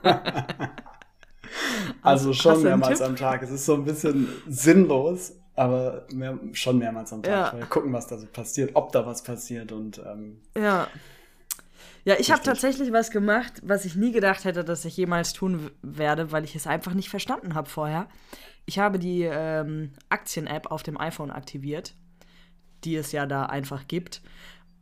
Also 2.02 2.32
schon 2.32 2.62
mehrmals 2.62 3.00
am 3.00 3.16
Tag. 3.16 3.42
Es 3.42 3.50
ist 3.50 3.66
so 3.66 3.74
ein 3.74 3.84
bisschen 3.84 4.28
sinnlos, 4.46 5.32
aber 5.54 6.06
mehr, 6.12 6.38
schon 6.52 6.78
mehrmals 6.78 7.12
am 7.12 7.22
Tag. 7.22 7.58
Ja. 7.58 7.66
gucken, 7.66 7.92
was 7.92 8.06
da 8.06 8.18
so 8.18 8.26
passiert, 8.26 8.70
ob 8.74 8.92
da 8.92 9.06
was 9.06 9.22
passiert 9.22 9.72
und 9.72 9.98
ähm, 9.98 10.40
ja. 10.56 10.86
Ja, 12.04 12.14
ich 12.18 12.30
habe 12.30 12.40
tatsächlich 12.42 12.92
was 12.92 13.10
gemacht, 13.10 13.54
was 13.64 13.84
ich 13.84 13.96
nie 13.96 14.12
gedacht 14.12 14.44
hätte, 14.44 14.62
dass 14.62 14.84
ich 14.84 14.96
jemals 14.96 15.32
tun 15.32 15.72
werde, 15.82 16.30
weil 16.30 16.44
ich 16.44 16.54
es 16.54 16.68
einfach 16.68 16.94
nicht 16.94 17.08
verstanden 17.08 17.56
habe 17.56 17.68
vorher. 17.68 18.06
Ich 18.66 18.78
habe 18.78 18.98
die 18.98 19.22
ähm, 19.22 19.92
Aktien-App 20.08 20.70
auf 20.70 20.82
dem 20.82 21.00
iPhone 21.00 21.30
aktiviert, 21.30 21.94
die 22.84 22.96
es 22.96 23.12
ja 23.12 23.26
da 23.26 23.46
einfach 23.46 23.86
gibt, 23.86 24.22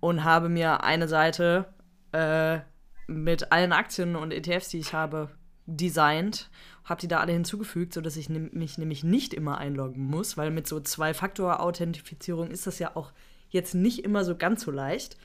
und 0.01 0.25
habe 0.25 0.49
mir 0.49 0.83
eine 0.83 1.09
Seite 1.09 1.67
äh, 2.13 2.61
mit 3.07 3.53
allen 3.53 3.73
Aktien 3.73 4.17
und 4.17 4.33
ETFs, 4.33 4.69
die 4.69 4.79
ich 4.79 4.95
habe, 4.95 5.31
designt, 5.67 6.51
habe 6.85 7.01
die 7.01 7.09
da 7.09 7.21
alle 7.21 7.33
hinzugefügt, 7.33 7.95
sodass 7.95 8.17
ich 8.17 8.29
mich 8.29 8.79
nämlich 8.79 9.05
nicht 9.05 9.33
immer 9.33 9.59
einloggen 9.59 10.05
muss, 10.05 10.37
weil 10.37 10.51
mit 10.51 10.67
so 10.67 10.81
Zwei-Faktor-Authentifizierung 10.81 12.51
ist 12.51 12.67
das 12.67 12.79
ja 12.79 12.95
auch 12.97 13.13
jetzt 13.49 13.75
nicht 13.75 14.05
immer 14.05 14.25
so 14.25 14.37
ganz 14.37 14.63
so 14.63 14.71
leicht. 14.71 15.17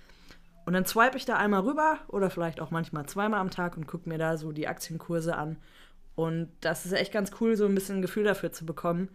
Und 0.65 0.74
dann 0.74 0.86
swipe 0.86 1.17
ich 1.17 1.26
da 1.26 1.36
einmal 1.36 1.62
rüber 1.62 2.00
oder 2.08 2.30
vielleicht 2.30 2.62
auch 2.62 2.72
manchmal 2.72 3.06
zweimal 3.08 3.39
am 3.39 3.50
Tag 3.50 3.76
und 3.76 3.88
gucke 3.88 4.08
mir 4.08 4.17
da 4.17 4.38
so 4.38 4.52
die 4.52 4.67
Aktienkurse 4.67 5.36
an. 5.36 5.58
Und 6.19 6.49
das 6.60 6.86
ist 6.86 6.91
echt 6.91 7.13
ganz 7.13 7.32
cool, 7.39 7.55
so 7.55 7.65
ein 7.65 7.73
bisschen 7.73 7.99
ein 7.99 8.01
Gefühl 8.01 8.25
dafür 8.25 8.51
zu 8.51 8.65
bekommen, 8.65 9.08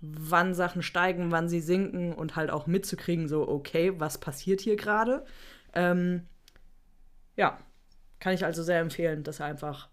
wann 0.00 0.54
Sachen 0.54 0.84
steigen, 0.84 1.32
wann 1.32 1.48
sie 1.48 1.58
sinken 1.58 2.12
und 2.12 2.36
halt 2.36 2.52
auch 2.52 2.68
mitzukriegen, 2.68 3.26
so, 3.26 3.48
okay, 3.48 3.98
was 3.98 4.18
passiert 4.18 4.60
hier 4.60 4.76
gerade. 4.76 5.24
Ähm, 5.72 6.28
ja, 7.34 7.58
kann 8.20 8.34
ich 8.34 8.44
also 8.44 8.62
sehr 8.62 8.78
empfehlen, 8.78 9.24
das 9.24 9.40
einfach 9.40 9.88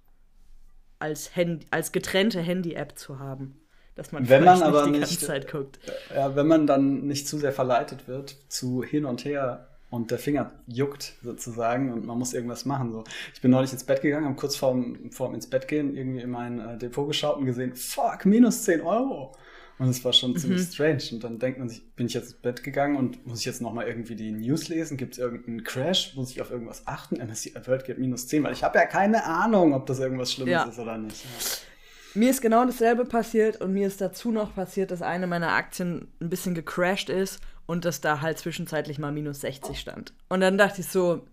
als, 1.00 1.36
Handy, 1.36 1.66
als 1.72 1.92
getrennte 1.92 2.42
Handy-App 2.42 2.96
zu 2.96 3.18
haben. 3.18 3.60
Dass 3.96 4.12
man 4.12 4.30
wenn 4.30 4.44
man 4.44 4.62
aber 4.62 4.86
nicht 4.86 4.94
die 4.94 5.00
ganze 5.00 5.14
nicht, 5.16 5.26
Zeit 5.26 5.52
guckt. 5.52 5.80
Ja, 6.14 6.36
wenn 6.36 6.46
man 6.46 6.68
dann 6.68 7.08
nicht 7.08 7.28
zu 7.28 7.40
sehr 7.40 7.54
verleitet 7.54 8.08
wird, 8.08 8.36
zu 8.50 8.84
hin 8.84 9.06
und 9.06 9.26
her 9.26 9.68
und 9.92 10.10
der 10.10 10.18
Finger 10.18 10.54
juckt 10.68 11.18
sozusagen 11.22 11.92
und 11.92 12.06
man 12.06 12.18
muss 12.18 12.34
irgendwas 12.34 12.66
machen. 12.66 12.92
So. 12.92 13.04
Ich 13.34 13.42
bin 13.42 13.52
neulich 13.52 13.74
ins 13.74 13.84
Bett 13.84 14.02
gegangen, 14.02 14.26
habe 14.26 14.36
kurz 14.38 14.56
vorm, 14.56 15.12
vorm 15.12 15.36
ins 15.36 15.48
Bett 15.48 15.68
gehen 15.68 15.96
irgendwie 15.96 16.22
in 16.22 16.32
mein 16.32 16.60
äh, 16.60 16.78
Depot 16.78 17.06
geschaut 17.06 17.38
und 17.38 17.46
gesehen, 17.46 17.76
fuck, 17.76 18.26
minus 18.26 18.64
10 18.64 18.82
Euro. 18.82 19.36
Und 19.78 19.90
es 19.90 20.04
war 20.06 20.14
schon 20.14 20.32
mhm. 20.32 20.38
ziemlich 20.38 20.62
strange. 20.62 21.04
Und 21.12 21.24
dann 21.24 21.40
denkt 21.40 21.60
man 21.60 21.68
sich, 21.68 21.94
bin 21.96 22.06
ich 22.06 22.14
jetzt 22.14 22.32
ins 22.32 22.42
Bett 22.42 22.64
gegangen 22.64 22.96
und 22.96 23.26
muss 23.28 23.40
ich 23.40 23.46
jetzt 23.46 23.62
nochmal 23.62 23.86
irgendwie 23.88 24.16
die 24.16 24.32
News 24.32 24.70
lesen? 24.70 24.96
Gibt 24.96 25.14
es 25.14 25.20
irgendeinen 25.20 25.64
Crash? 25.64 26.16
Muss 26.16 26.32
ich 26.32 26.42
auf 26.42 26.52
irgendwas 26.52 26.88
achten? 26.88 27.16
MSCI 27.16 27.56
World 27.66 27.84
geht 27.84 27.98
minus 27.98 28.28
10, 28.28 28.44
weil 28.44 28.54
ich 28.54 28.64
habe 28.64 28.78
ja 28.78 28.86
keine 28.86 29.26
Ahnung, 29.26 29.74
ob 29.74 29.88
das 29.88 30.00
irgendwas 30.00 30.32
Schlimmes 30.32 30.52
ja. 30.52 30.64
ist 30.64 30.80
oder 30.80 30.98
nicht. 30.98 31.24
Ja. 31.24 31.71
Mir 32.14 32.30
ist 32.30 32.42
genau 32.42 32.66
dasselbe 32.66 33.06
passiert 33.06 33.62
und 33.62 33.74
mir 33.74 33.88
ist 33.88 34.02
dazu 34.02 34.32
noch 34.32 34.54
passiert, 34.54 34.92
dass 34.92 35.02
eine 35.02 35.28
meiner 35.28 35.54
Aktien 35.54 36.12
ein 36.20 36.30
bisschen 36.30 36.56
gecrashed 36.56 37.10
ist 37.10 37.40
und 37.66 37.86
dass 37.86 38.02
da 38.02 38.22
halt 38.22 38.38
zwischenzeitlich 38.38 39.00
mal 39.00 39.12
minus 39.12 39.42
60 39.42 39.80
stand. 39.80 40.14
Und 40.28 40.42
dann 40.42 40.58
dachte 40.58 40.82
ich 40.82 40.88
so, 40.88 41.26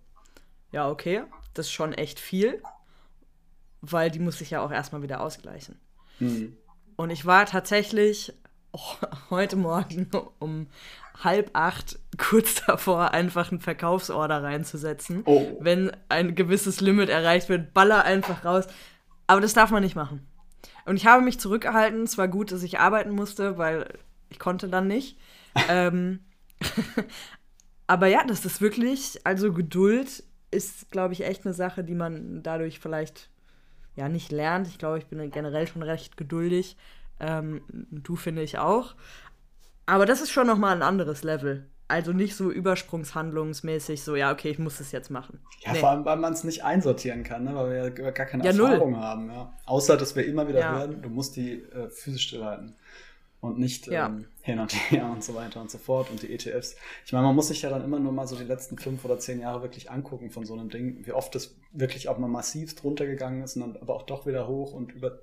ja, 0.71 0.88
okay, 0.88 1.23
das 1.55 1.67
ist 1.67 1.73
schon 1.73 1.93
echt 1.93 2.21
viel, 2.21 2.62
weil 3.81 4.11
die 4.11 4.21
muss 4.21 4.38
sich 4.38 4.51
ja 4.51 4.61
auch 4.61 4.71
erstmal 4.71 5.03
wieder 5.03 5.21
ausgleichen. 5.21 5.81
Mhm. 6.21 6.57
Und 6.97 7.11
ich 7.11 7.27
war 7.27 7.47
tatsächlich 7.47 8.33
oh, 8.73 8.81
heute 9.31 9.57
Morgen 9.57 10.09
um 10.38 10.69
halb 11.23 11.51
acht 11.55 11.99
kurz 12.17 12.64
davor, 12.67 13.12
einfach 13.12 13.51
einen 13.51 13.61
Verkaufsorder 13.61 14.43
reinzusetzen. 14.43 15.23
Oh. 15.25 15.57
Wenn 15.61 15.91
ein 16.09 16.37
gewisses 16.37 16.81
Limit 16.81 17.09
erreicht 17.09 17.49
wird, 17.49 17.75
baller 17.75 18.05
einfach 18.05 18.45
raus. 18.45 18.67
Aber 19.27 19.41
das 19.41 19.55
darf 19.55 19.71
man 19.71 19.83
nicht 19.83 19.97
machen. 19.97 20.27
Und 20.88 20.96
ich 20.96 21.07
habe 21.07 21.22
mich 21.22 21.38
zurückgehalten. 21.38 22.03
Es 22.03 22.16
war 22.16 22.29
gut, 22.29 22.51
dass 22.51 22.62
ich 22.62 22.81
arbeiten 22.81 23.11
musste, 23.11 23.59
weil 23.59 23.98
ich 24.31 24.38
konnte 24.38 24.68
dann 24.68 24.88
nicht. 24.88 25.18
ähm, 25.68 26.20
aber 27.87 28.07
ja, 28.07 28.24
das 28.24 28.46
ist 28.46 28.62
wirklich, 28.62 29.20
also 29.24 29.53
Geduld 29.53 30.24
ist, 30.51 30.90
glaube 30.90 31.12
ich, 31.12 31.24
echt 31.24 31.44
eine 31.44 31.53
Sache, 31.53 31.85
die 31.85 31.94
man 31.94 32.42
dadurch 32.42 32.81
vielleicht 32.81 33.29
ja 33.96 34.09
nicht 34.09 34.33
lernt. 34.33 34.66
Ich 34.66 34.79
glaube, 34.79 34.96
ich 34.96 35.07
bin 35.07 35.31
generell 35.31 35.66
schon 35.66 35.83
recht 35.83 36.16
geduldig. 36.16 36.79
Ähm, 37.20 37.61
du 37.68 38.16
finde 38.16 38.42
ich 38.42 38.59
auch. 38.59 38.94
Aber 39.85 40.07
das 40.07 40.22
ist 40.22 40.31
schon 40.31 40.46
nochmal 40.46 40.74
ein 40.74 40.83
anderes 40.83 41.22
Level. 41.22 41.66
Also 41.88 42.12
nicht 42.12 42.37
so 42.37 42.51
übersprungshandlungsmäßig, 42.51 44.03
so, 44.03 44.14
ja, 44.14 44.31
okay, 44.31 44.51
ich 44.51 44.59
muss 44.59 44.79
es 44.79 44.92
jetzt 44.92 45.11
machen. 45.11 45.40
Ja, 45.61 45.72
nee. 45.72 45.79
vor 45.79 45.88
allem, 45.88 46.05
weil 46.05 46.18
man 46.18 46.35
es 46.35 46.44
nicht 46.44 46.62
einsortieren 46.62 47.22
kann, 47.24 47.44
ne? 47.44 47.55
weil 47.55 47.70
wir 47.70 47.77
ja 47.77 48.11
gar 48.11 48.27
keine 48.27 48.44
ja, 48.44 48.51
Erfahrung 48.51 48.92
null. 48.92 49.01
haben. 49.01 49.31
Ja. 49.31 49.55
Außer, 49.64 49.96
dass 49.96 50.14
wir 50.14 50.27
immer 50.27 50.46
wieder 50.48 50.61
ja. 50.61 50.79
hören, 50.79 51.01
du 51.01 51.09
musst 51.09 51.37
die 51.37 51.62
äh, 51.62 51.88
physisch 51.88 52.27
stillhalten 52.29 52.74
und 53.40 53.59
nicht 53.59 53.87
ja. 53.87 54.07
ähm, 54.07 54.27
hin 54.42 54.59
und 54.59 54.72
her 54.90 55.07
und 55.07 55.24
so 55.24 55.35
weiter 55.35 55.61
und 55.61 55.70
so 55.70 55.79
fort 55.79 56.11
und 56.11 56.22
die 56.22 56.33
ETFs. 56.33 56.77
Ich 57.07 57.12
meine, 57.12 57.27
man 57.27 57.35
muss 57.35 57.48
sich 57.48 57.62
ja 57.62 57.70
dann 57.70 57.83
immer 57.83 57.98
nur 57.98 58.12
mal 58.12 58.27
so 58.27 58.37
die 58.37 58.44
letzten 58.44 58.79
fünf 58.79 59.05
oder 59.05 59.18
zehn 59.18 59.40
Jahre 59.40 59.62
wirklich 59.62 59.90
angucken 59.90 60.31
von 60.31 60.44
so 60.44 60.55
einem 60.55 60.68
Ding, 60.68 61.07
wie 61.07 61.12
oft 61.12 61.35
es 61.37 61.57
wirklich 61.72 62.09
auch 62.09 62.18
mal 62.18 62.29
massiv 62.29 62.74
drunter 62.74 63.07
gegangen 63.07 63.42
ist 63.42 63.57
und 63.57 63.62
dann 63.62 63.77
aber 63.81 63.94
auch 63.94 64.03
doch 64.03 64.27
wieder 64.27 64.46
hoch 64.46 64.72
und 64.72 64.92
über 64.92 65.20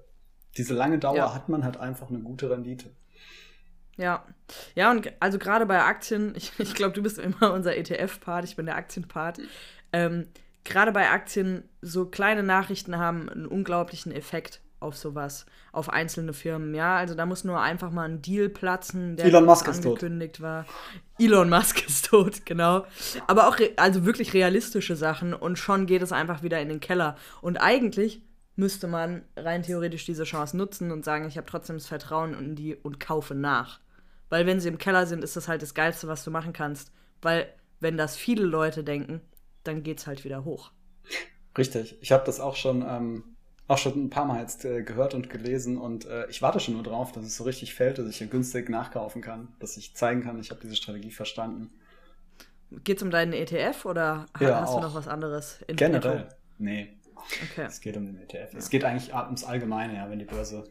diese 0.58 0.74
lange 0.74 1.00
Dauer 1.00 1.18
ja. 1.18 1.34
hat 1.36 1.50
man 1.50 1.64
halt 1.64 1.78
einfach 1.78 2.10
eine 2.10 2.20
gute 2.20 2.50
Rendite. 2.50 2.90
Ja, 3.98 4.26
ja, 4.76 4.92
und 4.92 5.12
also 5.20 5.38
gerade 5.38 5.66
bei 5.66 5.82
Aktien, 5.82 6.34
ich, 6.38 6.52
ich 6.58 6.74
glaube, 6.74 6.94
du 6.94 7.02
bist 7.02 7.18
immer 7.18 7.54
unser 7.54 7.76
ETF-Part, 7.76 8.46
ich 8.46 8.56
bin 8.56 8.66
der 8.66 8.76
Aktienpart. 8.76 9.40
Ähm, 9.94 10.28
gerade 10.64 10.92
bei 10.92 11.10
Aktien, 11.10 11.64
so 11.82 12.06
kleine 12.06 12.44
Nachrichten 12.44 12.98
haben 12.98 13.30
einen 13.30 13.46
unglaublichen 13.46 14.12
Effekt 14.12 14.62
auf 14.80 14.98
sowas, 14.98 15.46
auf 15.72 15.90
einzelne 15.90 16.34
Firmen. 16.34 16.76
Ja, 16.76 16.98
also 16.98 17.16
da 17.16 17.26
muss 17.26 17.44
nur 17.44 17.60
einfach 17.62 17.92
mal 17.92 18.08
ein 18.08 18.22
Deal 18.22 18.50
platzen, 18.50 19.16
der 19.16 19.26
Elon 19.26 19.46
Musk 19.46 19.68
angekündigt 19.68 20.42
war. 20.42 20.66
Elon 21.18 21.50
Musk 21.50 21.88
ist 21.88 22.08
tot, 22.08 22.46
genau. 22.46 22.86
Aber 23.28 23.48
auch 23.48 23.58
also 23.78 24.06
wirklich 24.06 24.34
realistische 24.34 24.96
Sachen 24.96 25.34
und 25.34 25.58
schon 25.58 25.86
geht 25.86 26.02
es 26.02 26.12
einfach 26.12 26.44
wieder 26.44 26.60
in 26.60 26.70
den 26.70 26.82
Keller. 26.82 27.16
Und 27.42 27.58
eigentlich 27.58 28.22
müsste 28.56 28.88
man 28.88 29.24
rein 29.36 29.64
theoretisch 29.64 30.06
diese 30.06 30.24
Chance 30.24 30.56
nutzen 30.56 30.92
und 30.92 31.04
sagen, 31.04 31.28
ich 31.28 31.38
habe 31.38 31.48
trotzdem 31.48 31.78
das 31.78 31.88
Vertrauen 31.88 32.34
in 32.34 32.56
die 32.56 32.76
und 32.76 33.00
kaufe 33.00 33.36
nach. 33.36 33.80
Weil 34.30 34.46
wenn 34.46 34.60
sie 34.60 34.70
im 34.70 34.78
Keller 34.78 35.06
sind, 35.06 35.24
ist 35.24 35.36
das 35.36 35.48
halt 35.48 35.62
das 35.62 35.74
Geilste, 35.74 36.08
was 36.08 36.24
du 36.24 36.32
machen 36.32 36.54
kannst. 36.54 36.92
Weil 37.22 37.48
wenn 37.80 37.98
das 37.98 38.18
viele 38.18 38.46
Leute 38.46 38.84
denken, 38.84 39.22
dann 39.64 39.84
geht 39.84 40.00
es 40.00 40.08
halt 40.08 40.24
wieder 40.24 40.46
hoch. 40.46 40.72
Richtig. 41.58 41.98
Ich 42.02 42.12
habe 42.12 42.26
das 42.26 42.40
auch 42.40 42.56
schon 42.56 42.84
ähm, 42.88 43.36
auch 43.68 43.78
schon 43.78 44.06
ein 44.06 44.10
paar 44.10 44.26
Mal 44.26 44.42
jetzt 44.42 44.64
äh, 44.66 44.84
gehört 44.84 45.14
und 45.14 45.30
gelesen 45.30 45.78
und 45.78 46.06
äh, 46.06 46.28
ich 46.30 46.42
warte 46.42 46.60
schon 46.60 46.76
nur 46.76 46.84
drauf, 46.84 47.12
dass 47.12 47.26
es 47.26 47.36
so 47.36 47.44
richtig 47.46 47.74
fällt, 47.74 47.98
dass 47.98 48.08
ich 48.08 48.18
hier 48.18 48.28
günstig 48.28 48.70
nachkaufen 48.70 49.22
kann, 49.22 49.54
dass 49.60 49.76
ich 49.78 49.96
zeigen 49.96 50.24
kann, 50.24 50.40
ich 50.40 50.52
habe 50.52 50.62
diese 50.62 50.76
Strategie 50.76 51.12
verstanden. 51.12 51.72
Geht 52.84 52.98
es 52.98 53.04
um 53.04 53.12
deinen 53.12 53.34
ETF 53.34 53.86
oder 53.86 54.26
ja, 54.40 54.62
hast 54.62 54.72
auch. 54.72 54.82
du 54.82 54.88
noch 54.88 54.96
was 54.96 55.08
anderes? 55.08 55.62
In 55.68 55.78
Generell. 55.78 56.30
Nee. 56.58 56.98
Okay. 57.52 57.66
Es 57.68 57.82
geht 57.82 57.98
um 57.98 58.06
den 58.06 58.18
ETF. 58.18 58.54
Ja. 58.54 58.60
Es 58.60 58.70
geht 58.70 58.84
eigentlich 58.84 59.14
ums 59.14 59.44
Allgemeine, 59.44 59.96
ja, 59.96 60.10
wenn 60.10 60.20
die 60.20 60.26
Börse 60.26 60.64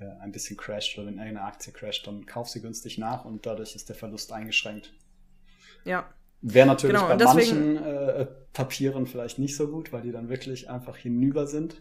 ein 0.00 0.32
bisschen 0.32 0.56
crasht 0.56 0.96
oder 0.98 1.06
wenn 1.06 1.18
irgendeine 1.18 1.42
Aktie 1.46 1.72
crasht, 1.72 2.06
dann 2.06 2.26
kauf 2.26 2.48
sie 2.48 2.60
günstig 2.60 2.98
nach 2.98 3.24
und 3.24 3.46
dadurch 3.46 3.74
ist 3.74 3.88
der 3.88 3.96
Verlust 3.96 4.32
eingeschränkt. 4.32 4.92
Ja. 5.84 6.08
Wäre 6.42 6.66
natürlich 6.66 6.96
genau, 6.96 7.08
bei 7.08 7.16
deswegen, 7.16 7.74
manchen 7.74 7.84
äh, 7.84 8.26
Papieren 8.52 9.06
vielleicht 9.06 9.38
nicht 9.38 9.56
so 9.56 9.68
gut, 9.68 9.92
weil 9.92 10.02
die 10.02 10.12
dann 10.12 10.28
wirklich 10.28 10.70
einfach 10.70 10.96
hinüber 10.96 11.46
sind. 11.46 11.80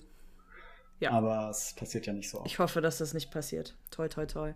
Ja. 0.99 1.11
Aber 1.11 1.49
es 1.49 1.73
passiert 1.75 2.05
ja 2.07 2.13
nicht 2.13 2.29
so 2.29 2.39
oft. 2.39 2.47
Ich 2.47 2.59
hoffe, 2.59 2.81
dass 2.81 2.97
das 2.97 3.13
nicht 3.13 3.31
passiert. 3.31 3.77
Toi, 3.89 4.09
toi, 4.09 4.25
toi. 4.25 4.53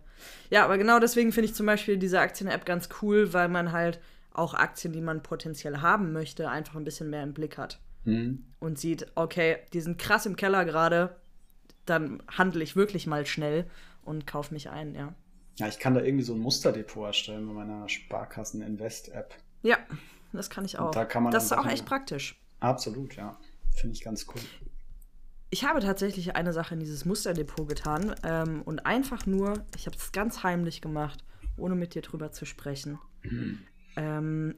Ja, 0.50 0.64
aber 0.64 0.76
genau 0.76 0.98
deswegen 0.98 1.32
finde 1.32 1.48
ich 1.48 1.54
zum 1.54 1.64
Beispiel 1.64 1.96
diese 1.96 2.20
Aktien-App 2.20 2.66
ganz 2.66 2.90
cool, 3.00 3.32
weil 3.32 3.48
man 3.48 3.72
halt 3.72 3.98
auch 4.30 4.52
Aktien, 4.52 4.92
die 4.92 5.00
man 5.00 5.22
potenziell 5.22 5.78
haben 5.78 6.12
möchte, 6.12 6.50
einfach 6.50 6.74
ein 6.74 6.84
bisschen 6.84 7.08
mehr 7.08 7.22
im 7.22 7.32
Blick 7.32 7.56
hat. 7.56 7.80
Mhm. 8.04 8.44
Und 8.60 8.78
sieht, 8.78 9.06
okay, 9.14 9.58
die 9.72 9.80
sind 9.80 9.98
krass 9.98 10.26
im 10.26 10.36
Keller 10.36 10.66
gerade, 10.66 11.16
dann 11.86 12.22
handle 12.28 12.62
ich 12.62 12.76
wirklich 12.76 13.06
mal 13.06 13.26
schnell 13.26 13.68
und 14.02 14.26
kaufe 14.26 14.52
mich 14.52 14.70
ein, 14.70 14.94
ja. 14.94 15.14
Ja, 15.56 15.68
ich 15.68 15.78
kann 15.78 15.94
da 15.94 16.02
irgendwie 16.02 16.24
so 16.24 16.34
ein 16.34 16.40
Musterdepot 16.40 17.06
erstellen 17.06 17.46
mit 17.46 17.54
meiner 17.54 17.88
Sparkassen-Invest-App. 17.88 19.34
Ja, 19.62 19.78
das 20.32 20.50
kann 20.50 20.64
ich 20.64 20.78
auch. 20.78 20.90
da 20.90 21.04
kann 21.04 21.22
man 21.22 21.32
das 21.32 21.44
ist 21.44 21.52
auch 21.52 21.66
echt 21.66 21.86
praktisch. 21.86 22.40
Absolut, 22.60 23.14
ja. 23.14 23.38
Finde 23.70 23.94
ich 23.94 24.02
ganz 24.02 24.26
cool 24.34 24.40
ich 25.54 25.64
habe 25.64 25.78
tatsächlich 25.78 26.34
eine 26.34 26.52
Sache 26.52 26.74
in 26.74 26.80
dieses 26.80 27.04
Musterdepot 27.04 27.68
getan 27.68 28.12
ähm, 28.24 28.62
und 28.62 28.86
einfach 28.86 29.24
nur, 29.24 29.64
ich 29.76 29.86
habe 29.86 29.96
es 29.96 30.10
ganz 30.10 30.42
heimlich 30.42 30.80
gemacht, 30.80 31.24
ohne 31.56 31.76
mit 31.76 31.94
dir 31.94 32.02
drüber 32.02 32.32
zu 32.32 32.44
sprechen. 32.44 32.98
Mhm. 33.22 33.60
Ähm, 33.94 34.56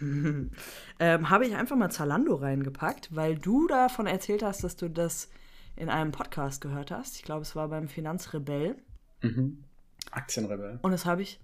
ähm, 0.98 1.30
habe 1.30 1.46
ich 1.46 1.54
einfach 1.54 1.76
mal 1.76 1.90
Zalando 1.90 2.34
reingepackt, 2.34 3.14
weil 3.14 3.36
du 3.38 3.68
davon 3.68 4.08
erzählt 4.08 4.42
hast, 4.42 4.64
dass 4.64 4.74
du 4.74 4.88
das 4.88 5.30
in 5.76 5.88
einem 5.88 6.12
Podcast 6.12 6.60
gehört 6.60 6.90
hast. 6.90 7.16
Ich 7.16 7.22
glaube, 7.22 7.42
es 7.42 7.56
war 7.56 7.68
beim 7.68 7.88
Finanzrebell. 7.88 8.76
Mhm. 9.22 9.64
Aktienrebell. 10.10 10.78
Und 10.82 10.90
das 10.90 11.06
habe 11.06 11.22
ich. 11.22 11.40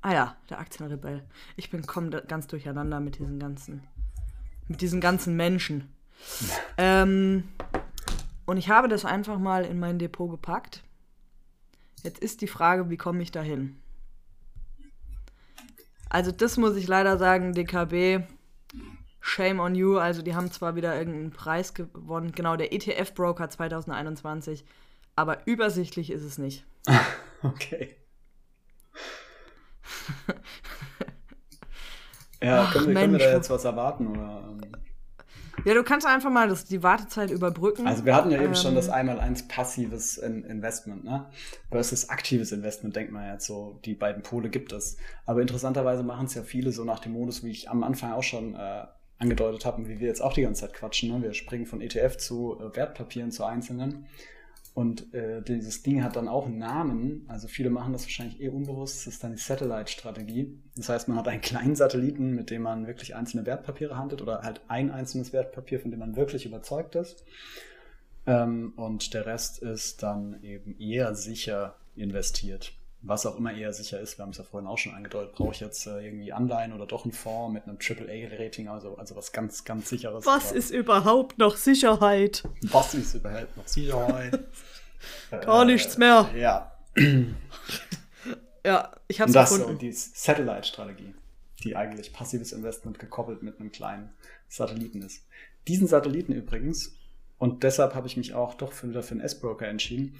Ah 0.00 0.12
ja, 0.12 0.36
der 0.48 0.60
Aktienrebell. 0.60 1.24
Ich 1.56 1.70
bin 1.70 1.86
komme 1.86 2.22
ganz 2.22 2.46
durcheinander 2.46 3.00
mit 3.00 3.18
diesen 3.18 3.38
ganzen, 3.40 3.82
mit 4.68 4.80
diesen 4.80 5.00
ganzen 5.00 5.36
Menschen. 5.36 5.92
ähm, 6.76 7.44
und 8.46 8.56
ich 8.56 8.70
habe 8.70 8.88
das 8.88 9.04
einfach 9.04 9.38
mal 9.38 9.64
in 9.64 9.78
mein 9.78 9.98
Depot 9.98 10.30
gepackt. 10.30 10.82
Jetzt 12.02 12.20
ist 12.20 12.40
die 12.40 12.48
Frage, 12.48 12.90
wie 12.90 12.96
komme 12.96 13.22
ich 13.22 13.32
dahin? 13.32 13.76
Also 16.08 16.30
das 16.32 16.56
muss 16.56 16.76
ich 16.76 16.86
leider 16.86 17.18
sagen, 17.18 17.52
DKB, 17.52 18.24
shame 19.28 19.60
on 19.60 19.74
you. 19.74 19.98
Also 19.98 20.22
die 20.22 20.34
haben 20.34 20.50
zwar 20.50 20.74
wieder 20.74 20.96
irgendeinen 20.96 21.30
Preis 21.30 21.74
gewonnen, 21.74 22.32
genau 22.32 22.56
der 22.56 22.72
ETF-Broker 22.72 23.50
2021, 23.50 24.64
aber 25.16 25.46
übersichtlich 25.46 26.10
ist 26.10 26.24
es 26.24 26.38
nicht. 26.38 26.64
okay. 27.42 27.94
ja, 32.42 32.62
Ach, 32.62 32.72
können, 32.72 32.88
wir, 32.88 32.94
können 32.94 33.12
wir 33.12 33.18
da 33.18 33.32
jetzt 33.32 33.50
was 33.50 33.64
erwarten? 33.64 34.08
Oder, 34.08 34.44
ähm? 34.48 34.60
Ja, 35.64 35.74
du 35.74 35.82
kannst 35.82 36.06
einfach 36.06 36.30
mal 36.30 36.48
das, 36.48 36.64
die 36.64 36.82
Wartezeit 36.82 37.30
überbrücken. 37.30 37.86
Also 37.86 38.04
wir 38.04 38.14
hatten 38.14 38.30
ja 38.30 38.38
eben 38.38 38.46
ähm, 38.48 38.54
schon 38.54 38.74
das 38.74 38.88
einmal 38.88 39.18
eins 39.18 39.48
passives 39.48 40.16
Investment, 40.18 41.04
ne? 41.04 41.26
Versus 41.70 42.08
aktives 42.08 42.52
Investment, 42.52 42.94
denkt 42.94 43.12
man 43.12 43.30
jetzt 43.32 43.46
so, 43.46 43.80
die 43.84 43.94
beiden 43.94 44.22
Pole 44.22 44.50
gibt 44.50 44.72
es. 44.72 44.96
Aber 45.26 45.40
interessanterweise 45.40 46.04
machen 46.04 46.26
es 46.26 46.34
ja 46.34 46.42
viele 46.42 46.70
so 46.70 46.84
nach 46.84 47.00
dem 47.00 47.12
Modus, 47.12 47.42
wie 47.42 47.50
ich 47.50 47.68
am 47.68 47.82
Anfang 47.82 48.12
auch 48.12 48.22
schon 48.22 48.54
äh, 48.54 48.86
angedeutet 49.18 49.64
habe 49.64 49.78
und 49.78 49.88
wie 49.88 50.00
wir 50.00 50.08
jetzt 50.08 50.22
auch 50.22 50.32
die 50.32 50.42
ganze 50.42 50.62
Zeit 50.62 50.74
quatschen. 50.74 51.10
Ne? 51.10 51.22
Wir 51.22 51.34
springen 51.34 51.66
von 51.66 51.80
ETF 51.80 52.16
zu 52.16 52.58
äh, 52.60 52.76
Wertpapieren 52.76 53.30
zu 53.30 53.44
einzelnen. 53.44 54.06
Und 54.74 55.12
äh, 55.12 55.42
dieses 55.42 55.82
Ding 55.82 56.04
hat 56.04 56.14
dann 56.14 56.28
auch 56.28 56.46
einen 56.46 56.58
Namen. 56.58 57.24
Also 57.26 57.48
viele 57.48 57.68
machen 57.68 57.92
das 57.92 58.04
wahrscheinlich 58.04 58.40
eher 58.40 58.54
unbewusst. 58.54 58.98
Das 58.98 59.14
ist 59.14 59.24
dann 59.24 59.32
die 59.32 59.38
Satellite-Strategie. 59.38 60.56
Das 60.76 60.88
heißt, 60.88 61.08
man 61.08 61.16
hat 61.16 61.26
einen 61.26 61.40
kleinen 61.40 61.74
Satelliten, 61.74 62.32
mit 62.32 62.50
dem 62.50 62.62
man 62.62 62.86
wirklich 62.86 63.16
einzelne 63.16 63.44
Wertpapiere 63.44 63.96
handelt 63.96 64.22
oder 64.22 64.42
halt 64.42 64.60
ein 64.68 64.92
einzelnes 64.92 65.32
Wertpapier, 65.32 65.80
von 65.80 65.90
dem 65.90 65.98
man 65.98 66.14
wirklich 66.14 66.46
überzeugt 66.46 66.94
ist. 66.94 67.24
Ähm, 68.26 68.72
und 68.76 69.14
der 69.14 69.26
Rest 69.26 69.58
ist 69.58 70.04
dann 70.04 70.44
eben 70.44 70.78
eher 70.78 71.16
sicher 71.16 71.74
investiert 71.96 72.77
was 73.00 73.26
auch 73.26 73.36
immer 73.36 73.52
eher 73.52 73.72
sicher 73.72 74.00
ist, 74.00 74.18
wir 74.18 74.24
haben 74.24 74.30
es 74.30 74.38
ja 74.38 74.44
vorhin 74.44 74.68
auch 74.68 74.78
schon 74.78 74.94
angedeutet, 74.94 75.34
brauche 75.34 75.52
ich 75.52 75.60
jetzt 75.60 75.86
äh, 75.86 76.04
irgendwie 76.04 76.32
Anleihen 76.32 76.72
oder 76.72 76.86
doch 76.86 77.04
einen 77.04 77.12
Fonds 77.12 77.54
mit 77.54 77.64
einem 77.64 77.78
AAA-Rating, 77.78 78.68
also, 78.68 78.96
also 78.96 79.14
was 79.14 79.32
ganz, 79.32 79.64
ganz 79.64 79.88
sicheres. 79.88 80.26
Was 80.26 80.50
ist 80.52 80.70
überhaupt 80.70 81.38
noch 81.38 81.56
Sicherheit? 81.56 82.42
Was 82.62 82.94
ist 82.94 83.14
überhaupt 83.14 83.56
noch 83.56 83.68
Sicherheit? 83.68 84.40
Gar 85.30 85.62
äh, 85.62 85.66
nichts 85.66 85.96
mehr. 85.96 86.28
Ja. 86.34 86.72
ja, 88.64 88.90
ich 89.06 89.20
habe 89.20 89.30
es 89.30 89.36
gefunden. 89.36 89.70
Und 89.70 89.82
die 89.82 89.92
Satellite-Strategie, 89.92 91.14
die 91.62 91.76
eigentlich 91.76 92.12
passives 92.12 92.52
Investment 92.52 92.98
gekoppelt 92.98 93.42
mit 93.42 93.60
einem 93.60 93.70
kleinen 93.70 94.10
Satelliten 94.48 95.02
ist. 95.02 95.24
Diesen 95.68 95.86
Satelliten 95.86 96.32
übrigens, 96.32 96.96
und 97.38 97.62
deshalb 97.62 97.94
habe 97.94 98.08
ich 98.08 98.16
mich 98.16 98.34
auch 98.34 98.54
doch 98.54 98.72
für, 98.72 98.88
wieder 98.88 99.04
für 99.04 99.12
einen 99.12 99.20
S-Broker 99.20 99.68
entschieden, 99.68 100.18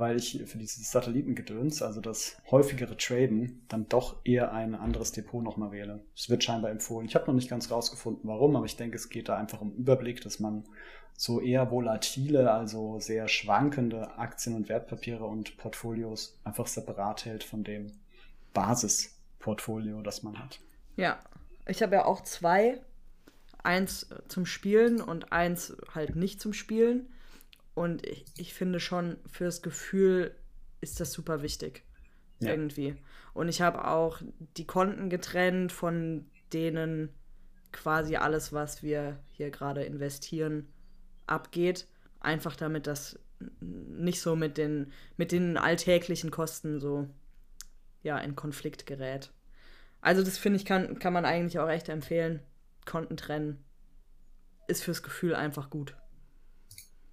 weil 0.00 0.16
ich 0.16 0.42
für 0.46 0.58
dieses 0.58 0.90
Satellitengedöns, 0.90 1.82
also 1.82 2.00
das 2.00 2.36
häufigere 2.50 2.96
Traden, 2.96 3.64
dann 3.68 3.88
doch 3.88 4.16
eher 4.24 4.52
ein 4.52 4.74
anderes 4.74 5.12
Depot 5.12 5.42
nochmal 5.42 5.70
wähle. 5.70 6.02
Es 6.16 6.28
wird 6.28 6.42
scheinbar 6.42 6.70
empfohlen. 6.70 7.06
Ich 7.06 7.14
habe 7.14 7.26
noch 7.26 7.34
nicht 7.34 7.50
ganz 7.50 7.70
rausgefunden, 7.70 8.28
warum, 8.28 8.56
aber 8.56 8.66
ich 8.66 8.76
denke, 8.76 8.96
es 8.96 9.08
geht 9.10 9.28
da 9.28 9.36
einfach 9.36 9.60
um 9.60 9.74
Überblick, 9.74 10.20
dass 10.22 10.40
man 10.40 10.64
so 11.16 11.40
eher 11.40 11.70
volatile, 11.70 12.50
also 12.50 12.98
sehr 12.98 13.28
schwankende 13.28 14.16
Aktien 14.18 14.56
und 14.56 14.70
Wertpapiere 14.70 15.24
und 15.24 15.58
Portfolios 15.58 16.40
einfach 16.44 16.66
separat 16.66 17.26
hält 17.26 17.44
von 17.44 17.62
dem 17.62 17.92
Basisportfolio, 18.54 20.00
das 20.00 20.22
man 20.22 20.38
hat. 20.38 20.60
Ja, 20.96 21.18
ich 21.66 21.82
habe 21.82 21.96
ja 21.96 22.04
auch 22.06 22.22
zwei. 22.22 22.80
Eins 23.62 24.08
zum 24.28 24.46
Spielen 24.46 25.02
und 25.02 25.32
eins 25.32 25.76
halt 25.94 26.16
nicht 26.16 26.40
zum 26.40 26.54
Spielen. 26.54 27.12
Und 27.74 28.06
ich, 28.06 28.24
ich 28.36 28.54
finde 28.54 28.80
schon, 28.80 29.18
fürs 29.26 29.62
Gefühl 29.62 30.34
ist 30.80 31.00
das 31.00 31.12
super 31.12 31.42
wichtig. 31.42 31.84
Ja. 32.40 32.50
Irgendwie. 32.50 32.96
Und 33.34 33.48
ich 33.48 33.60
habe 33.60 33.86
auch 33.86 34.20
die 34.56 34.66
Konten 34.66 35.10
getrennt, 35.10 35.72
von 35.72 36.26
denen 36.52 37.10
quasi 37.72 38.16
alles, 38.16 38.52
was 38.52 38.82
wir 38.82 39.20
hier 39.28 39.50
gerade 39.50 39.84
investieren, 39.84 40.68
abgeht. 41.26 41.86
Einfach 42.18 42.56
damit 42.56 42.86
das 42.86 43.18
nicht 43.60 44.20
so 44.20 44.36
mit 44.36 44.58
den, 44.58 44.92
mit 45.16 45.32
den 45.32 45.56
alltäglichen 45.56 46.30
Kosten 46.30 46.80
so 46.80 47.08
ja, 48.02 48.18
in 48.18 48.36
Konflikt 48.36 48.86
gerät. 48.86 49.32
Also 50.00 50.22
das 50.22 50.38
finde 50.38 50.58
ich, 50.58 50.64
kann, 50.64 50.98
kann 50.98 51.12
man 51.12 51.24
eigentlich 51.24 51.58
auch 51.58 51.68
echt 51.68 51.88
empfehlen. 51.88 52.40
Konten 52.86 53.16
trennen. 53.16 53.62
Ist 54.66 54.82
fürs 54.82 55.02
Gefühl 55.02 55.34
einfach 55.34 55.68
gut. 55.68 55.96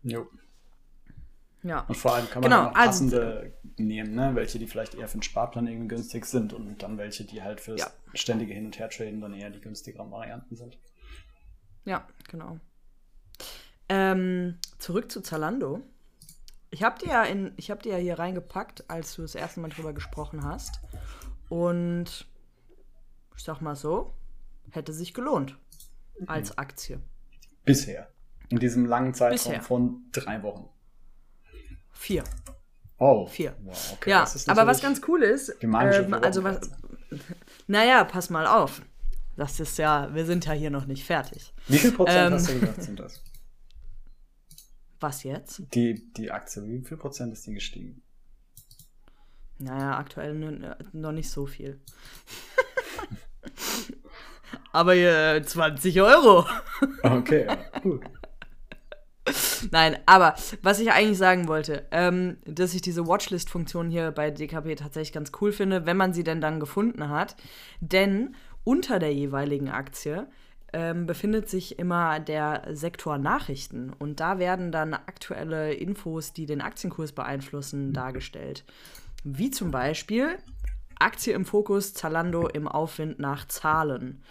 Jo. 0.03 0.27
Ja. 1.63 1.81
Und 1.81 1.95
vor 1.95 2.13
allem 2.13 2.29
kann 2.29 2.41
man 2.41 2.51
genau, 2.51 2.63
auch 2.63 2.75
also 2.75 2.87
passende 2.89 3.39
also, 3.41 3.51
nehmen, 3.77 4.15
ne? 4.15 4.31
welche 4.35 4.59
die 4.59 4.67
vielleicht 4.67 4.95
eher 4.95 5.07
für 5.07 5.17
den 5.17 5.23
Sparplan 5.23 5.67
irgendwie 5.67 5.87
günstig 5.87 6.25
sind 6.25 6.53
und 6.53 6.81
dann 6.83 6.97
welche, 6.97 7.23
die 7.25 7.41
halt 7.41 7.61
fürs 7.61 7.81
ja. 7.81 7.91
ständige 8.13 8.53
Hin- 8.53 8.65
und 8.65 8.77
Hertraden 8.77 9.21
dann 9.21 9.33
eher 9.33 9.49
die 9.49 9.61
günstigeren 9.61 10.11
Varianten 10.11 10.55
sind. 10.55 10.77
Ja, 11.85 12.07
genau. 12.29 12.59
Ähm, 13.89 14.59
zurück 14.77 15.11
zu 15.11 15.21
Zalando. 15.21 15.81
Ich 16.69 16.83
habe 16.83 16.99
dir 16.99 17.11
ja 17.11 17.23
in, 17.23 17.53
ich 17.55 17.71
habe 17.71 17.81
dir 17.81 17.93
ja 17.93 17.97
hier 17.97 18.19
reingepackt, 18.19 18.89
als 18.89 19.15
du 19.15 19.21
das 19.21 19.35
erste 19.35 19.61
Mal 19.61 19.69
drüber 19.69 19.93
gesprochen 19.93 20.43
hast. 20.43 20.81
Und 21.49 22.27
ich 23.35 23.43
sag 23.43 23.61
mal 23.61 23.75
so, 23.75 24.13
hätte 24.71 24.91
sich 24.91 25.13
gelohnt 25.13 25.57
als 26.25 26.51
mhm. 26.51 26.59
Aktie. 26.59 26.99
Bisher. 27.63 28.09
In 28.49 28.59
diesem 28.59 28.85
langen 28.85 29.13
Zeitraum 29.13 29.53
Bisher. 29.53 29.61
von 29.61 30.01
drei 30.11 30.43
Wochen. 30.43 30.69
Vier. 31.97 32.23
Oh. 32.99 33.27
Vier. 33.27 33.55
Wow, 33.63 33.93
okay. 33.93 34.09
Ja, 34.09 34.27
aber 34.47 34.65
was 34.65 34.81
ganz 34.81 35.01
cool 35.07 35.23
ist, 35.23 35.55
ähm, 35.61 35.75
also 35.75 36.43
was, 36.43 36.71
naja, 37.67 38.03
pass 38.03 38.29
mal 38.29 38.47
auf. 38.47 38.81
Das 39.35 39.59
ist 39.59 39.77
ja, 39.77 40.13
wir 40.15 40.25
sind 40.25 40.45
ja 40.45 40.53
hier 40.53 40.71
noch 40.71 40.87
nicht 40.87 41.05
fertig. 41.05 41.53
Wie 41.67 41.77
viel 41.77 41.91
Prozent 41.91 42.27
ähm, 42.27 42.33
hast 42.33 42.49
du 42.49 42.59
gesagt, 42.59 42.83
sind 42.83 42.99
das? 42.99 43.23
Was 44.99 45.21
jetzt? 45.21 45.61
Die, 45.75 46.11
die 46.13 46.31
Aktie, 46.31 46.63
wie 46.63 46.81
viel 46.83 46.97
Prozent 46.97 47.31
ist 47.31 47.45
die 47.45 47.53
gestiegen? 47.53 48.01
Naja, 49.59 49.95
aktuell 49.95 50.33
noch 50.91 51.11
nicht 51.11 51.29
so 51.29 51.45
viel. 51.45 51.79
aber 54.71 54.95
äh, 54.95 55.43
20 55.43 56.01
Euro. 56.01 56.47
okay, 57.03 57.45
ja, 57.45 57.79
gut. 57.79 58.05
Nein, 59.71 59.97
aber 60.05 60.35
was 60.61 60.79
ich 60.79 60.91
eigentlich 60.91 61.17
sagen 61.17 61.47
wollte, 61.47 61.85
ähm, 61.91 62.37
dass 62.45 62.73
ich 62.73 62.81
diese 62.81 63.07
Watchlist-Funktion 63.07 63.89
hier 63.89 64.11
bei 64.11 64.31
DKP 64.31 64.75
tatsächlich 64.75 65.13
ganz 65.13 65.31
cool 65.41 65.51
finde, 65.51 65.85
wenn 65.85 65.97
man 65.97 66.13
sie 66.13 66.23
denn 66.23 66.41
dann 66.41 66.59
gefunden 66.59 67.09
hat. 67.09 67.35
Denn 67.79 68.35
unter 68.63 68.99
der 68.99 69.13
jeweiligen 69.13 69.69
Aktie 69.69 70.27
ähm, 70.73 71.05
befindet 71.05 71.49
sich 71.49 71.79
immer 71.79 72.19
der 72.19 72.63
Sektor 72.71 73.17
Nachrichten 73.17 73.93
und 73.97 74.19
da 74.19 74.39
werden 74.39 74.71
dann 74.71 74.93
aktuelle 74.93 75.73
Infos, 75.73 76.33
die 76.33 76.45
den 76.45 76.61
Aktienkurs 76.61 77.13
beeinflussen, 77.13 77.93
dargestellt. 77.93 78.65
Wie 79.23 79.49
zum 79.49 79.71
Beispiel 79.71 80.37
Aktie 80.99 81.33
im 81.33 81.45
Fokus, 81.45 81.93
Zalando 81.93 82.47
im 82.47 82.67
Aufwind 82.67 83.19
nach 83.19 83.47
Zahlen. 83.47 84.21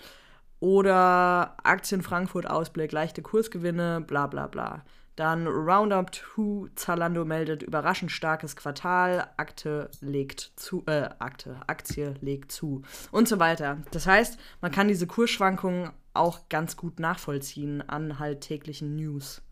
Oder 0.61 1.57
Aktien 1.63 2.03
Frankfurt 2.03 2.49
Ausblick, 2.49 2.93
leichte 2.93 3.23
Kursgewinne, 3.23 4.01
bla 4.01 4.27
bla 4.27 4.47
bla. 4.47 4.85
Dann 5.17 5.47
Roundup 5.47 6.15
2, 6.15 6.71
Zalando 6.75 7.25
meldet 7.25 7.63
überraschend 7.63 8.13
starkes 8.13 8.55
Quartal, 8.55 9.29
Akte 9.39 9.91
legt 10.01 10.53
zu, 10.57 10.85
äh, 10.87 11.09
Akte, 11.19 11.57
Aktie 11.67 12.15
legt 12.21 12.53
zu 12.53 12.83
und 13.13 13.27
so 13.27 13.39
weiter. 13.39 13.79
Das 13.93 14.07
heißt, 14.07 14.39
man 14.61 14.73
kann 14.73 14.89
diese 14.89 15.07
Kursschwankungen 15.07 15.91
auch 16.13 16.49
ganz 16.51 16.77
gut 16.77 17.01
nachvollziehen 17.01 17.87
an 17.89 18.19
halt 18.19 18.43
täglichen 18.43 18.97
News. 18.97 19.43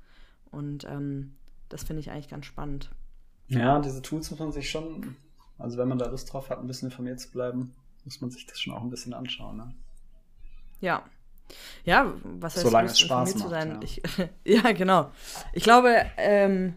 Und 0.50 0.84
ähm, 0.84 1.34
das 1.70 1.82
finde 1.82 2.00
ich 2.00 2.10
eigentlich 2.10 2.28
ganz 2.28 2.44
spannend. 2.44 2.90
Ja, 3.48 3.78
diese 3.78 4.02
Tools 4.02 4.30
muss 4.30 4.40
man 4.40 4.52
sich 4.52 4.70
schon, 4.70 5.16
also 5.58 5.78
wenn 5.78 5.88
man 5.88 5.98
da 5.98 6.08
Lust 6.08 6.32
drauf 6.32 6.50
hat, 6.50 6.58
ein 6.58 6.66
bisschen 6.66 6.90
informiert 6.90 7.20
zu 7.20 7.30
bleiben, 7.30 7.74
muss 8.04 8.20
man 8.20 8.30
sich 8.30 8.46
das 8.46 8.60
schon 8.60 8.74
auch 8.74 8.82
ein 8.82 8.90
bisschen 8.90 9.14
anschauen. 9.14 9.56
Ne? 9.56 9.74
Ja. 10.84 11.02
Ja, 11.84 12.12
was 12.22 12.56
heißt 12.56 12.66
Solange 12.66 12.88
es 12.88 13.00
Spaß 13.00 13.32
informiert 13.32 13.78
zu 13.82 13.82
macht, 13.82 14.06
sein? 14.06 14.28
Ich, 14.44 14.44
ja, 14.62 14.72
genau. 14.72 15.10
Ich 15.52 15.64
glaube, 15.64 16.04
ähm, 16.16 16.74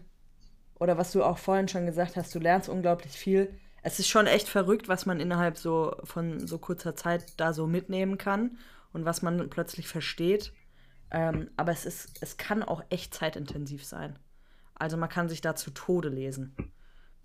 oder 0.78 0.96
was 0.96 1.12
du 1.12 1.22
auch 1.22 1.38
vorhin 1.38 1.68
schon 1.68 1.86
gesagt 1.86 2.16
hast, 2.16 2.34
du 2.34 2.38
lernst 2.38 2.68
unglaublich 2.68 3.12
viel. 3.12 3.54
Es 3.82 3.98
ist 3.98 4.08
schon 4.08 4.26
echt 4.26 4.48
verrückt, 4.48 4.88
was 4.88 5.06
man 5.06 5.20
innerhalb 5.20 5.58
so 5.58 5.94
von 6.04 6.46
so 6.46 6.58
kurzer 6.58 6.96
Zeit 6.96 7.34
da 7.36 7.52
so 7.52 7.66
mitnehmen 7.66 8.16
kann 8.18 8.58
und 8.92 9.04
was 9.04 9.22
man 9.22 9.50
plötzlich 9.50 9.88
versteht. 9.88 10.52
Ähm, 11.10 11.50
aber 11.56 11.72
es 11.72 11.84
ist, 11.84 12.22
es 12.22 12.36
kann 12.36 12.62
auch 12.62 12.82
echt 12.88 13.14
zeitintensiv 13.14 13.84
sein. 13.84 14.18
Also 14.74 14.96
man 14.96 15.08
kann 15.08 15.28
sich 15.28 15.40
da 15.40 15.54
zu 15.54 15.70
Tode 15.70 16.08
lesen, 16.08 16.54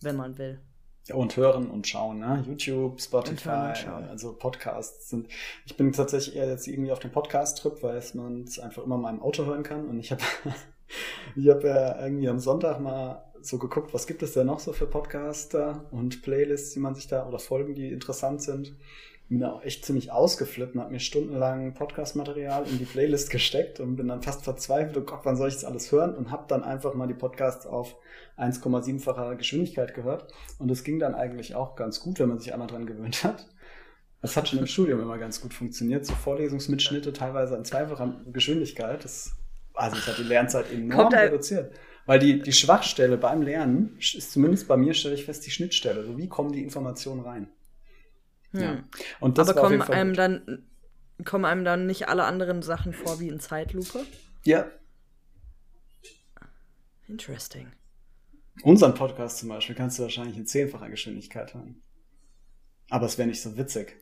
wenn 0.02 0.16
man 0.16 0.38
will. 0.38 0.60
Ja, 1.08 1.16
und 1.16 1.36
hören 1.36 1.70
und 1.70 1.86
schauen, 1.86 2.20
ne? 2.20 2.43
YouTube, 2.47 3.01
Spotify, 3.01 3.49
und 3.49 3.78
schauen. 3.78 4.04
also 4.06 4.34
Podcasts 4.34 5.10
sind. 5.10 5.28
Ich 5.66 5.76
bin 5.76 5.91
tatsächlich 5.91 6.38
eher 6.38 6.47
jetzt 6.47 6.66
irgendwie 6.66 6.93
auf 6.93 6.99
dem 6.99 7.12
Podcast-Trip, 7.12 7.84
weil 7.84 7.97
es 7.97 8.14
man 8.14 8.43
es 8.43 8.58
einfach 8.58 8.84
immer 8.84 8.97
mal 8.97 9.14
im 9.14 9.22
Auto 9.22 9.45
hören 9.45 9.64
kann. 9.64 9.89
Und 9.89 9.99
ich 9.99 10.12
habe 10.12 10.22
ich 11.36 11.49
habe 11.49 11.68
ja 11.68 12.01
irgendwie 12.01 12.30
am 12.30 12.39
Sonntag 12.39 12.80
mal 12.80 13.24
so 13.41 13.60
geguckt, 13.60 13.93
was 13.93 14.08
gibt 14.08 14.24
es 14.24 14.34
denn 14.34 14.47
noch 14.47 14.62
so 14.62 14.72
für 14.72 14.88
Podcaster 14.88 15.86
und 15.91 16.22
Playlists, 16.22 16.72
die 16.72 16.80
man 16.80 16.95
sich 16.95 17.08
da 17.08 17.28
oder 17.28 17.39
Folgen, 17.39 17.76
die 17.76 17.89
interessant 17.89 18.41
sind. 18.41 18.74
Bin 19.34 19.40
da 19.40 19.54
auch 19.54 19.64
echt 19.64 19.84
ziemlich 19.84 20.12
ausgeflippt 20.12 20.76
und 20.76 20.82
habe 20.82 20.92
mir 20.92 21.00
stundenlang 21.00 21.74
Podcast-Material 21.74 22.68
in 22.68 22.78
die 22.78 22.86
Playlist 22.86 23.32
gesteckt 23.32 23.80
und 23.80 23.96
bin 23.96 24.08
dann 24.08 24.22
fast 24.22 24.44
verzweifelt, 24.44 24.96
oh 24.96 25.02
Gott, 25.02 25.22
wann 25.24 25.36
soll 25.36 25.48
ich 25.48 25.56
das 25.56 25.66
alles 25.66 25.92
hören? 25.92 26.14
Und 26.14 26.30
habe 26.30 26.44
dann 26.48 26.64
einfach 26.64 26.94
mal 26.94 27.08
die 27.08 27.16
Podcasts 27.16 27.66
auf 27.66 27.96
1,7-facher 28.38 29.36
Geschwindigkeit 29.36 29.96
gehört. 29.96 30.32
Und 30.60 30.70
es 30.70 30.84
ging 30.84 31.00
dann 31.00 31.16
eigentlich 31.16 31.56
auch 31.56 31.76
ganz 31.76 32.00
gut, 32.00 32.20
wenn 32.20 32.30
man 32.30 32.38
sich 32.38 32.54
einmal 32.54 32.68
dran 32.68 32.86
gewöhnt 32.86 33.24
hat. 33.24 33.48
Das 34.22 34.38
hat 34.38 34.50
schon 34.50 34.60
im 34.60 34.68
Studium 34.68 35.02
immer 35.02 35.18
ganz 35.18 35.42
gut 35.42 35.56
funktioniert. 35.56 36.06
So 36.06 36.14
Vorlesungsmitschnitte 36.14 37.12
teilweise 37.12 37.58
an 37.58 37.66
zweifacher 37.66 38.22
Geschwindigkeit. 38.32 39.04
Das, 39.04 39.32
also 39.74 39.98
es 39.98 40.06
hat 40.06 40.20
die 40.20 40.24
Lernzeit 40.26 40.72
enorm 40.72 41.12
reduziert. 41.12 41.74
Weil 42.06 42.20
die, 42.20 42.40
die 42.40 42.54
Schwachstelle 42.54 43.18
beim 43.18 43.42
Lernen 43.42 43.98
ist 43.98 44.32
zumindest 44.32 44.68
bei 44.68 44.78
mir, 44.78 44.94
stelle 44.94 45.16
ich 45.16 45.26
fest, 45.26 45.44
die 45.44 45.50
Schnittstelle. 45.50 46.06
So 46.06 46.20
wie 46.20 46.28
kommen 46.28 46.52
die 46.52 46.62
Informationen 46.62 47.22
rein? 47.22 47.48
Ja. 48.54 48.84
Und 49.20 49.38
das 49.38 49.49
Hm. 49.49 49.58
Aber 49.58 49.68
kommen 49.68 49.82
einem 49.82 50.10
gut. 50.12 50.18
dann 50.20 50.64
kommen 51.26 51.45
einem 51.45 51.64
dann 51.64 51.86
nicht 51.86 52.08
alle 52.10 52.24
anderen 52.26 52.62
Sachen 52.62 52.93
vor 52.93 53.20
wie 53.20 53.28
in 53.30 53.39
Zeitlupe? 53.39 54.06
Ja, 54.43 54.66
Interesting. 57.08 57.72
unseren 58.64 58.93
Podcast 58.93 59.39
zum 59.39 59.49
Beispiel 59.49 59.76
kannst 59.76 59.99
du 59.99 60.04
wahrscheinlich 60.04 60.38
in 60.38 60.45
zehnfacher 60.45 60.89
Geschwindigkeit 60.89 61.54
hören. 61.54 61.82
Aber 62.89 63.06
es 63.06 63.18
wäre 63.18 63.28
nicht 63.28 63.41
so 63.41 63.58
witzig. 63.58 63.95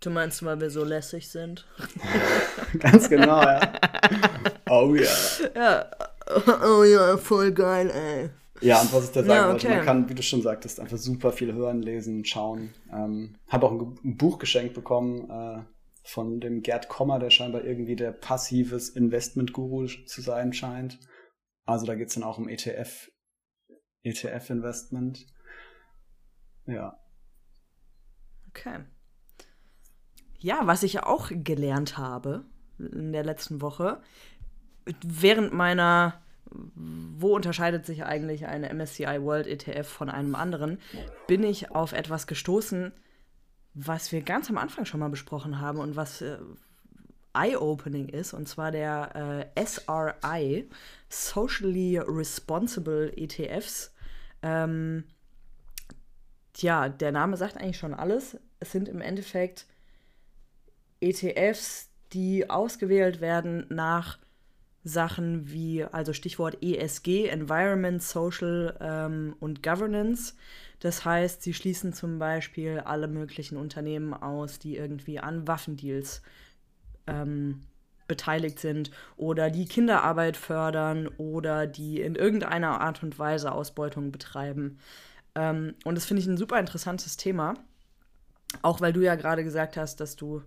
Du 0.00 0.10
meinst, 0.10 0.44
weil 0.44 0.60
wir 0.60 0.70
so 0.70 0.84
lässig 0.84 1.28
sind? 1.28 1.66
Ganz 2.78 3.08
genau, 3.08 3.42
ja. 3.42 3.72
Oh 4.70 4.94
ja. 4.94 5.10
Ja. 5.54 5.90
Oh 6.62 6.84
ja, 6.84 7.16
voll 7.16 7.52
geil, 7.52 7.90
ey. 7.90 8.30
Ja, 8.60 8.80
und 8.80 8.92
was 8.92 9.04
ich 9.04 9.10
da 9.10 9.22
sagen 9.22 9.28
Ja, 9.30 9.48
wollte, 9.48 9.66
okay. 9.66 9.76
man 9.76 9.84
kann, 9.84 10.08
wie 10.08 10.14
du 10.14 10.22
schon 10.22 10.42
sagtest, 10.42 10.80
einfach 10.80 10.96
super 10.96 11.32
viel 11.32 11.52
hören, 11.52 11.82
lesen, 11.82 12.24
schauen. 12.24 12.74
Ähm, 12.92 13.36
habe 13.48 13.66
auch 13.66 13.72
ein, 13.72 13.98
ein 14.04 14.16
Buch 14.16 14.38
geschenkt 14.38 14.74
bekommen 14.74 15.30
äh, 15.30 15.62
von 16.02 16.40
dem 16.40 16.62
Gerd 16.62 16.88
Kommer, 16.88 17.18
der 17.18 17.30
scheinbar 17.30 17.64
irgendwie 17.64 17.96
der 17.96 18.12
passives 18.12 18.88
Investment-Guru 18.88 19.86
zu 20.06 20.22
sein 20.22 20.52
scheint. 20.52 20.98
Also 21.66 21.86
da 21.86 21.94
geht's 21.94 22.14
dann 22.14 22.24
auch 22.24 22.38
um 22.38 22.48
ETF, 22.48 23.10
ETF-Investment. 24.02 25.26
Ja. 26.66 26.98
Okay. 28.48 28.80
Ja, 30.38 30.66
was 30.66 30.82
ich 30.82 31.00
auch 31.02 31.30
gelernt 31.30 31.98
habe 31.98 32.44
in 32.78 33.12
der 33.12 33.24
letzten 33.24 33.60
Woche, 33.60 34.00
während 35.04 35.52
meiner, 35.52 36.22
wo 36.74 37.34
unterscheidet 37.34 37.84
sich 37.86 38.04
eigentlich 38.04 38.46
eine 38.46 38.72
MSCI 38.72 39.22
World 39.22 39.46
ETF 39.46 39.86
von 39.86 40.10
einem 40.10 40.34
anderen, 40.34 40.78
bin 41.26 41.42
ich 41.42 41.70
auf 41.70 41.92
etwas 41.92 42.26
gestoßen, 42.26 42.92
was 43.74 44.12
wir 44.12 44.22
ganz 44.22 44.50
am 44.50 44.58
Anfang 44.58 44.84
schon 44.84 45.00
mal 45.00 45.10
besprochen 45.10 45.60
haben 45.60 45.78
und 45.78 45.96
was 45.96 46.22
äh, 46.22 46.38
eye-opening 47.34 48.08
ist, 48.08 48.32
und 48.32 48.48
zwar 48.48 48.70
der 48.70 49.48
äh, 49.56 49.64
SRI, 49.64 50.68
Socially 51.08 51.98
Responsible 51.98 53.12
ETFs. 53.16 53.92
Ähm, 54.42 55.04
Tja, 56.58 56.88
der 56.88 57.12
Name 57.12 57.36
sagt 57.36 57.56
eigentlich 57.56 57.78
schon 57.78 57.94
alles. 57.94 58.36
Es 58.58 58.72
sind 58.72 58.88
im 58.88 59.00
Endeffekt 59.00 59.66
ETFs, 61.00 61.88
die 62.12 62.50
ausgewählt 62.50 63.20
werden 63.20 63.64
nach 63.68 64.18
Sachen 64.84 65.50
wie, 65.50 65.84
also 65.84 66.12
Stichwort 66.12 66.62
ESG, 66.62 67.28
Environment, 67.28 68.02
Social 68.02 68.76
ähm, 68.80 69.36
und 69.40 69.62
Governance. 69.62 70.34
Das 70.80 71.04
heißt, 71.04 71.42
sie 71.42 71.54
schließen 71.54 71.92
zum 71.92 72.18
Beispiel 72.18 72.80
alle 72.80 73.08
möglichen 73.08 73.56
Unternehmen 73.56 74.14
aus, 74.14 74.58
die 74.58 74.76
irgendwie 74.76 75.18
an 75.18 75.46
Waffendeals 75.48 76.22
ähm, 77.06 77.62
beteiligt 78.06 78.58
sind 78.58 78.90
oder 79.16 79.50
die 79.50 79.66
Kinderarbeit 79.66 80.36
fördern 80.36 81.08
oder 81.18 81.66
die 81.66 82.00
in 82.00 82.14
irgendeiner 82.14 82.80
Art 82.80 83.02
und 83.02 83.18
Weise 83.18 83.52
Ausbeutung 83.52 84.12
betreiben. 84.12 84.78
Ähm, 85.34 85.74
und 85.84 85.94
das 85.94 86.06
finde 86.06 86.22
ich 86.22 86.28
ein 86.28 86.38
super 86.38 86.58
interessantes 86.58 87.16
Thema. 87.16 87.54
Auch 88.62 88.80
weil 88.80 88.94
du 88.94 89.00
ja 89.00 89.14
gerade 89.14 89.44
gesagt 89.44 89.76
hast, 89.76 90.00
dass 90.00 90.16
du, 90.16 90.42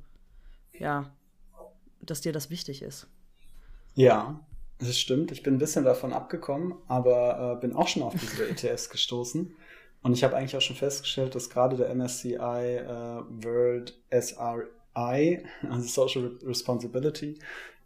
ja, 0.74 1.12
dass 2.02 2.22
dir 2.22 2.34
das 2.34 2.50
wichtig 2.50 2.82
ist. 2.82 3.08
Ja, 3.96 4.40
das 4.80 5.00
stimmt. 5.00 5.32
Ich 5.32 5.44
bin 5.44 5.56
ein 5.56 5.60
bisschen 5.60 5.86
davon 5.86 6.14
abgekommen, 6.14 6.74
aber 6.88 7.56
äh, 7.58 7.62
bin 7.62 7.76
auch 7.76 7.88
schon 7.88 8.04
auf 8.04 8.16
diese 8.16 8.48
ETFs 8.50 8.90
gestoßen. 8.90 9.54
Und 10.04 10.14
ich 10.14 10.24
habe 10.24 10.36
eigentlich 10.36 10.56
auch 10.58 10.62
schon 10.62 10.76
festgestellt, 10.76 11.36
dass 11.36 11.50
gerade 11.50 11.78
der 11.78 11.94
MSCI 11.94 12.34
äh, 12.36 12.86
World 13.44 14.00
SRI, 14.10 15.44
also 15.70 15.88
Social 15.88 16.38
Responsibility, 16.44 17.38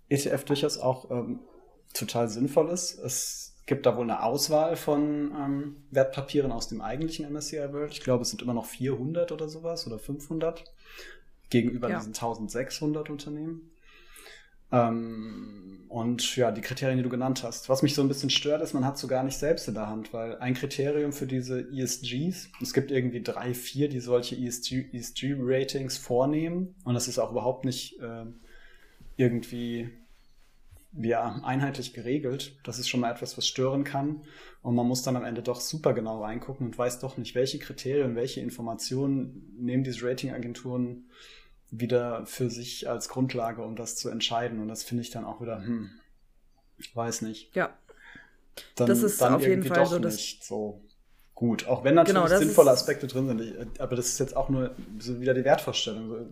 ETF 0.07 0.45
durchaus 0.45 0.77
auch 0.77 1.11
ähm, 1.11 1.39
total 1.93 2.29
sinnvoll 2.29 2.69
ist. 2.69 2.97
Es 2.99 3.55
gibt 3.65 3.85
da 3.85 3.97
wohl 3.97 4.03
eine 4.03 4.23
Auswahl 4.23 4.75
von 4.77 5.33
ähm, 5.37 5.83
Wertpapieren 5.91 6.51
aus 6.51 6.67
dem 6.69 6.79
eigentlichen 6.81 7.29
MSCI 7.31 7.73
World. 7.73 7.91
Ich 7.91 8.01
glaube, 8.01 8.21
es 8.21 8.29
sind 8.29 8.41
immer 8.41 8.53
noch 8.53 8.65
400 8.65 9.31
oder 9.31 9.49
sowas 9.49 9.85
oder 9.87 9.99
500 9.99 10.63
gegenüber 11.49 11.89
Ja. 11.89 11.97
diesen 11.97 12.13
1600 12.13 13.09
Unternehmen. 13.09 13.71
Ähm, 14.71 15.85
und 15.87 16.35
ja, 16.35 16.51
die 16.51 16.61
Kriterien, 16.61 16.97
die 16.97 17.03
du 17.03 17.09
genannt 17.09 17.43
hast. 17.43 17.69
Was 17.69 17.81
mich 17.81 17.95
so 17.95 18.01
ein 18.01 18.09
bisschen 18.09 18.29
stört, 18.29 18.61
ist, 18.61 18.73
man 18.73 18.83
hat 18.83 18.97
so 18.97 19.07
gar 19.07 19.23
nicht 19.23 19.37
selbst 19.37 19.67
in 19.67 19.75
der 19.75 19.87
Hand, 19.87 20.11
weil 20.13 20.37
ein 20.39 20.53
Kriterium 20.53 21.13
für 21.13 21.25
diese 21.25 21.61
ESGs, 21.71 22.49
es 22.61 22.73
gibt 22.73 22.91
irgendwie 22.91 23.21
drei, 23.21 23.53
vier, 23.53 23.87
die 23.87 24.01
solche 24.01 24.35
E 24.35 24.45
ESG, 24.45 24.89
ESG-Ratings 24.91 25.97
vornehmen. 25.97 26.75
Und 26.83 26.95
das 26.95 27.07
ist 27.07 27.17
auch 27.17 27.31
überhaupt 27.31 27.63
nicht 27.63 27.97
äh, 28.01 28.25
irgendwie 29.15 29.89
ja, 30.97 31.41
einheitlich 31.43 31.93
geregelt. 31.93 32.57
Das 32.63 32.79
ist 32.79 32.89
schon 32.89 32.99
mal 32.99 33.11
etwas, 33.11 33.37
was 33.37 33.47
stören 33.47 33.83
kann. 33.83 34.21
Und 34.61 34.75
man 34.75 34.87
muss 34.87 35.03
dann 35.03 35.15
am 35.15 35.25
Ende 35.25 35.43
doch 35.43 35.61
super 35.61 35.93
genau 35.93 36.23
reingucken 36.23 36.67
und 36.67 36.77
weiß 36.77 36.99
doch 36.99 37.17
nicht, 37.17 37.35
welche 37.35 37.59
Kriterien, 37.59 38.15
welche 38.15 38.41
Informationen 38.41 39.55
nehmen 39.57 39.83
diese 39.83 40.05
Ratingagenturen 40.05 41.05
wieder 41.79 42.25
für 42.25 42.49
sich 42.49 42.89
als 42.89 43.09
Grundlage, 43.09 43.61
um 43.63 43.75
das 43.75 43.95
zu 43.95 44.09
entscheiden. 44.09 44.59
Und 44.59 44.67
das 44.67 44.83
finde 44.83 45.01
ich 45.01 45.09
dann 45.11 45.25
auch 45.25 45.41
wieder, 45.41 45.57
hm, 45.63 45.89
weiß 46.93 47.21
nicht. 47.23 47.53
Ja, 47.55 47.73
Dann, 48.75 48.87
Das 48.87 49.03
ist 49.03 49.21
dann 49.21 49.33
auf 49.35 49.41
jeden 49.45 49.63
Fall 49.63 49.83
doch 49.83 49.91
so 49.91 49.99
das- 49.99 50.15
nicht 50.15 50.43
so 50.43 50.81
gut. 51.33 51.67
Auch 51.67 51.83
wenn 51.83 51.95
natürlich 51.95 52.23
Genau, 52.23 52.37
sinnvolle 52.39 52.71
Aspekte 52.71 53.05
drin 53.07 53.27
sind. 53.27 53.79
Aber 53.81 53.95
das 53.97 54.07
ist 54.07 54.19
jetzt 54.19 54.35
auch 54.37 54.47
nur 54.49 54.73
so 54.99 55.19
wieder 55.19 55.33
die 55.33 55.43
Wertvorstellung. 55.43 56.27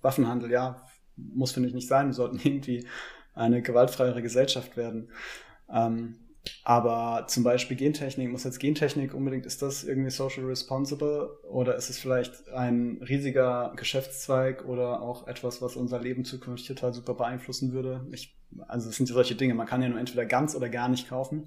Waffenhandel, 0.00 0.50
ja, 0.52 0.86
muss 1.16 1.50
finde 1.52 1.68
ich 1.68 1.74
nicht 1.74 1.88
sein. 1.88 2.06
Wir 2.08 2.14
sollten 2.14 2.36
irgendwie 2.44 2.86
eine 3.34 3.60
gewaltfreiere 3.62 4.22
Gesellschaft 4.22 4.76
werden. 4.76 5.10
Ähm, 5.68 6.16
aber 6.62 7.26
zum 7.28 7.42
Beispiel 7.42 7.76
Gentechnik, 7.76 8.30
muss 8.30 8.44
jetzt 8.44 8.58
Gentechnik 8.58 9.14
unbedingt, 9.14 9.46
ist 9.46 9.62
das 9.62 9.84
irgendwie 9.84 10.10
social 10.10 10.44
responsible 10.44 11.38
oder 11.48 11.76
ist 11.76 11.90
es 11.90 11.98
vielleicht 11.98 12.48
ein 12.50 13.00
riesiger 13.06 13.72
Geschäftszweig 13.76 14.64
oder 14.66 15.02
auch 15.02 15.26
etwas, 15.26 15.62
was 15.62 15.76
unser 15.76 16.00
Leben 16.00 16.24
zukünftig 16.24 16.68
total 16.68 16.92
super 16.92 17.14
beeinflussen 17.14 17.72
würde? 17.72 18.06
Ich, 18.12 18.36
also 18.68 18.90
es 18.90 18.96
sind 18.96 19.08
ja 19.08 19.14
solche 19.14 19.34
Dinge, 19.34 19.54
man 19.54 19.66
kann 19.66 19.82
ja 19.82 19.88
nur 19.88 19.98
entweder 19.98 20.26
ganz 20.26 20.54
oder 20.54 20.68
gar 20.68 20.88
nicht 20.88 21.08
kaufen 21.08 21.46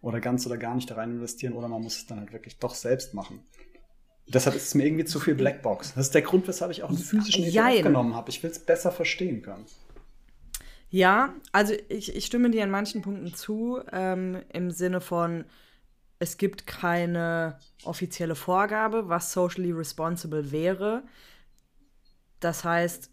oder 0.00 0.20
ganz 0.20 0.46
oder 0.46 0.58
gar 0.58 0.74
nicht 0.74 0.90
da 0.90 0.96
rein 0.96 1.12
investieren 1.12 1.54
oder 1.54 1.68
man 1.68 1.82
muss 1.82 1.96
es 1.96 2.06
dann 2.06 2.20
halt 2.20 2.32
wirklich 2.32 2.58
doch 2.58 2.74
selbst 2.74 3.14
machen. 3.14 3.42
Deshalb 4.26 4.56
ist 4.56 4.66
es 4.68 4.74
mir 4.74 4.86
irgendwie 4.86 5.04
zu 5.04 5.20
viel 5.20 5.34
Blackbox. 5.34 5.94
Das 5.94 6.06
ist 6.06 6.14
der 6.14 6.22
Grund, 6.22 6.48
weshalb 6.48 6.70
ich 6.70 6.82
auch 6.82 6.88
einen 6.88 6.98
physischen 6.98 7.44
Jein. 7.44 7.82
genommen 7.82 8.14
habe. 8.14 8.30
Ich 8.30 8.42
will 8.42 8.50
es 8.50 8.58
besser 8.58 8.90
verstehen 8.90 9.42
können. 9.42 9.66
Ja, 10.94 11.34
also 11.50 11.74
ich, 11.88 12.14
ich 12.14 12.24
stimme 12.24 12.50
dir 12.50 12.62
an 12.62 12.70
manchen 12.70 13.02
Punkten 13.02 13.34
zu, 13.34 13.80
ähm, 13.90 14.40
im 14.52 14.70
Sinne 14.70 15.00
von, 15.00 15.44
es 16.20 16.36
gibt 16.36 16.68
keine 16.68 17.58
offizielle 17.82 18.36
Vorgabe, 18.36 19.08
was 19.08 19.32
socially 19.32 19.72
responsible 19.72 20.52
wäre. 20.52 21.02
Das 22.38 22.62
heißt, 22.62 23.10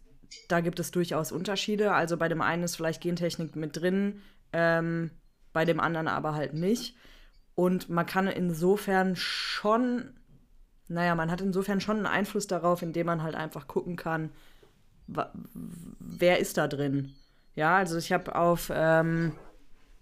da 0.48 0.60
gibt 0.60 0.80
es 0.80 0.92
durchaus 0.92 1.32
Unterschiede. 1.32 1.94
Also 1.94 2.18
bei 2.18 2.30
dem 2.30 2.44
einen 2.44 2.62
ist 2.62 2.76
vielleicht 2.76 3.02
Gentechnik 3.02 3.56
mit 3.56 3.76
drin, 3.76 4.22
ähm, 4.54 5.10
bei 5.52 5.66
dem 5.66 5.80
anderen 5.80 6.08
aber 6.08 6.36
halt 6.36 6.54
nicht. 6.54 6.96
Und 7.56 7.90
man 7.90 8.06
kann 8.06 8.28
insofern 8.28 9.16
schon, 9.16 10.14
naja, 10.88 11.16
man 11.16 11.32
hat 11.32 11.42
insofern 11.42 11.82
schon 11.82 11.98
einen 11.98 12.06
Einfluss 12.06 12.46
darauf, 12.46 12.84
indem 12.84 13.08
man 13.08 13.24
halt 13.24 13.34
einfach 13.34 13.68
gucken 13.68 13.96
kann, 13.96 14.30
wer 15.08 16.38
ist 16.38 16.58
da 16.58 16.68
drin. 16.68 17.16
Ja, 17.56 17.78
also 17.78 17.97
ich 17.97 18.12
habe 18.12 18.36
auf, 18.36 18.72
ähm, 18.74 19.34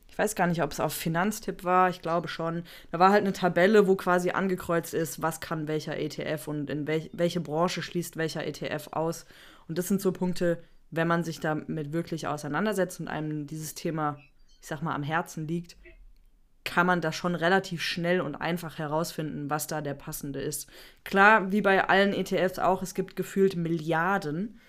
ich 0.07 0.17
weiß 0.17 0.35
gar 0.35 0.47
nicht, 0.47 0.61
ob 0.61 0.71
es 0.71 0.79
auf 0.79 0.93
Finanztipp 0.93 1.63
war, 1.63 1.89
ich 1.89 2.01
glaube 2.01 2.27
schon. 2.27 2.63
Da 2.91 2.99
war 2.99 3.11
halt 3.11 3.23
eine 3.23 3.33
Tabelle, 3.33 3.87
wo 3.87 3.95
quasi 3.95 4.31
angekreuzt 4.31 4.93
ist, 4.93 5.21
was 5.21 5.39
kann 5.39 5.67
welcher 5.67 5.97
ETF 5.97 6.47
und 6.47 6.69
in 6.69 6.87
welch, 6.87 7.09
welche 7.13 7.39
Branche 7.41 7.81
schließt 7.81 8.17
welcher 8.17 8.45
ETF 8.45 8.89
aus. 8.91 9.25
Und 9.67 9.77
das 9.77 9.87
sind 9.87 10.01
so 10.01 10.11
Punkte, 10.11 10.61
wenn 10.91 11.07
man 11.07 11.23
sich 11.23 11.39
damit 11.39 11.93
wirklich 11.93 12.27
auseinandersetzt 12.27 12.99
und 12.99 13.07
einem 13.07 13.47
dieses 13.47 13.75
Thema, 13.75 14.19
ich 14.61 14.67
sag 14.67 14.81
mal, 14.81 14.95
am 14.95 15.03
Herzen 15.03 15.47
liegt, 15.47 15.77
kann 16.63 16.85
man 16.85 17.01
da 17.01 17.11
schon 17.11 17.35
relativ 17.35 17.81
schnell 17.81 18.21
und 18.21 18.35
einfach 18.35 18.77
herausfinden, 18.77 19.49
was 19.49 19.67
da 19.67 19.81
der 19.81 19.93
passende 19.95 20.39
ist. 20.39 20.69
Klar, 21.03 21.51
wie 21.51 21.61
bei 21.61 21.87
allen 21.87 22.13
ETFs 22.13 22.59
auch, 22.59 22.83
es 22.83 22.93
gibt 22.93 23.15
gefühlt 23.15 23.55
Milliarden. 23.55 24.59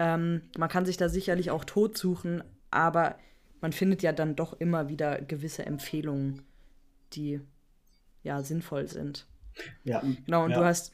Ähm, 0.00 0.40
man 0.56 0.70
kann 0.70 0.86
sich 0.86 0.96
da 0.96 1.10
sicherlich 1.10 1.50
auch 1.50 1.64
tot 1.64 1.96
suchen, 1.96 2.42
aber 2.70 3.16
man 3.60 3.72
findet 3.72 4.02
ja 4.02 4.12
dann 4.12 4.34
doch 4.34 4.54
immer 4.58 4.88
wieder 4.88 5.20
gewisse 5.20 5.66
Empfehlungen, 5.66 6.42
die 7.12 7.40
ja 8.22 8.42
sinnvoll 8.42 8.88
sind. 8.88 9.26
Ja. 9.84 10.02
Genau, 10.24 10.44
und 10.44 10.52
ja. 10.52 10.58
du 10.58 10.64
hast. 10.64 10.92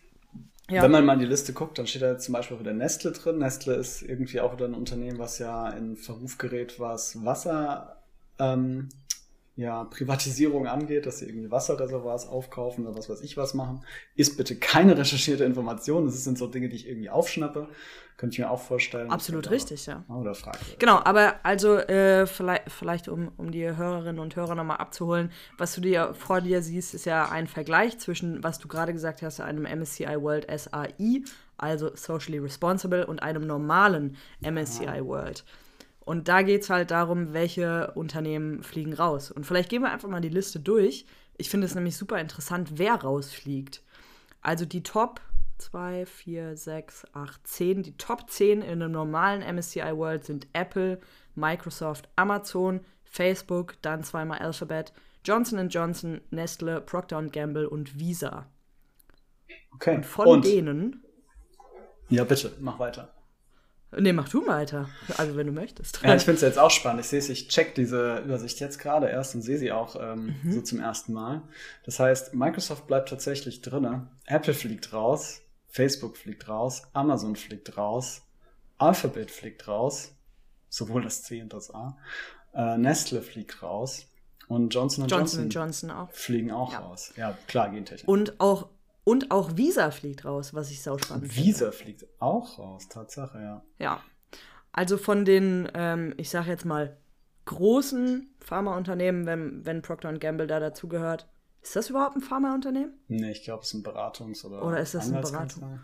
Ja. 0.68 0.82
Wenn 0.82 0.90
man 0.90 1.04
mal 1.04 1.12
in 1.12 1.20
die 1.20 1.26
Liste 1.26 1.52
guckt, 1.52 1.78
dann 1.78 1.86
steht 1.86 2.02
da 2.02 2.18
zum 2.18 2.32
Beispiel 2.32 2.58
wieder 2.58 2.72
Nestle 2.72 3.12
drin. 3.12 3.38
Nestle 3.38 3.74
ist 3.74 4.02
irgendwie 4.02 4.40
auch 4.40 4.52
wieder 4.52 4.64
ein 4.64 4.74
Unternehmen, 4.74 5.20
was 5.20 5.38
ja 5.38 5.70
in 5.70 5.96
Verruf 5.96 6.38
gerät, 6.38 6.80
was 6.80 7.24
Wasser 7.24 8.02
ähm, 8.40 8.88
ja, 9.56 9.84
Privatisierung 9.84 10.66
angeht, 10.66 11.06
dass 11.06 11.18
sie 11.18 11.26
irgendwie 11.26 11.50
Wasserreservoirs 11.50 12.28
aufkaufen 12.28 12.86
oder 12.86 12.96
was 12.96 13.08
weiß 13.08 13.22
ich 13.22 13.38
was 13.38 13.54
machen, 13.54 13.82
ist 14.14 14.36
bitte 14.36 14.54
keine 14.54 14.98
recherchierte 14.98 15.44
Information. 15.44 16.04
Das 16.04 16.22
sind 16.22 16.36
so 16.36 16.46
Dinge, 16.46 16.68
die 16.68 16.76
ich 16.76 16.86
irgendwie 16.86 17.08
aufschnappe. 17.08 17.68
Könnte 18.18 18.34
ich 18.34 18.38
mir 18.38 18.50
auch 18.50 18.60
vorstellen. 18.60 19.10
Absolut 19.10 19.50
richtig, 19.50 19.86
ja. 19.86 20.04
Oder 20.08 20.34
fragwürdig. 20.34 20.78
Genau, 20.78 21.00
aber 21.04 21.34
also 21.42 21.76
äh, 21.76 22.26
vielleicht, 22.26 22.70
vielleicht 22.70 23.08
um, 23.08 23.30
um 23.36 23.50
die 23.50 23.64
Hörerinnen 23.64 24.20
und 24.20 24.36
Hörer 24.36 24.54
nochmal 24.54 24.78
abzuholen, 24.78 25.30
was 25.58 25.74
du 25.74 25.80
dir 25.80 26.14
vor 26.14 26.40
dir 26.40 26.62
siehst, 26.62 26.94
ist 26.94 27.04
ja 27.04 27.28
ein 27.30 27.46
Vergleich 27.46 27.98
zwischen, 27.98 28.42
was 28.42 28.58
du 28.58 28.68
gerade 28.68 28.92
gesagt 28.92 29.22
hast, 29.22 29.40
einem 29.40 29.64
MSCI 29.64 30.20
World 30.20 30.46
SAI, 30.50 31.22
also 31.58 31.94
Socially 31.94 32.38
Responsible, 32.38 33.06
und 33.06 33.22
einem 33.22 33.46
normalen 33.46 34.16
MSCI 34.40 34.86
ah. 34.86 35.04
World. 35.04 35.44
Und 36.06 36.28
da 36.28 36.42
geht 36.42 36.62
es 36.62 36.70
halt 36.70 36.92
darum, 36.92 37.32
welche 37.32 37.90
Unternehmen 37.96 38.62
fliegen 38.62 38.94
raus. 38.94 39.32
Und 39.32 39.44
vielleicht 39.44 39.68
gehen 39.68 39.82
wir 39.82 39.90
einfach 39.90 40.08
mal 40.08 40.20
die 40.20 40.28
Liste 40.28 40.60
durch. 40.60 41.04
Ich 41.36 41.50
finde 41.50 41.66
es 41.66 41.74
nämlich 41.74 41.96
super 41.96 42.20
interessant, 42.20 42.78
wer 42.78 42.94
rausfliegt. 42.94 43.82
Also 44.40 44.64
die 44.64 44.84
Top 44.84 45.20
2, 45.58 46.06
4, 46.06 46.56
6, 46.56 47.06
8, 47.12 47.46
10. 47.48 47.82
Die 47.82 47.96
Top 47.96 48.30
10 48.30 48.62
in 48.62 48.70
einem 48.70 48.92
normalen 48.92 49.42
MSCI 49.56 49.96
World 49.96 50.24
sind 50.24 50.46
Apple, 50.52 51.00
Microsoft, 51.34 52.08
Amazon, 52.14 52.82
Facebook, 53.02 53.74
dann 53.82 54.04
zweimal 54.04 54.38
Alphabet, 54.38 54.92
Johnson 55.24 55.68
Johnson, 55.68 56.20
Nestle, 56.30 56.82
Procter 56.82 57.20
Gamble 57.24 57.68
und 57.68 57.98
Visa. 57.98 58.46
Okay. 59.74 59.96
Und 59.96 60.06
von 60.06 60.28
und? 60.28 60.44
denen. 60.44 61.02
Ja, 62.08 62.22
bitte, 62.22 62.52
mach 62.60 62.78
weiter. 62.78 63.12
Nee, 63.92 64.12
mach 64.12 64.28
du 64.28 64.46
weiter. 64.46 64.88
Also, 65.16 65.36
wenn 65.36 65.46
du 65.46 65.52
möchtest. 65.52 66.00
Ja, 66.02 66.14
ich 66.14 66.22
finde 66.22 66.36
es 66.36 66.42
jetzt 66.42 66.58
auch 66.58 66.70
spannend. 66.70 67.00
Ich 67.00 67.08
sehe 67.08 67.18
es, 67.18 67.28
ich 67.28 67.48
check 67.48 67.74
diese 67.74 68.18
Übersicht 68.18 68.58
jetzt 68.60 68.78
gerade 68.78 69.08
erst 69.08 69.34
und 69.34 69.42
sehe 69.42 69.58
sie 69.58 69.72
auch 69.72 69.96
ähm, 70.00 70.34
mhm. 70.42 70.52
so 70.52 70.60
zum 70.60 70.80
ersten 70.80 71.12
Mal. 71.12 71.42
Das 71.84 72.00
heißt, 72.00 72.34
Microsoft 72.34 72.86
bleibt 72.86 73.08
tatsächlich 73.08 73.62
drin. 73.62 74.08
Apple 74.26 74.54
fliegt 74.54 74.92
raus. 74.92 75.40
Facebook 75.68 76.16
fliegt 76.16 76.48
raus. 76.48 76.82
Amazon 76.94 77.36
fliegt 77.36 77.76
raus. 77.76 78.22
Alphabet 78.78 79.30
fliegt 79.30 79.68
raus. 79.68 80.12
Sowohl 80.68 81.02
das 81.02 81.22
C 81.22 81.40
und 81.40 81.52
das 81.52 81.72
A. 81.72 81.96
Äh, 82.54 82.78
Nestle 82.78 83.22
fliegt 83.22 83.62
raus. 83.62 84.06
Und 84.48 84.74
Johnson 84.74 85.06
Johnson, 85.08 85.48
Johnson, 85.48 85.50
Johnson 85.50 85.90
auch. 85.90 86.10
fliegen 86.12 86.50
auch 86.50 86.72
ja. 86.72 86.78
raus. 86.80 87.12
Ja, 87.16 87.36
klar, 87.46 87.70
Gentechnik. 87.70 88.08
Und 88.08 88.40
auch 88.40 88.68
und 89.06 89.30
auch 89.30 89.56
Visa 89.56 89.92
fliegt 89.92 90.24
raus, 90.24 90.52
was 90.52 90.68
ich 90.72 90.82
sau 90.82 90.98
spannend 90.98 91.32
finde. 91.32 91.48
Visa 91.48 91.70
fliegt 91.70 92.04
auch 92.18 92.58
raus, 92.58 92.88
Tatsache, 92.88 93.38
ja. 93.38 93.62
Ja. 93.78 94.02
Also 94.72 94.98
von 94.98 95.24
den, 95.24 95.70
ähm, 95.74 96.12
ich 96.16 96.28
sag 96.28 96.48
jetzt 96.48 96.64
mal, 96.64 96.96
großen 97.44 98.34
Pharmaunternehmen, 98.40 99.24
wenn, 99.24 99.64
wenn 99.64 99.80
Procter 99.80 100.12
Gamble 100.14 100.48
da 100.48 100.58
dazugehört. 100.58 101.28
Ist 101.62 101.76
das 101.76 101.88
überhaupt 101.88 102.16
ein 102.16 102.20
Pharmaunternehmen? 102.20 102.94
Nee, 103.06 103.30
ich 103.30 103.44
glaube, 103.44 103.62
es 103.62 103.68
ist 103.68 103.74
ein 103.74 103.84
Beratungs- 103.84 104.44
oder 104.44 104.64
Oder 104.64 104.80
ist 104.80 104.96
das 104.96 105.06
eine 105.06 105.20
Beratung? 105.20 105.78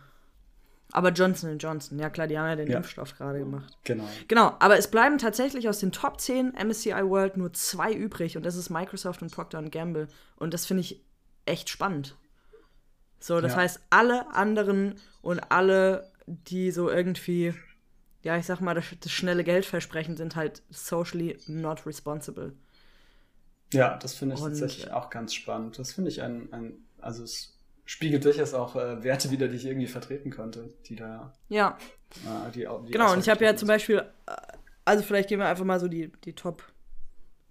Aber 0.90 1.10
Johnson 1.10 1.56
Johnson, 1.58 2.00
ja 2.00 2.10
klar, 2.10 2.26
die 2.26 2.36
haben 2.36 2.48
ja 2.48 2.56
den 2.56 2.68
ja. 2.68 2.78
Impfstoff 2.78 3.16
gerade 3.16 3.38
gemacht. 3.38 3.78
Genau. 3.84 4.08
Genau, 4.26 4.56
aber 4.58 4.76
es 4.78 4.90
bleiben 4.90 5.18
tatsächlich 5.18 5.68
aus 5.68 5.78
den 5.78 5.92
Top 5.92 6.20
10 6.20 6.54
MSCI 6.54 7.08
World 7.08 7.36
nur 7.36 7.52
zwei 7.52 7.92
übrig 7.92 8.36
und 8.36 8.44
das 8.44 8.56
ist 8.56 8.68
Microsoft 8.68 9.22
und 9.22 9.30
Procter 9.30 9.62
Gamble. 9.62 10.08
Und 10.34 10.52
das 10.52 10.66
finde 10.66 10.80
ich 10.80 11.04
echt 11.46 11.68
spannend. 11.68 12.16
So, 13.22 13.40
das 13.40 13.52
ja. 13.52 13.58
heißt, 13.58 13.80
alle 13.90 14.34
anderen 14.34 14.96
und 15.22 15.40
alle, 15.50 16.10
die 16.26 16.72
so 16.72 16.90
irgendwie, 16.90 17.54
ja, 18.22 18.36
ich 18.36 18.46
sag 18.46 18.60
mal, 18.60 18.74
das, 18.74 18.86
das, 19.00 19.12
schnelle 19.12 19.44
Geld 19.44 19.64
versprechen, 19.64 20.16
sind 20.16 20.34
halt 20.34 20.62
socially 20.70 21.38
not 21.46 21.86
responsible. 21.86 22.52
Ja, 23.72 23.96
das 23.96 24.14
finde 24.14 24.34
ich 24.34 24.40
und, 24.40 24.50
tatsächlich 24.50 24.90
auch 24.90 25.08
ganz 25.08 25.34
spannend. 25.34 25.78
Das 25.78 25.92
finde 25.92 26.10
ich 26.10 26.20
ein, 26.20 26.52
ein, 26.52 26.84
also 27.00 27.22
es 27.22 27.56
spiegelt 27.84 28.24
durchaus 28.24 28.54
auch 28.54 28.74
äh, 28.76 29.02
Werte 29.04 29.30
wieder, 29.30 29.48
die 29.48 29.56
ich 29.56 29.66
irgendwie 29.66 29.86
vertreten 29.86 30.30
konnte, 30.30 30.74
die 30.86 30.96
da. 30.96 31.32
Ja. 31.48 31.78
Äh, 32.26 32.50
die, 32.50 32.66
die 32.86 32.92
genau, 32.92 33.12
und 33.12 33.20
ich 33.20 33.28
habe 33.28 33.44
ja 33.44 33.54
zum 33.56 33.68
Beispiel, 33.68 33.98
äh, 34.26 34.32
also 34.84 35.04
vielleicht 35.04 35.28
gehen 35.28 35.38
wir 35.38 35.46
einfach 35.46 35.64
mal 35.64 35.78
so 35.78 35.88
die, 35.88 36.10
die 36.24 36.34
Top 36.34 36.64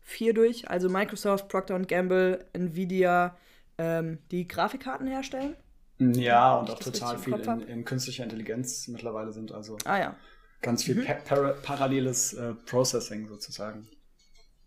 4 0.02 0.34
durch. 0.34 0.70
Also 0.70 0.90
Microsoft, 0.90 1.48
Procter 1.48 1.80
Gamble, 1.80 2.46
Nvidia, 2.54 3.38
ähm, 3.78 4.20
die 4.32 4.48
Grafikkarten 4.48 5.08
herstellen. 5.08 5.56
Ja, 5.98 6.56
und 6.56 6.70
auch 6.70 6.80
total 6.80 7.20
viel 7.20 7.34
in, 7.36 7.62
in, 7.62 7.86
künstlicher 7.86 8.24
Intelligenz 8.24 8.88
mittlerweile 8.88 9.32
sind. 9.34 9.52
Also 9.52 9.78
ah, 9.86 10.00
ja. 10.00 10.16
ganz 10.62 10.84
viel 10.84 10.96
mhm. 10.96 11.06
par 11.26 11.54
paralleles 11.54 12.34
äh, 12.34 12.56
Processing 12.66 13.28
sozusagen. 13.28 13.88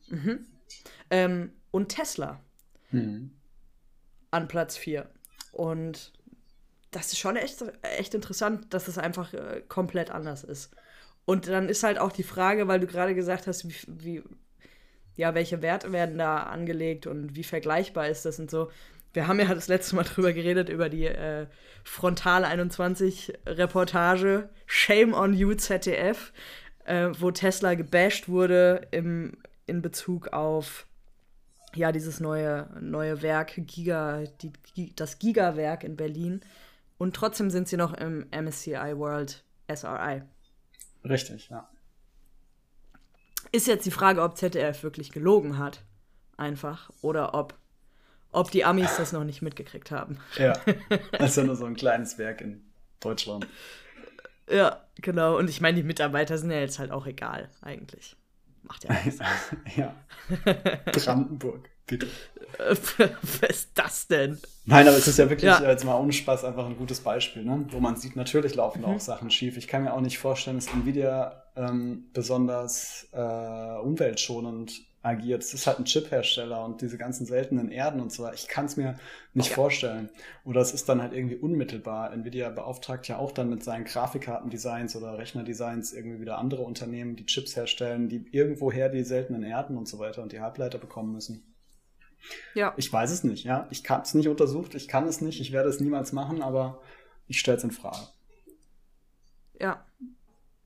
Mhm. 0.09 0.47
Ähm, 1.11 1.53
und 1.73 1.89
Tesla 1.89 2.41
mhm. 2.93 3.33
an 4.31 4.47
Platz 4.47 4.77
4. 4.77 5.11
Und 5.51 6.13
das 6.93 7.13
ist 7.13 7.19
schon 7.19 7.37
echt, 7.37 7.65
echt 7.83 8.15
interessant, 8.15 8.73
dass 8.73 8.87
es 8.87 8.99
einfach 8.99 9.35
äh, 9.35 9.63
komplett 9.67 10.11
anders 10.11 10.45
ist. 10.45 10.71
Und 11.25 11.49
dann 11.49 11.69
ist 11.69 11.83
halt 11.83 11.99
auch 11.99 12.13
die 12.13 12.23
Frage, 12.23 12.69
weil 12.69 12.81
du 12.81 12.87
gerade 12.87 13.15
gesagt 13.15 13.47
hast, 13.47 13.69
wie, 13.69 13.75
wie, 13.89 14.23
ja, 15.17 15.35
welche 15.35 15.63
Werte 15.63 15.91
werden 15.91 16.19
da 16.19 16.45
angelegt 16.45 17.07
und 17.07 17.35
wie 17.35 17.45
vergleichbar 17.45 18.09
ist 18.09 18.25
das 18.25 18.39
und 18.39 18.51
so 18.51 18.71
wir 19.15 19.29
haben 19.29 19.39
ja 19.41 19.55
das 19.55 19.69
letzte 19.69 19.97
Mal 19.97 20.03
drüber 20.05 20.33
geredet, 20.33 20.69
über 20.69 20.89
die 20.89 21.07
äh, 21.07 21.47
Frontal 21.85 22.45
21 22.45 23.33
Reportage 23.47 24.51
Shame 24.67 25.15
on 25.15 25.33
You 25.33 25.55
ZDF, 25.55 26.33
äh, 26.85 27.11
wo 27.19 27.31
Tesla 27.31 27.75
gebasht 27.75 28.29
wurde 28.29 28.89
im, 28.91 29.39
in 29.67 29.83
Bezug 29.83 30.29
auf 30.33 30.87
ja, 31.75 31.93
dieses 31.93 32.21
neue, 32.21 32.69
neue 32.81 33.23
Werk, 33.23 33.55
Giga, 33.57 34.25
die, 34.77 34.95
das 34.95 35.19
Giga-Werk 35.19 35.85
in 35.85 35.97
Berlin. 35.97 36.41
Und 36.99 37.17
trotzdem 37.17 37.51
sind 37.51 37.69
sie 37.69 37.77
noch 37.77 37.95
im 37.95 38.27
MSCI 38.31 38.97
World 38.97 39.45
SRI. 39.73 40.23
Richtig, 41.05 41.49
ja. 41.49 41.69
Ist 43.51 43.67
jetzt 43.67 43.87
die 43.87 43.91
Frage, 43.91 44.23
ob 44.23 44.37
ZDF 44.37 44.83
wirklich 44.83 45.11
gelogen 45.11 45.59
hat. 45.59 45.85
Einfach. 46.37 46.91
Oder 47.03 47.35
ob 47.35 47.55
ob 48.35 48.51
die 48.51 48.65
Amis 48.65 48.97
das 48.97 49.13
noch 49.13 49.25
nicht 49.25 49.43
mitgekriegt 49.43 49.91
haben. 49.91 50.19
Ja, 50.37 50.55
das 51.13 51.31
ist 51.31 51.37
ja 51.37 51.45
nur 51.45 51.57
so 51.57 51.65
ein 51.65 51.77
kleines 51.77 52.19
Werk 52.19 52.41
in 52.41 52.63
Deutschland. 53.01 53.47
Ja, 54.51 54.85
genau. 54.97 55.39
Und 55.39 55.49
ich 55.49 55.61
meine, 55.61 55.77
die 55.77 55.83
Mitarbeiter 55.83 56.37
sind 56.39 56.51
ja 56.51 56.61
jetzt 56.61 56.79
halt 56.79 56.91
auch 56.91 57.07
egal, 57.07 57.49
eigentlich. 57.63 58.17
Macht 58.63 58.85
ja 58.85 58.93
nichts. 59.05 59.21
ja. 59.77 59.95
Brandenburg, 60.93 61.69
bitte. 61.87 62.07
Was 62.59 63.51
ist 63.51 63.71
das 63.75 64.07
denn? 64.07 64.39
Nein, 64.65 64.87
aber 64.89 64.97
es 64.97 65.07
ist 65.07 65.19
ja 65.19 65.29
wirklich 65.29 65.51
ja. 65.51 65.63
jetzt 65.63 65.85
mal 65.85 65.99
ohne 65.99 66.13
Spaß 66.13 66.45
einfach 66.45 66.67
ein 66.67 66.77
gutes 66.77 67.01
Beispiel, 67.01 67.45
ne? 67.45 67.67
wo 67.71 67.81
man 67.81 67.97
sieht, 67.97 68.17
natürlich 68.17 68.55
laufen 68.55 68.83
da 68.83 68.89
auch 68.89 69.01
Sachen 69.01 69.31
schief. 69.31 69.57
Ich 69.57 69.69
kann 69.69 69.85
mir 69.85 69.93
auch 69.93 70.01
nicht 70.01 70.19
vorstellen, 70.19 70.57
dass 70.57 70.69
Nvidia 70.69 71.44
ähm, 71.57 72.11
besonders 72.13 73.09
äh, 73.13 73.79
umweltschonend 73.81 74.73
agiert. 75.05 75.43
Es 75.43 75.53
ist 75.53 75.67
halt 75.67 75.79
ein 75.79 75.85
Chip-Hersteller 75.85 76.65
und 76.65 76.81
diese 76.81 76.97
ganzen 76.97 77.27
seltenen 77.27 77.71
Erden 77.71 78.01
und 78.01 78.11
so 78.11 78.23
weiter. 78.23 78.35
Ich 78.35 78.49
kann 78.49 78.65
es 78.65 78.77
mir 78.77 78.97
nicht 79.35 79.51
ja. 79.51 79.55
vorstellen. 79.55 80.09
Oder 80.45 80.63
es 80.63 80.73
ist 80.73 80.89
dann 80.89 81.03
halt 81.03 81.13
irgendwie 81.13 81.37
unmittelbar. 81.37 82.13
Nvidia 82.13 82.49
beauftragt 82.49 83.07
ja 83.09 83.19
auch 83.19 83.31
dann 83.31 83.51
mit 83.51 83.63
seinen 83.63 83.85
Grafikkartendesigns 83.85 84.97
oder 84.97 85.19
Rechnerdesigns 85.19 85.93
irgendwie 85.93 86.21
wieder 86.21 86.39
andere 86.39 86.63
Unternehmen, 86.63 87.17
die 87.17 87.27
Chips 87.27 87.55
herstellen, 87.55 88.09
die 88.09 88.27
irgendwoher 88.33 88.89
die 88.89 89.05
seltenen 89.05 89.43
Erden 89.43 89.77
und 89.77 89.87
so 89.87 89.99
weiter 89.99 90.23
und 90.23 90.33
die 90.33 90.41
Halbleiter 90.41 90.79
bekommen 90.79 91.13
müssen. 91.13 91.55
Ja. 92.55 92.73
Ich 92.79 92.91
weiß 92.91 93.11
es 93.11 93.25
nicht, 93.25 93.45
ja. 93.45 93.69
Ich 93.71 93.89
habe 93.91 94.03
es 94.03 94.15
nicht 94.15 94.29
untersucht, 94.29 94.75
ich 94.75 94.89
kann 94.89 95.07
es 95.07 95.21
nicht, 95.21 95.39
ich 95.39 95.53
werde 95.53 95.69
es 95.69 95.81
niemals 95.81 96.13
machen, 96.13 96.41
aber 96.41 96.81
ich 97.27 97.39
stelle 97.39 97.59
es 97.59 97.65
in 97.65 97.71
Frage. 97.71 97.99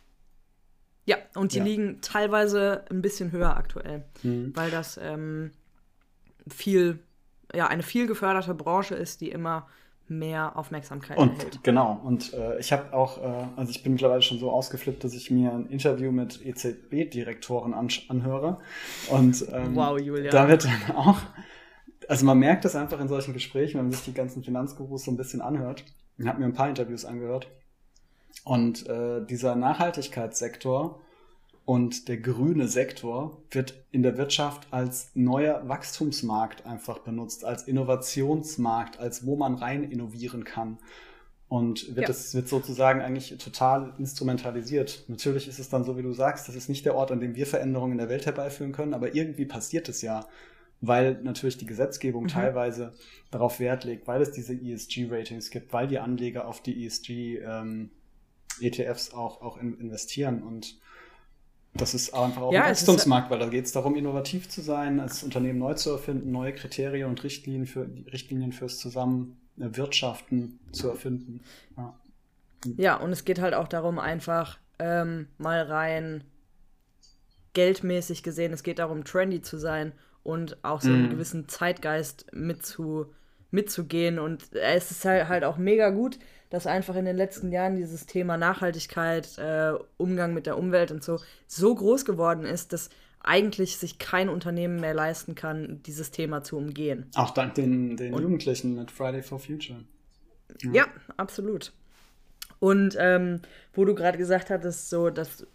Ja, 1.06 1.16
und 1.34 1.54
die 1.54 1.58
ja. 1.58 1.64
liegen 1.64 2.00
teilweise 2.02 2.84
ein 2.90 3.02
bisschen 3.02 3.32
höher 3.32 3.56
aktuell, 3.56 4.04
mhm. 4.22 4.52
weil 4.54 4.70
das 4.70 4.98
ähm, 5.02 5.50
viel, 6.46 7.00
ja, 7.54 7.66
eine 7.66 7.82
viel 7.82 8.06
geförderte 8.06 8.54
Branche 8.54 8.94
ist, 8.94 9.20
die 9.20 9.30
immer 9.30 9.66
mehr 10.08 10.56
Aufmerksamkeit 10.56 11.16
und, 11.16 11.38
erhält. 11.38 11.62
Genau, 11.62 12.00
und 12.04 12.34
äh, 12.34 12.58
ich 12.58 12.72
habe 12.72 12.92
auch, 12.92 13.22
äh, 13.22 13.46
also 13.56 13.70
ich 13.70 13.82
bin 13.82 13.92
mittlerweile 13.92 14.22
schon 14.22 14.38
so 14.38 14.50
ausgeflippt, 14.50 15.04
dass 15.04 15.14
ich 15.14 15.30
mir 15.30 15.52
ein 15.52 15.66
Interview 15.66 16.10
mit 16.10 16.44
EZB-Direktoren 16.44 17.72
an, 17.74 17.88
anhöre. 18.08 18.58
Und 19.08 19.46
ähm, 19.52 19.76
wow, 19.76 19.98
Julia. 19.98 20.32
da 20.32 20.48
wird 20.48 20.64
dann 20.64 20.96
auch, 20.96 21.18
also 22.08 22.26
man 22.26 22.38
merkt 22.38 22.64
das 22.64 22.74
einfach 22.74 23.00
in 23.00 23.06
solchen 23.06 23.32
Gesprächen, 23.32 23.78
wenn 23.78 23.84
man 23.86 23.92
sich 23.92 24.04
die 24.04 24.14
ganzen 24.14 24.42
Finanzgurus 24.42 25.04
so 25.04 25.12
ein 25.12 25.16
bisschen 25.16 25.40
anhört. 25.40 25.84
Ich 26.18 26.26
habe 26.26 26.40
mir 26.40 26.46
ein 26.46 26.54
paar 26.54 26.68
Interviews 26.68 27.04
angehört 27.04 27.48
und 28.44 28.88
äh, 28.88 29.24
dieser 29.24 29.54
Nachhaltigkeitssektor 29.56 31.00
und 31.70 32.08
der 32.08 32.16
grüne 32.16 32.66
Sektor 32.66 33.42
wird 33.50 33.84
in 33.92 34.02
der 34.02 34.16
Wirtschaft 34.16 34.66
als 34.72 35.10
neuer 35.14 35.68
Wachstumsmarkt 35.68 36.66
einfach 36.66 36.98
benutzt, 36.98 37.44
als 37.44 37.64
Innovationsmarkt, 37.64 38.98
als 38.98 39.24
wo 39.24 39.36
man 39.36 39.54
rein 39.54 39.84
innovieren 39.84 40.44
kann. 40.44 40.78
Und 41.48 41.94
wird 41.94 42.08
ja. 42.08 42.14
wird 42.34 42.48
sozusagen 42.48 43.02
eigentlich 43.02 43.36
total 43.38 43.94
instrumentalisiert. 43.98 45.04
Natürlich 45.08 45.48
ist 45.48 45.58
es 45.58 45.68
dann 45.68 45.84
so, 45.84 45.96
wie 45.96 46.02
du 46.02 46.12
sagst, 46.12 46.48
das 46.48 46.54
ist 46.54 46.68
nicht 46.68 46.84
der 46.86 46.94
Ort, 46.94 47.10
an 47.10 47.20
dem 47.20 47.34
wir 47.34 47.46
Veränderungen 47.46 47.92
in 47.92 47.98
der 47.98 48.08
Welt 48.08 48.26
herbeiführen 48.26 48.72
können, 48.72 48.94
aber 48.94 49.14
irgendwie 49.14 49.46
passiert 49.46 49.88
es 49.88 50.02
ja, 50.02 50.26
weil 50.80 51.20
natürlich 51.22 51.58
die 51.58 51.66
Gesetzgebung 51.66 52.24
mhm. 52.24 52.28
teilweise 52.28 52.94
darauf 53.30 53.60
Wert 53.60 53.84
legt, 53.84 54.08
weil 54.08 54.22
es 54.22 54.32
diese 54.32 54.54
ESG-Ratings 54.54 55.50
gibt, 55.50 55.72
weil 55.72 55.86
die 55.86 55.98
Anleger 55.98 56.48
auf 56.48 56.62
die 56.62 56.84
ESG 56.84 57.38
ähm, 57.38 57.90
ETFs 58.62 59.12
auch, 59.12 59.42
auch 59.42 59.56
in, 59.58 59.78
investieren. 59.78 60.42
Und 60.42 60.78
das 61.74 61.94
ist 61.94 62.14
einfach 62.14 62.42
auch 62.42 62.52
ja, 62.52 62.64
ein 62.64 62.70
Wachstumsmarkt, 62.70 63.30
weil 63.30 63.38
da 63.38 63.48
geht 63.48 63.64
es 63.64 63.72
darum, 63.72 63.94
innovativ 63.94 64.48
zu 64.48 64.60
sein, 64.60 65.00
als 65.00 65.22
Unternehmen 65.22 65.58
neu 65.58 65.74
zu 65.74 65.90
erfinden, 65.90 66.32
neue 66.32 66.52
Kriterien 66.52 67.08
und 67.08 67.22
Richtlinien, 67.22 67.66
für, 67.66 67.88
Richtlinien 68.12 68.52
fürs 68.52 68.78
Zusammenwirtschaften 68.78 70.58
zu 70.72 70.88
erfinden. 70.88 71.40
Ja. 71.76 71.94
ja, 72.76 72.96
und 72.96 73.12
es 73.12 73.24
geht 73.24 73.40
halt 73.40 73.54
auch 73.54 73.68
darum, 73.68 73.98
einfach 73.98 74.58
ähm, 74.78 75.28
mal 75.38 75.62
rein 75.62 76.24
geldmäßig 77.52 78.22
gesehen, 78.22 78.52
es 78.52 78.62
geht 78.62 78.78
darum, 78.78 79.04
trendy 79.04 79.42
zu 79.42 79.58
sein 79.58 79.92
und 80.22 80.62
auch 80.64 80.80
so 80.80 80.88
einen 80.88 81.08
mm. 81.08 81.10
gewissen 81.10 81.48
Zeitgeist 81.48 82.26
mitzu, 82.32 83.06
mitzugehen. 83.50 84.18
Und 84.18 84.52
es 84.54 84.90
ist 84.90 85.04
halt, 85.04 85.28
halt 85.28 85.44
auch 85.44 85.56
mega 85.56 85.90
gut, 85.90 86.18
dass 86.50 86.66
einfach 86.66 86.96
in 86.96 87.04
den 87.04 87.16
letzten 87.16 87.52
Jahren 87.52 87.76
dieses 87.76 88.06
Thema 88.06 88.36
Nachhaltigkeit, 88.36 89.38
äh, 89.38 89.72
Umgang 89.96 90.34
mit 90.34 90.46
der 90.46 90.58
Umwelt 90.58 90.90
und 90.90 91.02
so 91.02 91.18
so 91.46 91.74
groß 91.74 92.04
geworden 92.04 92.44
ist, 92.44 92.72
dass 92.72 92.90
eigentlich 93.22 93.76
sich 93.76 93.98
kein 93.98 94.28
Unternehmen 94.28 94.80
mehr 94.80 94.94
leisten 94.94 95.34
kann, 95.34 95.82
dieses 95.84 96.10
Thema 96.10 96.42
zu 96.42 96.56
umgehen. 96.56 97.06
Auch 97.14 97.30
dank 97.30 97.54
den, 97.54 97.96
den 97.96 98.14
Jugendlichen 98.14 98.74
mit 98.74 98.90
Friday 98.90 99.22
for 99.22 99.38
Future. 99.38 99.80
Ja, 100.62 100.72
ja 100.72 100.86
absolut. 101.16 101.72
Und 102.58 102.96
ähm, 102.98 103.40
wo 103.72 103.84
du 103.84 103.94
gerade 103.94 104.18
gesagt 104.18 104.50
hattest, 104.50 104.90
so, 104.90 105.10
dass 105.10 105.46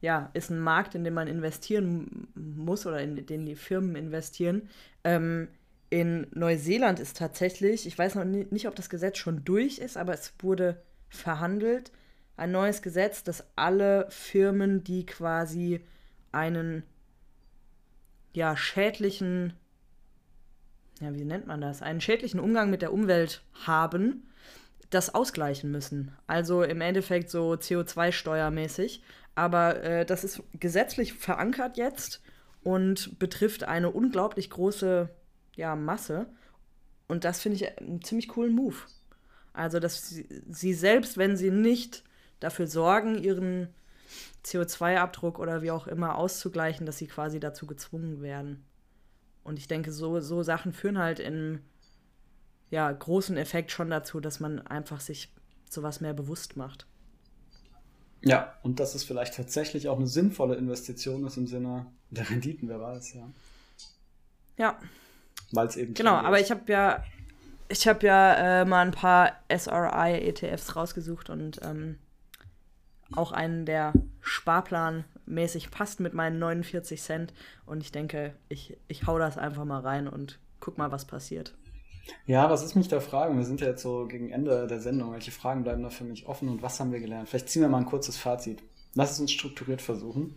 ja, 0.00 0.30
ist 0.34 0.50
ein 0.50 0.60
Markt, 0.60 0.94
in 0.94 1.04
den 1.04 1.14
man 1.14 1.26
investieren 1.26 2.28
muss 2.34 2.86
oder 2.86 3.00
in 3.00 3.26
den 3.26 3.46
die 3.46 3.56
Firmen 3.56 3.96
investieren. 3.96 4.68
Ähm, 5.04 5.48
in 5.90 6.26
Neuseeland 6.32 7.00
ist 7.00 7.16
tatsächlich, 7.16 7.86
ich 7.86 7.96
weiß 7.96 8.16
noch 8.16 8.24
nicht, 8.24 8.66
ob 8.66 8.74
das 8.74 8.90
Gesetz 8.90 9.18
schon 9.18 9.44
durch 9.44 9.78
ist, 9.78 9.96
aber 9.96 10.14
es 10.14 10.34
wurde 10.40 10.82
verhandelt, 11.08 11.92
ein 12.36 12.50
neues 12.52 12.82
Gesetz, 12.82 13.22
dass 13.22 13.44
alle 13.56 14.06
Firmen, 14.10 14.84
die 14.84 15.06
quasi 15.06 15.80
einen 16.32 16.82
ja, 18.32 18.56
schädlichen, 18.56 19.54
ja, 21.00 21.14
wie 21.14 21.24
nennt 21.24 21.46
man 21.46 21.60
das, 21.60 21.80
einen 21.80 22.00
schädlichen 22.00 22.40
Umgang 22.40 22.68
mit 22.68 22.82
der 22.82 22.92
Umwelt 22.92 23.42
haben, 23.64 24.28
das 24.90 25.14
ausgleichen 25.14 25.70
müssen. 25.70 26.12
Also 26.26 26.62
im 26.62 26.80
Endeffekt 26.80 27.30
so 27.30 27.52
CO2-steuermäßig. 27.52 29.02
Aber 29.34 29.82
äh, 29.82 30.06
das 30.06 30.24
ist 30.24 30.42
gesetzlich 30.54 31.14
verankert 31.14 31.76
jetzt 31.76 32.22
und 32.62 33.18
betrifft 33.18 33.64
eine 33.64 33.90
unglaublich 33.90 34.50
große 34.50 35.08
ja, 35.56 35.74
Masse. 35.74 36.26
Und 37.08 37.24
das 37.24 37.40
finde 37.40 37.56
ich 37.56 37.78
einen 37.78 38.02
ziemlich 38.02 38.28
coolen 38.28 38.54
Move. 38.54 38.76
Also, 39.52 39.80
dass 39.80 40.08
sie, 40.08 40.28
sie 40.48 40.74
selbst, 40.74 41.16
wenn 41.16 41.36
sie 41.36 41.50
nicht 41.50 42.04
dafür 42.40 42.66
sorgen, 42.66 43.22
ihren 43.22 43.68
CO2-Abdruck 44.44 45.38
oder 45.38 45.62
wie 45.62 45.70
auch 45.70 45.86
immer 45.86 46.16
auszugleichen, 46.16 46.86
dass 46.86 46.98
sie 46.98 47.06
quasi 47.06 47.40
dazu 47.40 47.66
gezwungen 47.66 48.22
werden. 48.22 48.64
Und 49.42 49.58
ich 49.58 49.68
denke, 49.68 49.92
so, 49.92 50.20
so 50.20 50.42
Sachen 50.42 50.72
führen 50.72 50.98
halt 50.98 51.18
in 51.18 51.60
ja, 52.70 52.90
großen 52.90 53.36
Effekt 53.36 53.70
schon 53.70 53.90
dazu, 53.90 54.20
dass 54.20 54.40
man 54.40 54.60
einfach 54.66 55.00
sich 55.00 55.32
sowas 55.70 56.00
mehr 56.00 56.14
bewusst 56.14 56.56
macht. 56.56 56.86
Ja, 58.22 58.54
und 58.62 58.80
dass 58.80 58.94
es 58.94 59.04
vielleicht 59.04 59.34
tatsächlich 59.34 59.88
auch 59.88 59.98
eine 59.98 60.08
sinnvolle 60.08 60.56
Investition 60.56 61.24
ist 61.26 61.36
im 61.36 61.46
Sinne 61.46 61.86
der 62.10 62.28
Renditen, 62.28 62.68
wer 62.68 62.80
weiß, 62.80 63.14
ja. 63.14 63.30
Ja, 64.58 64.78
weil 65.52 65.66
es 65.66 65.76
eben. 65.76 65.94
Genau, 65.94 66.14
aber 66.14 66.40
ich 66.40 66.50
habe 66.50 66.62
ja, 66.66 67.04
ich 67.68 67.86
habe 67.86 68.06
ja 68.06 68.60
äh, 68.60 68.64
mal 68.64 68.84
ein 68.84 68.92
paar 68.92 69.32
SRI-ETFs 69.50 70.76
rausgesucht 70.76 71.30
und 71.30 71.60
ähm, 71.62 71.98
auch 73.14 73.32
einen, 73.32 73.66
der 73.66 73.92
sparplanmäßig 74.20 75.70
passt 75.70 76.00
mit 76.00 76.14
meinen 76.14 76.38
49 76.38 77.00
Cent. 77.00 77.32
Und 77.64 77.80
ich 77.80 77.92
denke, 77.92 78.34
ich, 78.48 78.76
ich 78.88 79.06
hau 79.06 79.18
das 79.18 79.38
einfach 79.38 79.64
mal 79.64 79.80
rein 79.80 80.08
und 80.08 80.38
guck 80.60 80.78
mal, 80.78 80.90
was 80.90 81.04
passiert. 81.04 81.54
Ja, 82.24 82.50
was 82.50 82.62
ist 82.62 82.76
mich 82.76 82.88
da 82.88 83.00
fragen? 83.00 83.36
Wir 83.36 83.44
sind 83.44 83.60
ja 83.60 83.68
jetzt 83.68 83.82
so 83.82 84.06
gegen 84.06 84.30
Ende 84.30 84.66
der 84.66 84.80
Sendung. 84.80 85.12
Welche 85.12 85.32
Fragen 85.32 85.64
bleiben 85.64 85.82
da 85.82 85.90
für 85.90 86.04
mich 86.04 86.26
offen 86.26 86.48
und 86.48 86.62
was 86.62 86.78
haben 86.78 86.92
wir 86.92 87.00
gelernt? 87.00 87.28
Vielleicht 87.28 87.48
ziehen 87.48 87.62
wir 87.62 87.68
mal 87.68 87.78
ein 87.78 87.86
kurzes 87.86 88.16
Fazit. 88.16 88.62
Lass 88.94 89.12
es 89.12 89.20
uns 89.20 89.32
strukturiert 89.32 89.82
versuchen. 89.82 90.34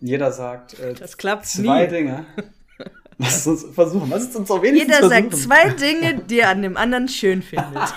Jeder 0.00 0.32
sagt 0.32 0.78
äh, 0.78 0.94
das 0.94 1.16
klappt 1.16 1.46
zwei 1.46 1.84
nie. 1.84 1.88
Dinge. 1.88 2.26
Lass 3.18 3.36
es 3.38 3.46
uns 3.46 3.64
versuchen. 3.74 4.10
Lass 4.10 4.28
es 4.28 4.36
uns 4.36 4.50
auch 4.50 4.62
wenigstens 4.62 4.94
Jeder 4.96 5.08
versuchen. 5.08 5.30
sagt 5.30 5.42
zwei 5.42 5.68
Dinge, 5.70 6.22
die 6.24 6.40
er 6.40 6.50
an 6.50 6.62
dem 6.62 6.76
anderen 6.76 7.08
schön 7.08 7.42
findet. 7.42 7.94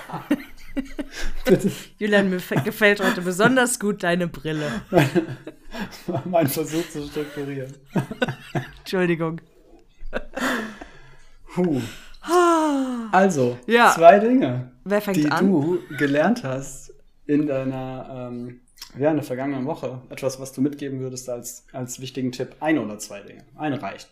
Bitte. 1.46 1.72
Julian, 1.98 2.30
mir 2.30 2.40
gefällt 2.64 3.00
heute 3.04 3.22
besonders 3.22 3.80
gut 3.80 4.04
deine 4.04 4.28
Brille. 4.28 4.70
mein 6.26 6.48
Versuch 6.48 6.88
zu 6.90 7.08
strukturieren. 7.08 7.74
Entschuldigung. 8.80 9.42
Puh. 11.54 11.82
Also, 13.12 13.58
Ja. 13.66 13.94
zwei 13.96 14.20
Dinge, 14.20 14.72
Wer 14.84 15.02
fängt 15.02 15.18
die 15.18 15.32
an? 15.32 15.48
du 15.48 15.80
gelernt 15.98 16.44
hast 16.44 16.94
in 17.26 17.48
deiner, 17.48 18.30
ähm, 18.32 18.60
ja, 19.00 19.10
in 19.10 19.16
der 19.18 19.24
vergangenen 19.24 19.66
Woche. 19.66 20.02
Etwas, 20.10 20.40
was 20.40 20.52
du 20.54 20.62
mitgeben 20.62 21.00
würdest 21.00 21.30
als, 21.30 21.66
als 21.74 22.00
wichtigen 22.00 22.32
Tipp. 22.32 22.56
Eine 22.60 22.82
oder 22.82 23.00
zwei 23.00 23.22
Dinge. 23.22 23.44
Eine 23.56 23.82
reicht, 23.82 24.10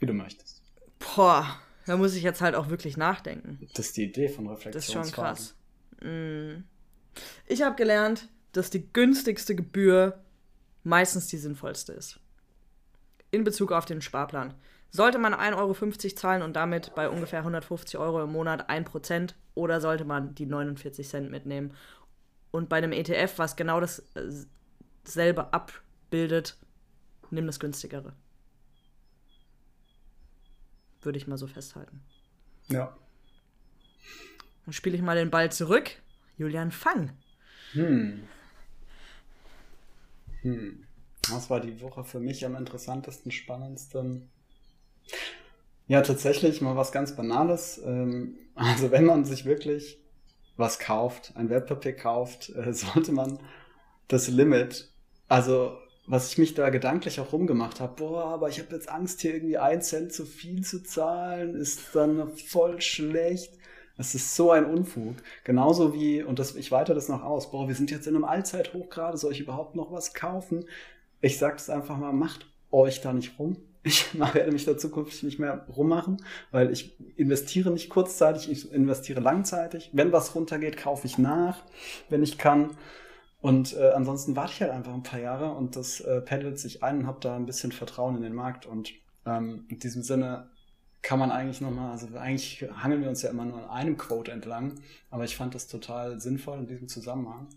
wie 0.00 0.06
du 0.06 0.12
möchtest. 0.12 0.62
Boah, 0.98 1.46
da 1.86 1.96
muss 1.96 2.14
ich 2.14 2.22
jetzt 2.22 2.40
halt 2.40 2.54
auch 2.54 2.68
wirklich 2.68 2.96
nachdenken. 2.96 3.58
Das 3.74 3.86
ist 3.86 3.96
die 3.96 4.04
Idee 4.04 4.28
von 4.28 4.46
Das 4.46 4.58
ist 4.58 4.66
Reflexion. 4.66 5.04
schon 5.04 5.12
krass. 5.12 5.54
Mm. 6.02 6.64
Ich 7.46 7.62
habe 7.62 7.76
gelernt, 7.76 8.28
dass 8.52 8.70
die 8.70 8.92
günstigste 8.92 9.54
Gebühr 9.54 10.22
meistens 10.82 11.26
die 11.28 11.36
sinnvollste 11.36 11.92
ist. 11.92 12.20
In 13.30 13.44
Bezug 13.44 13.72
auf 13.72 13.84
den 13.84 14.00
Sparplan. 14.02 14.54
Sollte 14.90 15.18
man 15.18 15.34
1,50 15.34 15.56
Euro 15.56 16.14
zahlen 16.16 16.42
und 16.42 16.54
damit 16.54 16.94
bei 16.96 17.08
ungefähr 17.08 17.40
150 17.40 17.98
Euro 17.98 18.24
im 18.24 18.32
Monat 18.32 18.68
1% 18.68 19.34
oder 19.54 19.80
sollte 19.80 20.04
man 20.04 20.34
die 20.34 20.46
49 20.46 21.08
Cent 21.08 21.30
mitnehmen? 21.30 21.74
Und 22.50 22.68
bei 22.68 22.78
einem 22.78 22.92
ETF, 22.92 23.34
was 23.36 23.54
genau 23.54 23.80
dasselbe 23.80 25.52
abbildet, 25.52 26.56
nimm 27.30 27.46
das 27.46 27.60
günstigere. 27.60 28.14
Würde 31.02 31.18
ich 31.18 31.26
mal 31.26 31.38
so 31.38 31.46
festhalten. 31.46 32.02
Ja. 32.68 32.96
Dann 34.64 34.72
spiele 34.72 34.96
ich 34.96 35.02
mal 35.02 35.16
den 35.16 35.30
Ball 35.30 35.50
zurück. 35.50 35.90
Julian, 36.36 36.70
fang. 36.70 37.12
Hm. 37.72 38.22
Hm. 40.42 40.86
Was 41.30 41.50
war 41.50 41.60
die 41.60 41.80
Woche 41.80 42.04
für 42.04 42.20
mich 42.20 42.44
am 42.44 42.56
interessantesten, 42.56 43.30
spannendsten? 43.30 44.28
Ja, 45.86 46.02
tatsächlich 46.02 46.60
mal 46.60 46.76
was 46.76 46.92
ganz 46.92 47.16
Banales. 47.16 47.80
Ähm, 47.84 48.36
Also 48.54 48.90
wenn 48.90 49.06
man 49.06 49.24
sich 49.24 49.44
wirklich 49.44 49.98
was 50.56 50.78
kauft, 50.78 51.32
ein 51.36 51.48
Wertpapier 51.48 51.96
kauft, 51.96 52.50
äh, 52.50 52.72
sollte 52.72 53.12
man 53.12 53.38
das 54.08 54.28
Limit, 54.28 54.90
also 55.28 55.78
was 56.10 56.32
ich 56.32 56.38
mich 56.38 56.54
da 56.54 56.70
gedanklich 56.70 57.20
auch 57.20 57.32
rumgemacht 57.32 57.78
habe, 57.78 57.94
boah, 57.96 58.24
aber 58.24 58.48
ich 58.48 58.58
habe 58.58 58.74
jetzt 58.74 58.88
Angst, 58.88 59.20
hier 59.20 59.32
irgendwie 59.32 59.58
ein 59.58 59.80
Cent 59.80 60.12
zu 60.12 60.26
viel 60.26 60.64
zu 60.64 60.82
zahlen, 60.82 61.54
ist 61.54 61.94
dann 61.94 62.36
voll 62.36 62.80
schlecht. 62.80 63.52
Das 63.96 64.16
ist 64.16 64.34
so 64.34 64.50
ein 64.50 64.64
Unfug. 64.64 65.14
Genauso 65.44 65.94
wie, 65.94 66.24
und 66.24 66.40
das, 66.40 66.56
ich 66.56 66.72
weite 66.72 66.94
das 66.94 67.08
noch 67.08 67.22
aus, 67.22 67.52
boah, 67.52 67.68
wir 67.68 67.76
sind 67.76 67.92
jetzt 67.92 68.08
in 68.08 68.16
einem 68.16 68.24
Allzeithoch 68.24 68.90
gerade, 68.90 69.18
soll 69.18 69.30
ich 69.30 69.40
überhaupt 69.40 69.76
noch 69.76 69.92
was 69.92 70.12
kaufen? 70.12 70.64
Ich 71.20 71.38
sage 71.38 71.56
es 71.56 71.70
einfach 71.70 71.96
mal, 71.96 72.12
macht 72.12 72.46
euch 72.72 73.00
da 73.00 73.12
nicht 73.12 73.38
rum. 73.38 73.56
Ich 73.82 74.12
werde 74.18 74.52
mich 74.52 74.66
da 74.66 74.76
zukünftig 74.76 75.22
nicht 75.22 75.38
mehr 75.38 75.64
rummachen, 75.74 76.22
weil 76.50 76.70
ich 76.70 76.98
investiere 77.16 77.70
nicht 77.70 77.88
kurzzeitig, 77.88 78.50
ich 78.50 78.70
investiere 78.72 79.20
langzeitig. 79.20 79.88
Wenn 79.94 80.12
was 80.12 80.34
runtergeht, 80.34 80.76
kaufe 80.76 81.06
ich 81.06 81.16
nach, 81.16 81.62
wenn 82.10 82.22
ich 82.22 82.36
kann. 82.36 82.76
Und 83.40 83.74
äh, 83.74 83.92
ansonsten 83.92 84.36
warte 84.36 84.52
ich 84.52 84.60
halt 84.60 84.70
einfach 84.70 84.92
ein 84.92 85.02
paar 85.02 85.20
Jahre 85.20 85.52
und 85.52 85.74
das 85.76 86.00
äh, 86.00 86.20
pendelt 86.20 86.58
sich 86.58 86.82
ein 86.82 86.98
und 86.98 87.06
habe 87.06 87.20
da 87.20 87.36
ein 87.36 87.46
bisschen 87.46 87.72
Vertrauen 87.72 88.16
in 88.16 88.22
den 88.22 88.34
Markt. 88.34 88.66
Und 88.66 88.92
ähm, 89.24 89.64
in 89.68 89.78
diesem 89.78 90.02
Sinne 90.02 90.50
kann 91.02 91.18
man 91.18 91.30
eigentlich 91.30 91.60
nochmal, 91.60 91.92
also 91.92 92.06
eigentlich 92.18 92.62
hangeln 92.74 93.00
wir 93.00 93.08
uns 93.08 93.22
ja 93.22 93.30
immer 93.30 93.46
nur 93.46 93.62
an 93.62 93.70
einem 93.70 93.96
Quote 93.96 94.30
entlang, 94.30 94.80
aber 95.10 95.24
ich 95.24 95.36
fand 95.36 95.54
das 95.54 95.66
total 95.66 96.20
sinnvoll 96.20 96.58
in 96.58 96.66
diesem 96.66 96.88
Zusammenhang 96.88 97.48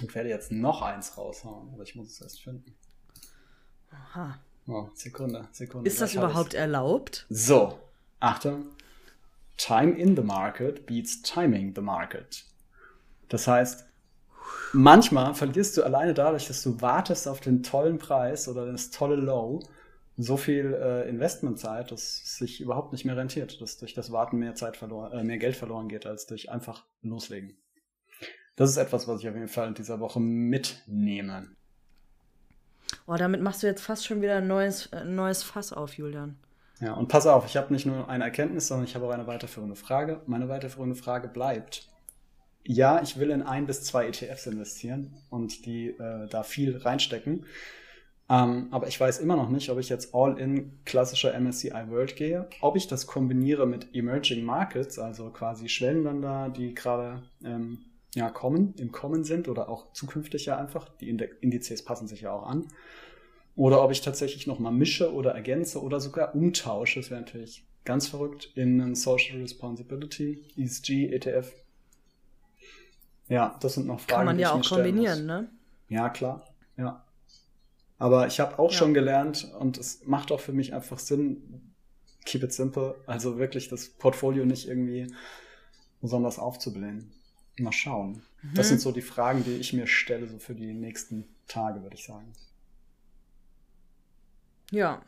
und 0.00 0.14
werde 0.14 0.30
jetzt 0.30 0.50
noch 0.50 0.80
eins 0.80 1.18
raushauen, 1.18 1.70
aber 1.74 1.82
ich 1.82 1.94
muss 1.94 2.10
es 2.10 2.20
erst 2.22 2.42
finden. 2.42 2.74
Aha. 3.90 4.38
Oh, 4.66 4.88
Sekunde, 4.94 5.46
Sekunde. 5.52 5.88
Ist 5.88 6.00
das 6.00 6.14
überhaupt 6.14 6.54
erlaubt? 6.54 7.26
So, 7.28 7.78
Achtung. 8.20 8.66
Time 9.58 9.92
in 9.92 10.16
the 10.16 10.22
market 10.22 10.86
beats 10.86 11.20
timing 11.20 11.74
the 11.74 11.82
market. 11.82 12.44
Das 13.28 13.46
heißt, 13.46 13.84
manchmal 14.72 15.34
verlierst 15.34 15.76
du 15.76 15.82
alleine 15.82 16.14
dadurch, 16.14 16.46
dass 16.46 16.62
du 16.62 16.80
wartest 16.80 17.28
auf 17.28 17.40
den 17.40 17.62
tollen 17.62 17.98
Preis 17.98 18.48
oder 18.48 18.70
das 18.70 18.90
tolle 18.90 19.16
Low, 19.16 19.60
so 20.16 20.36
viel 20.36 20.74
äh, 20.74 21.08
Investmentzeit, 21.08 21.90
dass 21.90 22.22
es 22.24 22.36
sich 22.36 22.60
überhaupt 22.60 22.92
nicht 22.92 23.04
mehr 23.04 23.16
rentiert, 23.16 23.60
dass 23.60 23.78
durch 23.78 23.94
das 23.94 24.12
Warten 24.12 24.38
mehr 24.38 24.54
Zeit 24.54 24.76
verloren, 24.76 25.12
äh, 25.12 25.24
mehr 25.24 25.38
Geld 25.38 25.56
verloren 25.56 25.88
geht, 25.88 26.06
als 26.06 26.26
durch 26.26 26.50
einfach 26.50 26.84
loslegen. 27.02 27.56
Das 28.56 28.70
ist 28.70 28.76
etwas, 28.76 29.08
was 29.08 29.20
ich 29.20 29.28
auf 29.28 29.34
jeden 29.34 29.48
Fall 29.48 29.68
in 29.68 29.74
dieser 29.74 29.98
Woche 29.98 30.20
mitnehme. 30.20 31.48
Oh, 33.06 33.16
damit 33.16 33.40
machst 33.40 33.62
du 33.62 33.66
jetzt 33.66 33.82
fast 33.82 34.06
schon 34.06 34.22
wieder 34.22 34.36
ein 34.36 34.46
neues, 34.46 34.86
äh, 34.86 35.04
neues 35.04 35.42
Fass 35.42 35.72
auf, 35.72 35.94
Julian. 35.94 36.36
Ja, 36.80 36.94
und 36.94 37.08
pass 37.08 37.26
auf, 37.26 37.46
ich 37.46 37.56
habe 37.56 37.72
nicht 37.72 37.86
nur 37.86 38.08
eine 38.08 38.24
Erkenntnis, 38.24 38.68
sondern 38.68 38.86
ich 38.86 38.94
habe 38.94 39.06
auch 39.06 39.10
eine 39.10 39.26
weiterführende 39.26 39.76
Frage. 39.76 40.20
Meine 40.26 40.48
weiterführende 40.48 40.96
Frage 40.96 41.28
bleibt. 41.28 41.88
Ja, 42.66 43.02
ich 43.02 43.18
will 43.18 43.30
in 43.30 43.42
ein 43.42 43.66
bis 43.66 43.82
zwei 43.82 44.06
ETFs 44.06 44.46
investieren 44.46 45.14
und 45.30 45.66
die 45.66 45.88
äh, 45.88 46.26
da 46.28 46.42
viel 46.42 46.78
reinstecken. 46.78 47.44
Ähm, 48.30 48.68
aber 48.70 48.88
ich 48.88 48.98
weiß 48.98 49.18
immer 49.18 49.36
noch 49.36 49.50
nicht, 49.50 49.68
ob 49.68 49.78
ich 49.78 49.90
jetzt 49.90 50.14
all 50.14 50.38
in 50.38 50.72
klassischer 50.86 51.38
MSCI 51.38 51.90
World 51.90 52.16
gehe, 52.16 52.48
ob 52.62 52.76
ich 52.76 52.88
das 52.88 53.06
kombiniere 53.06 53.66
mit 53.66 53.94
Emerging 53.94 54.44
Markets, 54.44 54.98
also 54.98 55.28
quasi 55.28 55.68
Schwellenländer, 55.68 56.48
die 56.48 56.74
gerade 56.74 57.22
ähm, 57.44 57.80
ja, 58.14 58.30
kommen, 58.30 58.74
im 58.78 58.92
Kommen 58.92 59.24
sind 59.24 59.48
oder 59.48 59.68
auch 59.68 59.92
zukünftig 59.92 60.46
ja 60.46 60.56
einfach. 60.56 60.88
Die 61.00 61.10
Indizes 61.10 61.84
passen 61.84 62.08
sich 62.08 62.22
ja 62.22 62.32
auch 62.32 62.46
an. 62.46 62.68
Oder 63.56 63.84
ob 63.84 63.90
ich 63.90 64.00
tatsächlich 64.00 64.46
nochmal 64.46 64.72
mische 64.72 65.12
oder 65.12 65.32
ergänze 65.32 65.82
oder 65.82 66.00
sogar 66.00 66.34
umtausche. 66.34 67.00
Das 67.00 67.10
wäre 67.10 67.20
natürlich 67.20 67.64
ganz 67.84 68.08
verrückt 68.08 68.50
in 68.54 68.80
einen 68.80 68.94
Social 68.94 69.40
Responsibility, 69.40 70.42
ESG, 70.56 71.12
ETF. 71.12 71.52
Ja, 73.28 73.56
das 73.60 73.74
sind 73.74 73.86
noch 73.86 74.00
Fragen. 74.00 74.16
Kann 74.18 74.26
man 74.26 74.38
ja 74.38 74.52
auch 74.52 74.62
kombinieren, 74.68 75.26
ne? 75.26 75.48
Ja, 75.88 76.08
klar. 76.10 76.46
Ja. 76.76 77.04
Aber 77.98 78.26
ich 78.26 78.40
habe 78.40 78.58
auch 78.58 78.70
Ja. 78.70 78.76
schon 78.78 78.92
gelernt 78.94 79.50
und 79.58 79.78
es 79.78 80.04
macht 80.04 80.30
auch 80.32 80.40
für 80.40 80.52
mich 80.52 80.74
einfach 80.74 80.98
Sinn, 80.98 81.72
keep 82.26 82.42
it 82.42 82.52
simple, 82.52 82.96
also 83.06 83.38
wirklich 83.38 83.68
das 83.68 83.88
Portfolio 83.88 84.44
nicht 84.44 84.68
irgendwie 84.68 85.12
besonders 86.00 86.38
aufzublähen. 86.38 87.12
Mal 87.58 87.72
schauen. 87.72 88.22
Das 88.54 88.66
Mhm. 88.66 88.70
sind 88.70 88.80
so 88.80 88.92
die 88.92 89.00
Fragen, 89.02 89.44
die 89.44 89.54
ich 89.56 89.72
mir 89.72 89.86
stelle, 89.86 90.26
so 90.26 90.38
für 90.38 90.54
die 90.54 90.74
nächsten 90.74 91.28
Tage, 91.46 91.82
würde 91.82 91.94
ich 91.96 92.04
sagen. 92.04 92.32
Ja. 94.70 95.02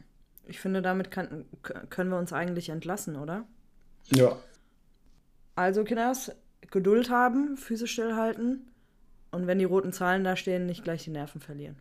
Ich 0.48 0.60
finde, 0.60 0.80
damit 0.80 1.10
kann, 1.10 1.44
können 1.90 2.10
wir 2.10 2.18
uns 2.18 2.32
eigentlich 2.32 2.68
entlassen, 2.68 3.16
oder? 3.16 3.46
Ja. 4.12 4.36
Also, 5.56 5.82
Kinders, 5.82 6.30
Geduld 6.70 7.10
haben, 7.10 7.56
Füße 7.56 7.86
stillhalten 7.86 8.70
und 9.30 9.46
wenn 9.46 9.58
die 9.58 9.64
roten 9.64 9.92
Zahlen 9.92 10.24
da 10.24 10.36
stehen, 10.36 10.66
nicht 10.66 10.84
gleich 10.84 11.04
die 11.04 11.10
Nerven 11.10 11.40
verlieren. 11.40 11.78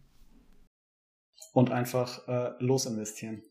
Und 1.54 1.72
einfach 1.72 2.28
äh, 2.28 2.52
losinvestieren. 2.60 3.44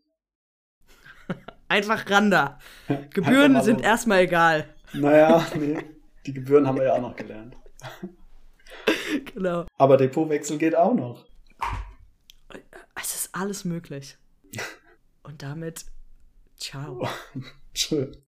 Einfach 1.69 2.09
ran 2.11 2.31
da. 2.31 2.59
Einfach 2.89 3.11
Gebühren 3.11 3.53
mal 3.53 3.65
sind 3.65 3.77
los. 3.79 3.87
erstmal 3.87 4.21
egal. 4.21 4.69
Naja, 4.93 5.47
nee. 5.55 5.79
Die 6.27 6.33
Gebühren 6.35 6.67
haben 6.67 6.77
wir 6.79 6.85
ja 6.85 6.93
auch 6.95 7.01
noch 7.01 7.17
gelernt. 7.17 7.57
Genau. 9.35 9.67
Aber 9.77 9.97
Depotwechsel 9.97 10.59
geht 10.59 10.75
auch 10.75 10.95
noch. 10.95 11.27
Es 12.95 13.15
ist 13.15 13.35
alles 13.35 13.65
möglich. 13.65 14.17
Und 15.23 15.43
damit, 15.43 15.85
ciao. 16.57 17.07
Tschö. 17.75 18.13